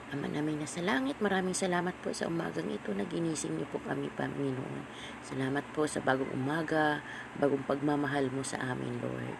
[0.10, 3.78] Ama namin na sa langit, maraming salamat po sa umagang ito na ginising niyo po
[3.86, 4.90] kami, Panginoon.
[5.22, 7.06] Salamat po sa bagong umaga,
[7.38, 9.38] bagong pagmamahal mo sa amin, Lord.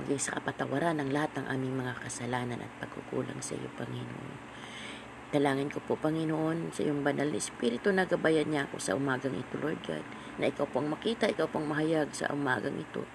[0.00, 4.49] Maging sa kapatawaran ng lahat ng aming mga kasalanan at pagkukulang sa iyo, Panginoon.
[5.30, 9.38] Dalangin ko po, Panginoon, sa iyong banal na Espiritu na gabayan niya ako sa umagang
[9.38, 10.02] ito, Lord God,
[10.42, 13.06] na ikaw pong makita, ikaw pong mahayag sa umagang ito,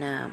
[0.00, 0.32] na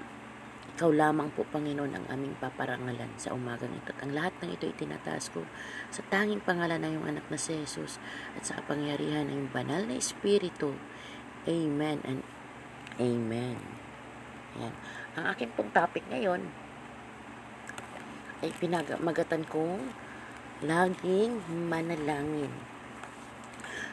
[0.78, 3.92] ikaw lamang po, Panginoon, ang aming paparangalan sa umagang ito.
[3.92, 5.44] At ang lahat ng ito itinataas ko
[5.92, 8.00] sa tanging pangalan ng iyong anak na si Jesus
[8.40, 10.72] at sa kapangyarihan ng iyong banal na Espiritu.
[11.44, 12.24] Amen and
[12.98, 13.60] Amen.
[14.58, 14.74] Yan.
[15.20, 16.46] Ang aking pong topic ngayon
[18.42, 20.07] ay pinagmagatan kong
[20.66, 21.38] laging
[21.70, 22.50] manalangin.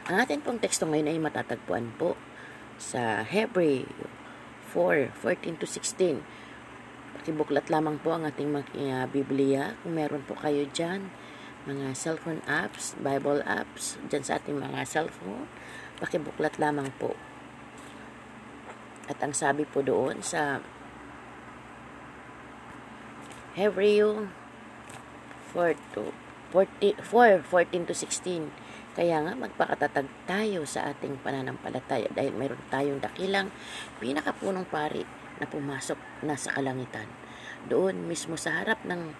[0.09, 2.17] Ang ating pong teksto ngayon ay matatagpuan po
[2.77, 3.89] sa Hebreo
[4.73, 6.21] 4, 14 to 16.
[7.21, 9.77] Pakibuklat lamang po ang ating uh, Biblia.
[9.81, 11.09] Kung meron po kayo dyan,
[11.65, 15.49] mga cellphone apps, Bible apps, dyan sa ating mga cellphone,
[15.97, 17.17] pakibuklat lamang po.
[19.05, 20.61] At ang sabi po doon sa
[23.53, 24.27] Hebreo
[25.53, 26.24] 4 to
[26.55, 28.47] 40, 4, 14 to 16.
[28.95, 33.51] Kaya nga magpakatatag tayo sa ating pananampalataya dahil mayroon tayong dakilang
[33.99, 35.03] pinakapunong pari
[35.35, 37.11] na pumasok na sa kalangitan.
[37.67, 39.11] Doon mismo sa harap ng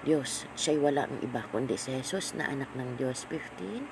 [0.00, 3.28] Diyos, siya'y wala ang iba kundi si Jesus na anak ng Diyos.
[3.28, 3.84] 15,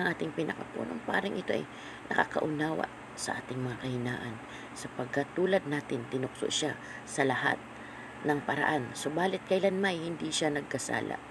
[0.00, 1.68] ang ating pinakapunong paring ito ay
[2.08, 4.40] nakakaunawa sa ating mga kahinaan
[4.72, 7.60] sapagkat tulad natin tinukso siya sa lahat
[8.24, 8.88] ng paraan.
[8.96, 11.27] Subalit kailanmay hindi siya nagkasala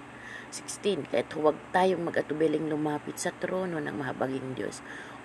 [0.50, 1.12] 16.
[1.12, 4.80] Kahit huwag tayong mag-atubiling lumapit sa trono ng mahabaging Diyos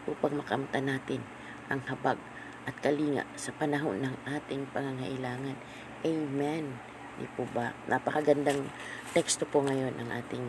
[0.07, 1.23] upang makamta natin
[1.71, 2.19] ang habag
[2.63, 5.55] at kalinga sa panahon ng ating pangangailangan.
[6.03, 6.79] Amen.
[7.19, 7.71] Di po ba?
[7.87, 8.67] Napakagandang
[9.11, 10.45] teksto po ngayon ng ating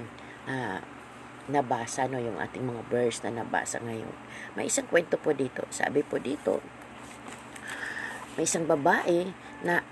[0.50, 0.78] uh,
[1.50, 2.16] nabasa, no?
[2.16, 4.14] yung ating mga verse na nabasa ngayon.
[4.56, 5.66] May isang kwento po dito.
[5.68, 6.64] Sabi po dito,
[8.34, 9.30] may isang babae
[9.62, 9.84] na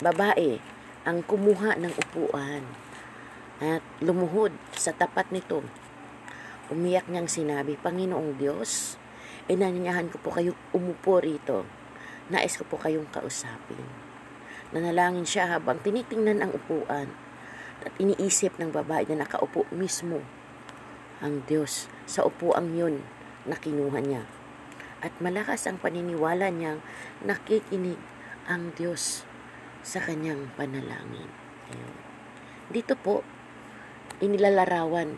[0.00, 0.60] babae
[1.08, 2.89] ang kumuha ng upuan
[3.60, 5.60] at lumuhod sa tapat nito.
[6.72, 8.96] Umiyak niyang sinabi, Panginoong Diyos,
[9.52, 11.68] inanyahan ko po kayong umupo rito.
[12.32, 13.84] Nais ko po kayong kausapin.
[14.72, 17.10] Nanalangin siya habang tinitingnan ang upuan
[17.84, 20.22] at iniisip ng babae na nakaupo mismo
[21.20, 23.04] ang Diyos sa upuang yun
[23.44, 24.24] na kinuha niya.
[25.00, 26.80] At malakas ang paniniwala niyang
[27.24, 27.98] nakikinig
[28.48, 29.24] ang Diyos
[29.80, 31.28] sa kanyang panalangin.
[31.72, 31.96] Ayun.
[32.70, 33.26] Dito po,
[34.20, 35.16] inilalarawan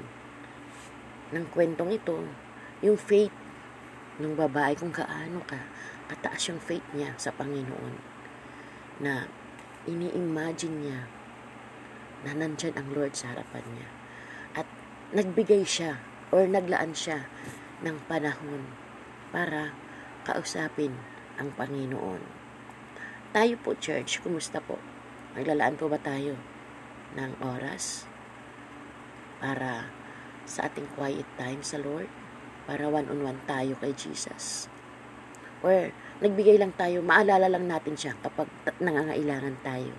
[1.35, 2.23] ng kwentong ito
[2.83, 3.35] yung faith
[4.23, 5.59] ng babae kung kaano ka
[6.07, 7.95] kataas yung faith niya sa Panginoon
[9.03, 9.27] na
[9.89, 11.01] ini-imagine niya
[12.23, 13.89] na nandyan ang Lord sa harapan niya
[14.62, 14.69] at
[15.11, 15.99] nagbigay siya
[16.31, 17.27] or naglaan siya
[17.83, 18.62] ng panahon
[19.35, 19.74] para
[20.23, 20.95] kausapin
[21.41, 22.23] ang Panginoon.
[23.33, 24.79] Tayo po, church, kumusta po?
[25.35, 26.37] Naglalaan po ba tayo
[27.16, 28.11] ng oras
[29.43, 29.90] para
[30.47, 32.06] sa ating quiet time sa Lord,
[32.70, 34.70] para one-on-one tayo kay Jesus.
[35.66, 35.90] Or
[36.23, 38.47] nagbigay lang tayo, maalala lang natin siya kapag
[38.78, 39.90] nangangailangan tayo.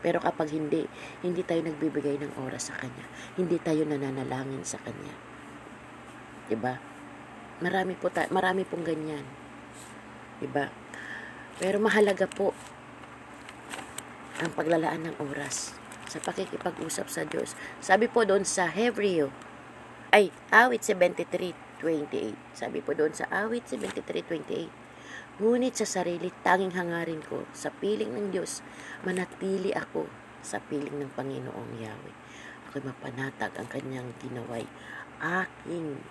[0.00, 0.84] Pero kapag hindi,
[1.24, 3.04] hindi tayo nagbibigay ng oras sa Kanya.
[3.36, 5.12] Hindi tayo nananalangin sa Kanya.
[6.48, 6.80] Diba?
[7.60, 9.24] Marami po ta- marami pong ganyan.
[10.40, 10.72] Diba?
[11.60, 12.56] Pero mahalaga po
[14.40, 15.76] ang paglalaan ng oras
[16.10, 17.54] sa pakikipag-usap sa Diyos.
[17.78, 19.30] Sabi po doon sa Hebreo,
[20.10, 22.34] ay, awit 73.28.
[22.50, 25.38] Sabi po doon sa awit 73.28.
[25.38, 28.60] Ngunit sa sarili, tanging hangarin ko sa piling ng Diyos,
[29.06, 30.10] manatili ako
[30.42, 32.16] sa piling ng Panginoong Yahweh.
[32.68, 34.66] Ako'y mapanatag ang kanyang ginaway.
[35.22, 36.02] Aking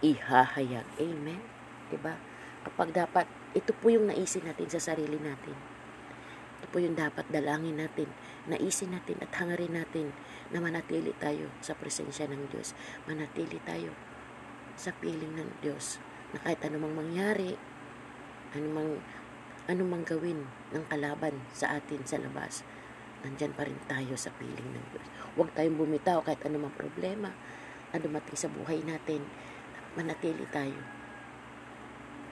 [0.00, 0.88] ihahayag.
[0.96, 1.44] Amen?
[1.92, 2.16] Diba?
[2.64, 5.71] Kapag dapat, ito po yung naisin natin sa sarili natin
[6.62, 8.06] ito po yung dapat dalangin natin,
[8.46, 10.14] naisin natin at hangarin natin
[10.54, 12.78] na manatili tayo sa presensya ng Diyos.
[13.02, 13.90] Manatili tayo
[14.78, 15.98] sa piling ng Diyos
[16.30, 17.58] na kahit anumang mangyari,
[18.54, 19.02] anumang,
[19.66, 22.62] anumang gawin ng kalaban sa atin sa labas,
[23.26, 25.06] nandyan pa rin tayo sa piling ng Diyos.
[25.34, 27.34] Huwag tayong bumitaw kahit anumang problema
[27.90, 29.26] na dumating sa buhay natin.
[29.98, 30.78] Manatili tayo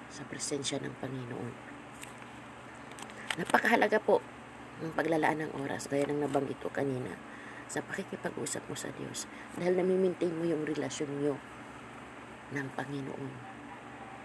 [0.07, 1.70] sa presensya ng Panginoon.
[3.39, 4.19] Napakahalaga po
[4.83, 7.15] ng paglalaan ng oras, gaya ng nabanggit ko kanina,
[7.71, 9.31] sa pakikipag-usap mo sa Diyos.
[9.55, 11.39] Dahil namimaintain mo yung relasyon nyo
[12.51, 13.33] ng Panginoon.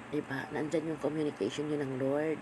[0.09, 0.49] Diba?
[0.49, 2.39] Nandyan yung communication nyo ng Lord.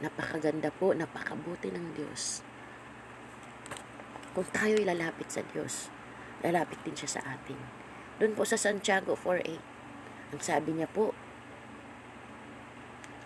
[0.00, 2.40] Napakaganda po, napakabuti ng Diyos.
[4.32, 5.92] Kung tayo lalapit sa Diyos,
[6.40, 7.60] lalapit din siya sa atin.
[8.18, 11.12] Doon po sa Santiago 4.8, ang sabi niya po,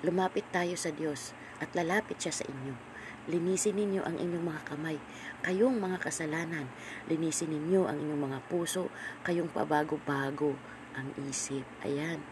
[0.02, 2.74] lumapit tayo sa Diyos at lalapit siya sa inyo.
[3.28, 4.96] Linisin ninyo ang inyong mga kamay,
[5.44, 6.64] kayong mga kasalanan.
[7.12, 8.88] Linisin ninyo ang inyong mga puso,
[9.26, 10.56] kayong pabago-bago
[10.96, 11.66] ang isip.
[11.84, 12.24] Ayan.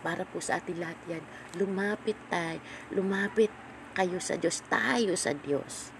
[0.00, 1.24] Para po sa atin lahat yan,
[1.60, 2.56] lumapit tayo,
[2.88, 3.52] lumapit
[3.92, 5.92] kayo sa Diyos, tayo sa Diyos.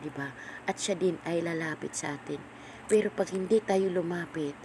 [0.00, 0.32] Di ba?
[0.64, 2.40] At siya din ay lalapit sa atin.
[2.88, 4.56] Pero pag hindi tayo lumapit,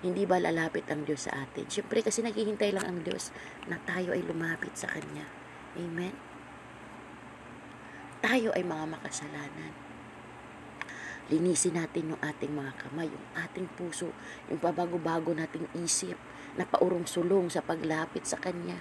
[0.00, 1.70] hindi ba lalapit ang Diyos sa atin?
[1.70, 3.30] Siyempre kasi naghihintay lang ang Diyos
[3.70, 5.28] na tayo ay lumapit sa Kanya.
[5.78, 6.14] Amen?
[8.24, 9.72] Tayo ay mga makasalanan.
[11.32, 14.12] Linisin natin yung ating mga kamay, yung ating puso,
[14.52, 16.16] yung pabago-bago nating isip
[16.56, 18.80] na paurong sulong sa paglapit sa Kanya.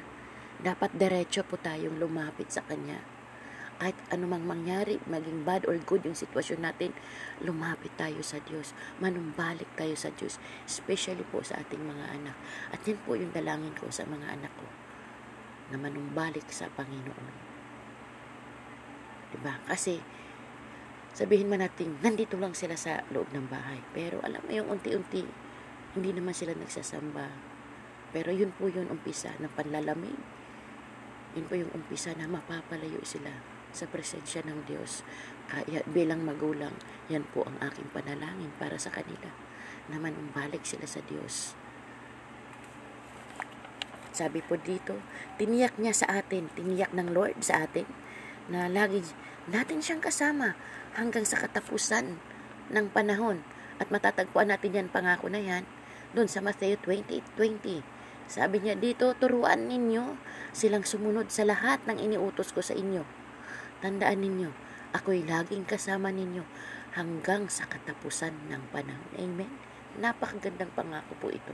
[0.64, 3.13] Dapat diretso po tayong lumapit sa Kanya.
[3.82, 6.94] Kahit anumang mangyari, maging bad or good yung sitwasyon natin,
[7.42, 8.78] lumapit tayo sa Diyos.
[9.02, 10.38] Manumbalik tayo sa Diyos.
[10.64, 12.38] Especially po sa ating mga anak.
[12.70, 14.68] At yan po yung dalangin ko sa mga anak ko.
[15.74, 17.34] Na manumbalik sa Panginoon.
[19.34, 19.58] Diba?
[19.66, 19.98] Kasi,
[21.18, 23.82] sabihin man natin, nandito lang sila sa loob ng bahay.
[23.98, 25.26] Pero alam mo yung unti-unti,
[25.98, 27.26] hindi naman sila nagsasamba.
[28.14, 30.22] Pero yun po yung umpisa ng panlalamig.
[31.34, 35.02] Yun po yung umpisa na mapapalayo sila sa presensya ng Diyos.
[35.50, 36.74] Kaya bilang magulang,
[37.12, 39.34] yan po ang aking panalangin para sa kanila
[39.92, 41.58] na manumbalik sila sa Diyos.
[44.14, 45.02] Sabi po dito,
[45.42, 47.90] tiniyak niya sa atin, tiniyak ng Lord sa atin
[48.46, 49.02] na lagi
[49.50, 50.54] natin siyang kasama
[50.94, 52.22] hanggang sa katapusan
[52.70, 53.42] ng panahon.
[53.82, 55.66] At matatagpuan natin yan, pangako na yan,
[56.14, 57.82] doon sa Matthew 20:20.
[58.30, 60.16] Sabi niya dito, turuan ninyo
[60.54, 63.23] silang sumunod sa lahat ng iniutos ko sa inyo.
[63.84, 64.48] Tandaan ninyo,
[64.96, 66.48] ako'y laging kasama ninyo
[66.96, 69.12] hanggang sa katapusan ng panahon.
[69.20, 69.52] Amen?
[70.00, 71.52] Napakagandang pangako po ito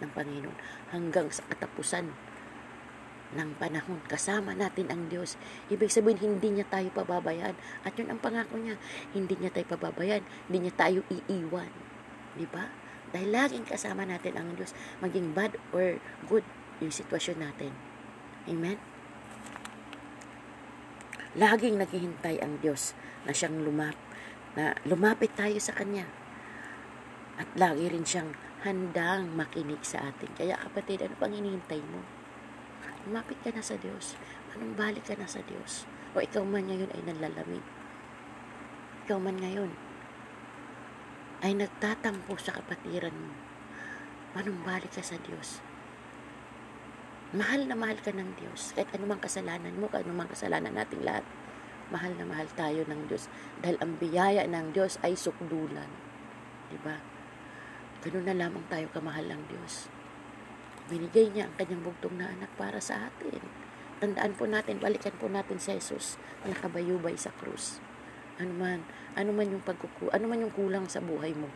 [0.00, 0.56] ng Panginoon
[0.88, 2.08] hanggang sa katapusan
[3.36, 4.00] ng panahon.
[4.08, 5.36] Kasama natin ang Diyos.
[5.68, 7.52] Ibig sabihin, hindi niya tayo pababayaan.
[7.84, 8.80] At yun ang pangako niya.
[9.12, 10.24] Hindi niya tayo pababayaan.
[10.48, 11.68] Hindi niya tayo iiwan.
[12.40, 12.72] Di ba?
[13.12, 14.72] Dahil laging kasama natin ang Diyos.
[15.04, 16.46] Maging bad or good
[16.80, 17.76] yung sitwasyon natin.
[18.48, 18.95] Amen?
[21.36, 22.96] Laging naghihintay ang Diyos
[23.28, 23.96] na siyang lumap,
[24.56, 26.08] na lumapit tayo sa Kanya.
[27.36, 28.32] At lagi rin siyang
[28.64, 30.32] handang makinig sa atin.
[30.32, 32.00] Kaya kapatid, ano pang hinihintay mo?
[33.06, 34.18] Lumapit ka na sa Diyos.
[34.56, 35.86] Anong balik ka na sa Diyos?
[36.16, 37.62] O ikaw man ngayon ay nanlalamig.
[39.06, 39.70] Ikaw man ngayon
[41.44, 43.30] ay nagtatampo sa kapatiran mo.
[44.34, 45.62] Manumbalik ka sa Diyos.
[47.36, 48.72] Mahal na mahal ka ng Diyos.
[48.72, 51.20] Kahit anumang kasalanan mo, kahit anumang kasalanan nating lahat,
[51.92, 53.28] mahal na mahal tayo ng Diyos.
[53.60, 55.92] Dahil ang biyaya ng Diyos ay sukdulan.
[56.72, 56.96] Diba?
[58.00, 59.92] Ganun na lamang tayo kamahal ng Diyos.
[60.88, 63.44] Binigay niya ang kanyang bugtong na anak para sa atin.
[64.00, 67.84] Tandaan po natin, balikan po natin si Jesus na nakabayubay sa krus.
[68.40, 68.80] Ano man,
[69.12, 71.52] ano man yung pagkuku, ano man yung kulang sa buhay mo.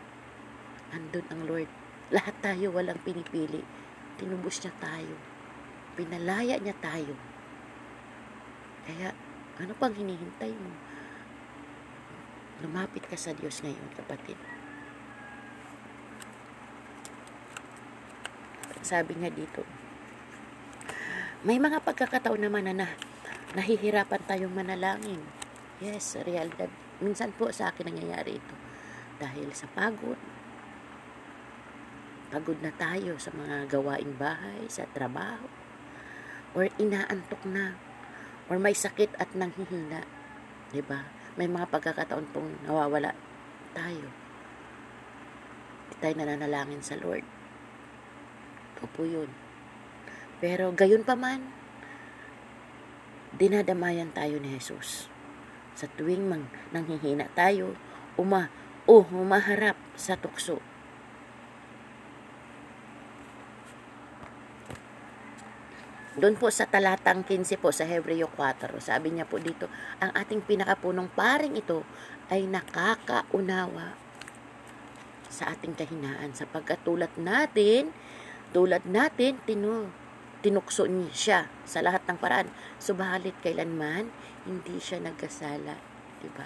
[0.93, 1.69] Andun ang Lord.
[2.13, 3.65] Lahat tayo walang pinipili.
[4.21, 5.30] Tinubos niya tayo.
[5.95, 7.15] Pinalaya niya tayo.
[8.87, 9.11] Kaya,
[9.59, 10.71] ano pang hinihintay mo?
[12.61, 14.37] Lumapit ka sa Diyos ngayon, kapatid.
[18.81, 19.61] Sabi nga dito,
[21.41, 22.87] may mga pagkakataon naman na, na
[23.57, 25.21] nahihirapan tayong manalangin.
[25.81, 26.69] Yes, realidad.
[27.01, 28.55] Minsan po sa akin nangyayari ito.
[29.17, 30.17] Dahil sa pagod.
[32.29, 35.60] Pagod na tayo sa mga gawaing bahay, sa trabaho.
[36.51, 37.75] Or inaantok na.
[38.51, 40.03] Or may sakit at nanghihina.
[40.03, 40.71] ba?
[40.75, 40.99] Diba?
[41.39, 43.15] May mga pagkakataon pong nawawala
[43.71, 44.07] tayo.
[45.87, 47.23] Hindi tayo nananalangin sa Lord.
[48.75, 49.31] Ito po yun.
[50.43, 51.53] Pero gayon pa man,
[53.35, 55.07] dinadamayan tayo ni Jesus.
[55.77, 57.79] Sa tuwing mang nanghihina tayo,
[58.19, 58.51] uma
[58.89, 60.59] o humaharap sa tukso.
[66.21, 69.65] Doon po sa talatang 15 po sa Hebreo 4, sabi niya po dito,
[69.97, 71.81] ang ating pinakapunong paring ito
[72.29, 73.97] ay nakakaunawa
[75.33, 77.89] sa ating kahinaan sapagkat tulad natin,
[78.53, 79.89] tulad natin, tinu
[80.45, 82.53] tinukso niya siya sa lahat ng paraan.
[82.77, 84.13] Subalit kailanman,
[84.45, 85.73] hindi siya nagkasala.
[86.21, 86.45] Diba?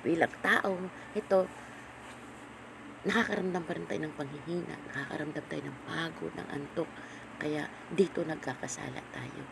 [0.00, 1.44] Bilang tao, ito,
[3.04, 6.88] nakakaramdam pa rin tayo ng panghihina, nakakaramdam tayo ng pagod, ng antok,
[7.40, 9.44] kaya dito nagkakasala tayo.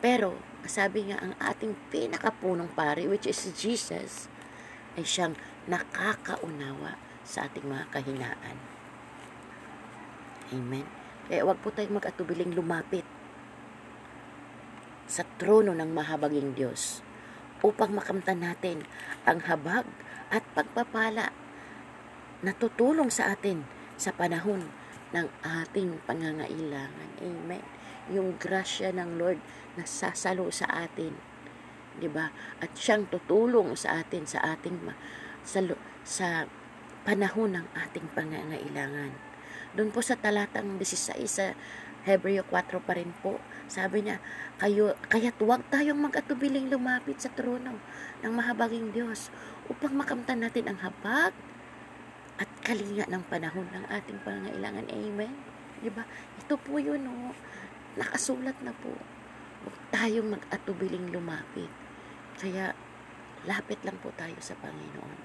[0.00, 4.32] Pero, sabi nga, ang ating pinakapunong pari, which is Jesus,
[4.96, 5.36] ay siyang
[5.68, 8.56] nakakaunawa sa ating mga kahinaan.
[10.50, 10.86] Amen.
[11.30, 13.06] Kaya wag po tayong mag-atubiling lumapit
[15.06, 17.04] sa trono ng mahabaging Diyos
[17.60, 18.82] upang makamtan natin
[19.28, 19.86] ang habag
[20.32, 21.30] at pagpapala
[22.40, 23.62] na tutulong sa atin
[24.00, 24.64] sa panahon
[25.10, 27.10] ng ating pangangailangan.
[27.22, 27.64] Amen.
[28.10, 29.38] Yung grasya ng Lord
[29.74, 31.14] na sasalo sa atin.
[31.98, 32.30] 'di ba?
[32.62, 34.78] At siyang tutulong sa atin sa ating
[35.42, 35.60] sa,
[36.06, 36.28] sa
[37.02, 39.12] panahon ng ating pangangailangan.
[39.76, 41.54] Doon po sa talatang 16 sa
[42.00, 43.36] Hebreo 4 pa rin po,
[43.68, 44.18] sabi niya,
[44.56, 47.76] kayo, kaya't huwag tayong mag-atubiling lumapit sa trono
[48.24, 49.28] ng mahabaging Diyos
[49.68, 51.36] upang makamtan natin ang habag
[52.40, 54.88] at kalinga ng panahon ng ating pangangailangan.
[54.88, 55.32] Amen?
[55.84, 56.08] Diba?
[56.40, 57.36] Ito po yun, oh.
[58.00, 58.96] Nakasulat na po.
[59.60, 61.68] Huwag tayong mag-atubiling lumapit.
[62.40, 62.72] Kaya,
[63.44, 65.20] lapit lang po tayo sa Panginoon.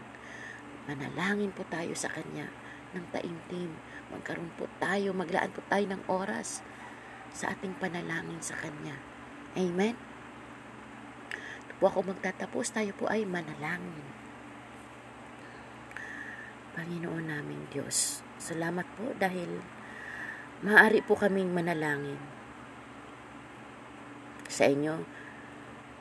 [0.91, 2.51] Manalangin po tayo sa Kanya
[2.91, 3.71] ng taimtim.
[4.11, 6.59] Magkaroon po tayo, maglaan po tayo ng oras
[7.31, 8.95] sa ating panalangin sa Kanya.
[9.55, 9.95] Amen?
[11.67, 14.14] Ito po ako magtatapos, tayo po ay manalangin.
[16.75, 19.63] Panginoon naming Diyos, salamat po dahil
[20.59, 22.19] maaari po kaming manalangin
[24.51, 24.99] sa inyo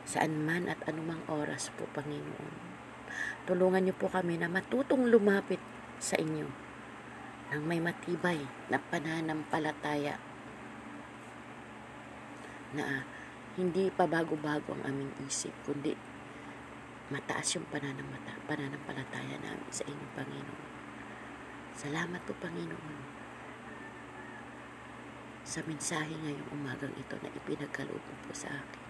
[0.04, 2.74] saan man at anumang oras po, Panginoon.
[3.48, 5.62] Tulungan niyo po kami na matutong lumapit
[6.02, 6.50] sa inyo
[7.54, 10.18] ng may matibay na pananampalataya
[12.74, 13.06] na
[13.54, 15.94] hindi pa bago-bago ang aming isip, kundi
[17.14, 20.63] mataas yung pananamata, pananampalataya namin sa inyo, Panginoon.
[21.74, 23.02] Salamat po, Panginoon,
[25.42, 28.82] sa mensahe ngayong umagang ito na ipinagkaloob mo po sa akin.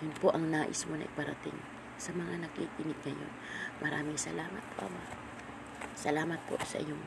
[0.00, 1.60] Yun po ang nais mo na iparating
[2.00, 3.28] sa mga nakikinig ngayon.
[3.84, 5.04] Maraming salamat po, Ama.
[5.92, 7.04] Salamat po sa iyong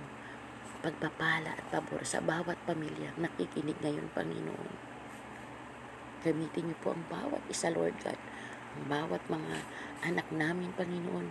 [0.86, 4.70] pagpapala at pabor sa bawat pamilya nakikinig ngayon, Panginoon.
[6.22, 8.22] Gamitin niyo po ang bawat isa, Lord God,
[8.78, 9.66] ang bawat mga
[10.06, 11.26] anak namin, Panginoon,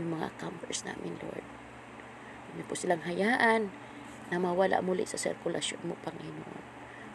[0.00, 1.59] yung mga campers namin, Lord.
[2.50, 3.70] Hindi po silang hayaan
[4.30, 6.62] na mawala muli sa sirkulasyon mo, Panginoon.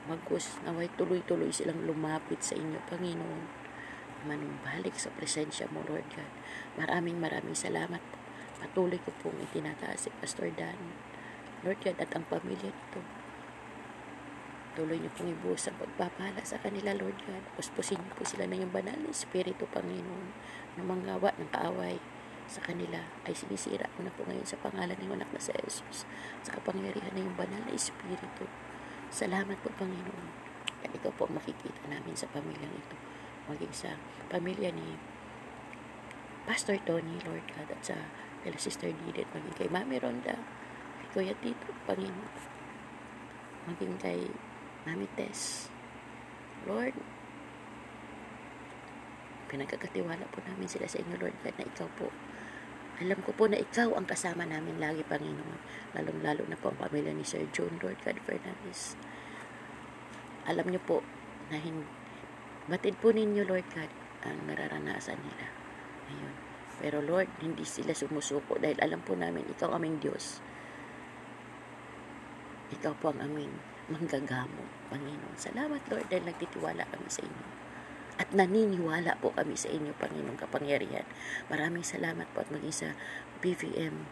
[0.06, 3.44] Magkus, naway tuloy-tuloy silang lumapit sa inyo, Panginoon.
[4.28, 6.32] Manumbalik sa presensya mo, Lord God.
[6.80, 8.04] Maraming maraming salamat.
[8.60, 10.78] Patuloy ko pong itinataas si Pastor Dan.
[11.64, 13.02] Lord God, at ang pamilya nito.
[14.76, 17.44] Tuloy niyo pong ibuhos ang pagpapala sa kanila, Lord God.
[17.56, 20.30] Puspusin niyo po sila ng iyong banal na Espiritu, Panginoon,
[20.76, 21.96] na manggawa ng kaaway
[22.46, 26.06] sa kanila ay sinisira ko na po ngayon sa pangalan ng anak na sa Jesus
[26.46, 28.46] sa kapangyarihan ng iyong banal na Espiritu.
[29.10, 30.30] Salamat po, Panginoon.
[30.86, 32.98] At ito po ang makikita namin sa pamilyang ito.
[33.50, 33.98] Maging sa
[34.30, 34.98] pamilya ni
[36.46, 37.98] Pastor Tony, Lord God, at sa
[38.46, 40.38] kay Sister Didit, maging kay Mami Ronda,
[41.14, 42.34] kay Kuya Tito, Panginoon.
[43.66, 44.30] Maging kay
[44.86, 45.74] Mami Tess.
[46.70, 46.94] Lord,
[49.50, 52.14] pinagkakatiwala po namin sila sa inyo, Lord God, na ikaw po.
[52.96, 55.60] Alam ko po na ikaw ang kasama namin lagi, Panginoon.
[56.00, 58.96] Lalong-lalo na po ang pamilya ni Sir John, Lord God Fernandez.
[60.48, 61.04] Alam niyo po
[61.52, 61.84] na hindi,
[62.72, 63.92] batid po ninyo, Lord God,
[64.24, 65.48] ang nararanasan nila.
[66.08, 66.36] Ayun.
[66.80, 70.40] Pero Lord, hindi sila sumusuko dahil alam po namin, ikaw aming Diyos.
[72.80, 73.52] Ikaw po ang aming
[73.92, 75.36] manggagamo, Panginoon.
[75.36, 77.55] Salamat, Lord, dahil nagtitiwala kami sa inyo.
[78.16, 81.04] At naniniwala po kami sa inyo, Panginoong kapangyarihan.
[81.52, 82.90] Maraming salamat po at maging sa
[83.44, 84.08] BVM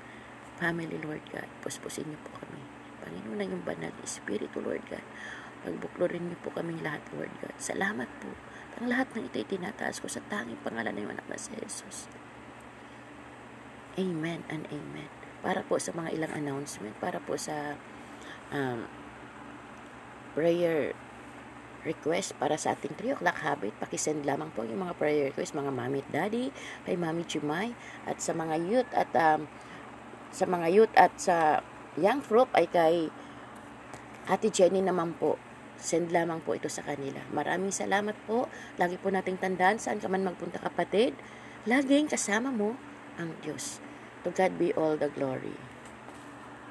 [0.60, 1.48] family, Lord God.
[1.64, 2.60] Puspusin niyo po kami.
[3.04, 5.04] Panginoon na yung banal Espiritu, Lord God.
[5.64, 7.56] Pagbuklorin niyo po kaming lahat, Lord God.
[7.56, 8.32] Salamat po.
[8.84, 12.12] Ang lahat ng ito itinataas ko sa tanging pangalan ng anak na si Jesus.
[13.96, 15.08] Amen and amen.
[15.46, 17.78] Para po sa mga ilang announcement, para po sa
[18.50, 18.90] um,
[20.34, 20.98] prayer
[21.84, 25.72] request para sa ating 3 o'clock habit, pakisend lamang po yung mga prayer request, mga
[25.72, 26.50] mami at daddy,
[26.88, 27.76] kay mami Chimay,
[28.08, 29.48] at sa mga youth at um,
[30.34, 31.62] sa mga youth at sa
[32.00, 33.14] young group ay kay
[34.24, 35.36] Ate Jenny naman po.
[35.76, 37.20] Send lamang po ito sa kanila.
[37.36, 38.48] Maraming salamat po.
[38.80, 41.12] Lagi po nating tandaan saan ka man magpunta kapatid.
[41.68, 42.80] Laging kasama mo
[43.20, 43.84] ang Diyos.
[44.24, 45.73] To God be all the glory.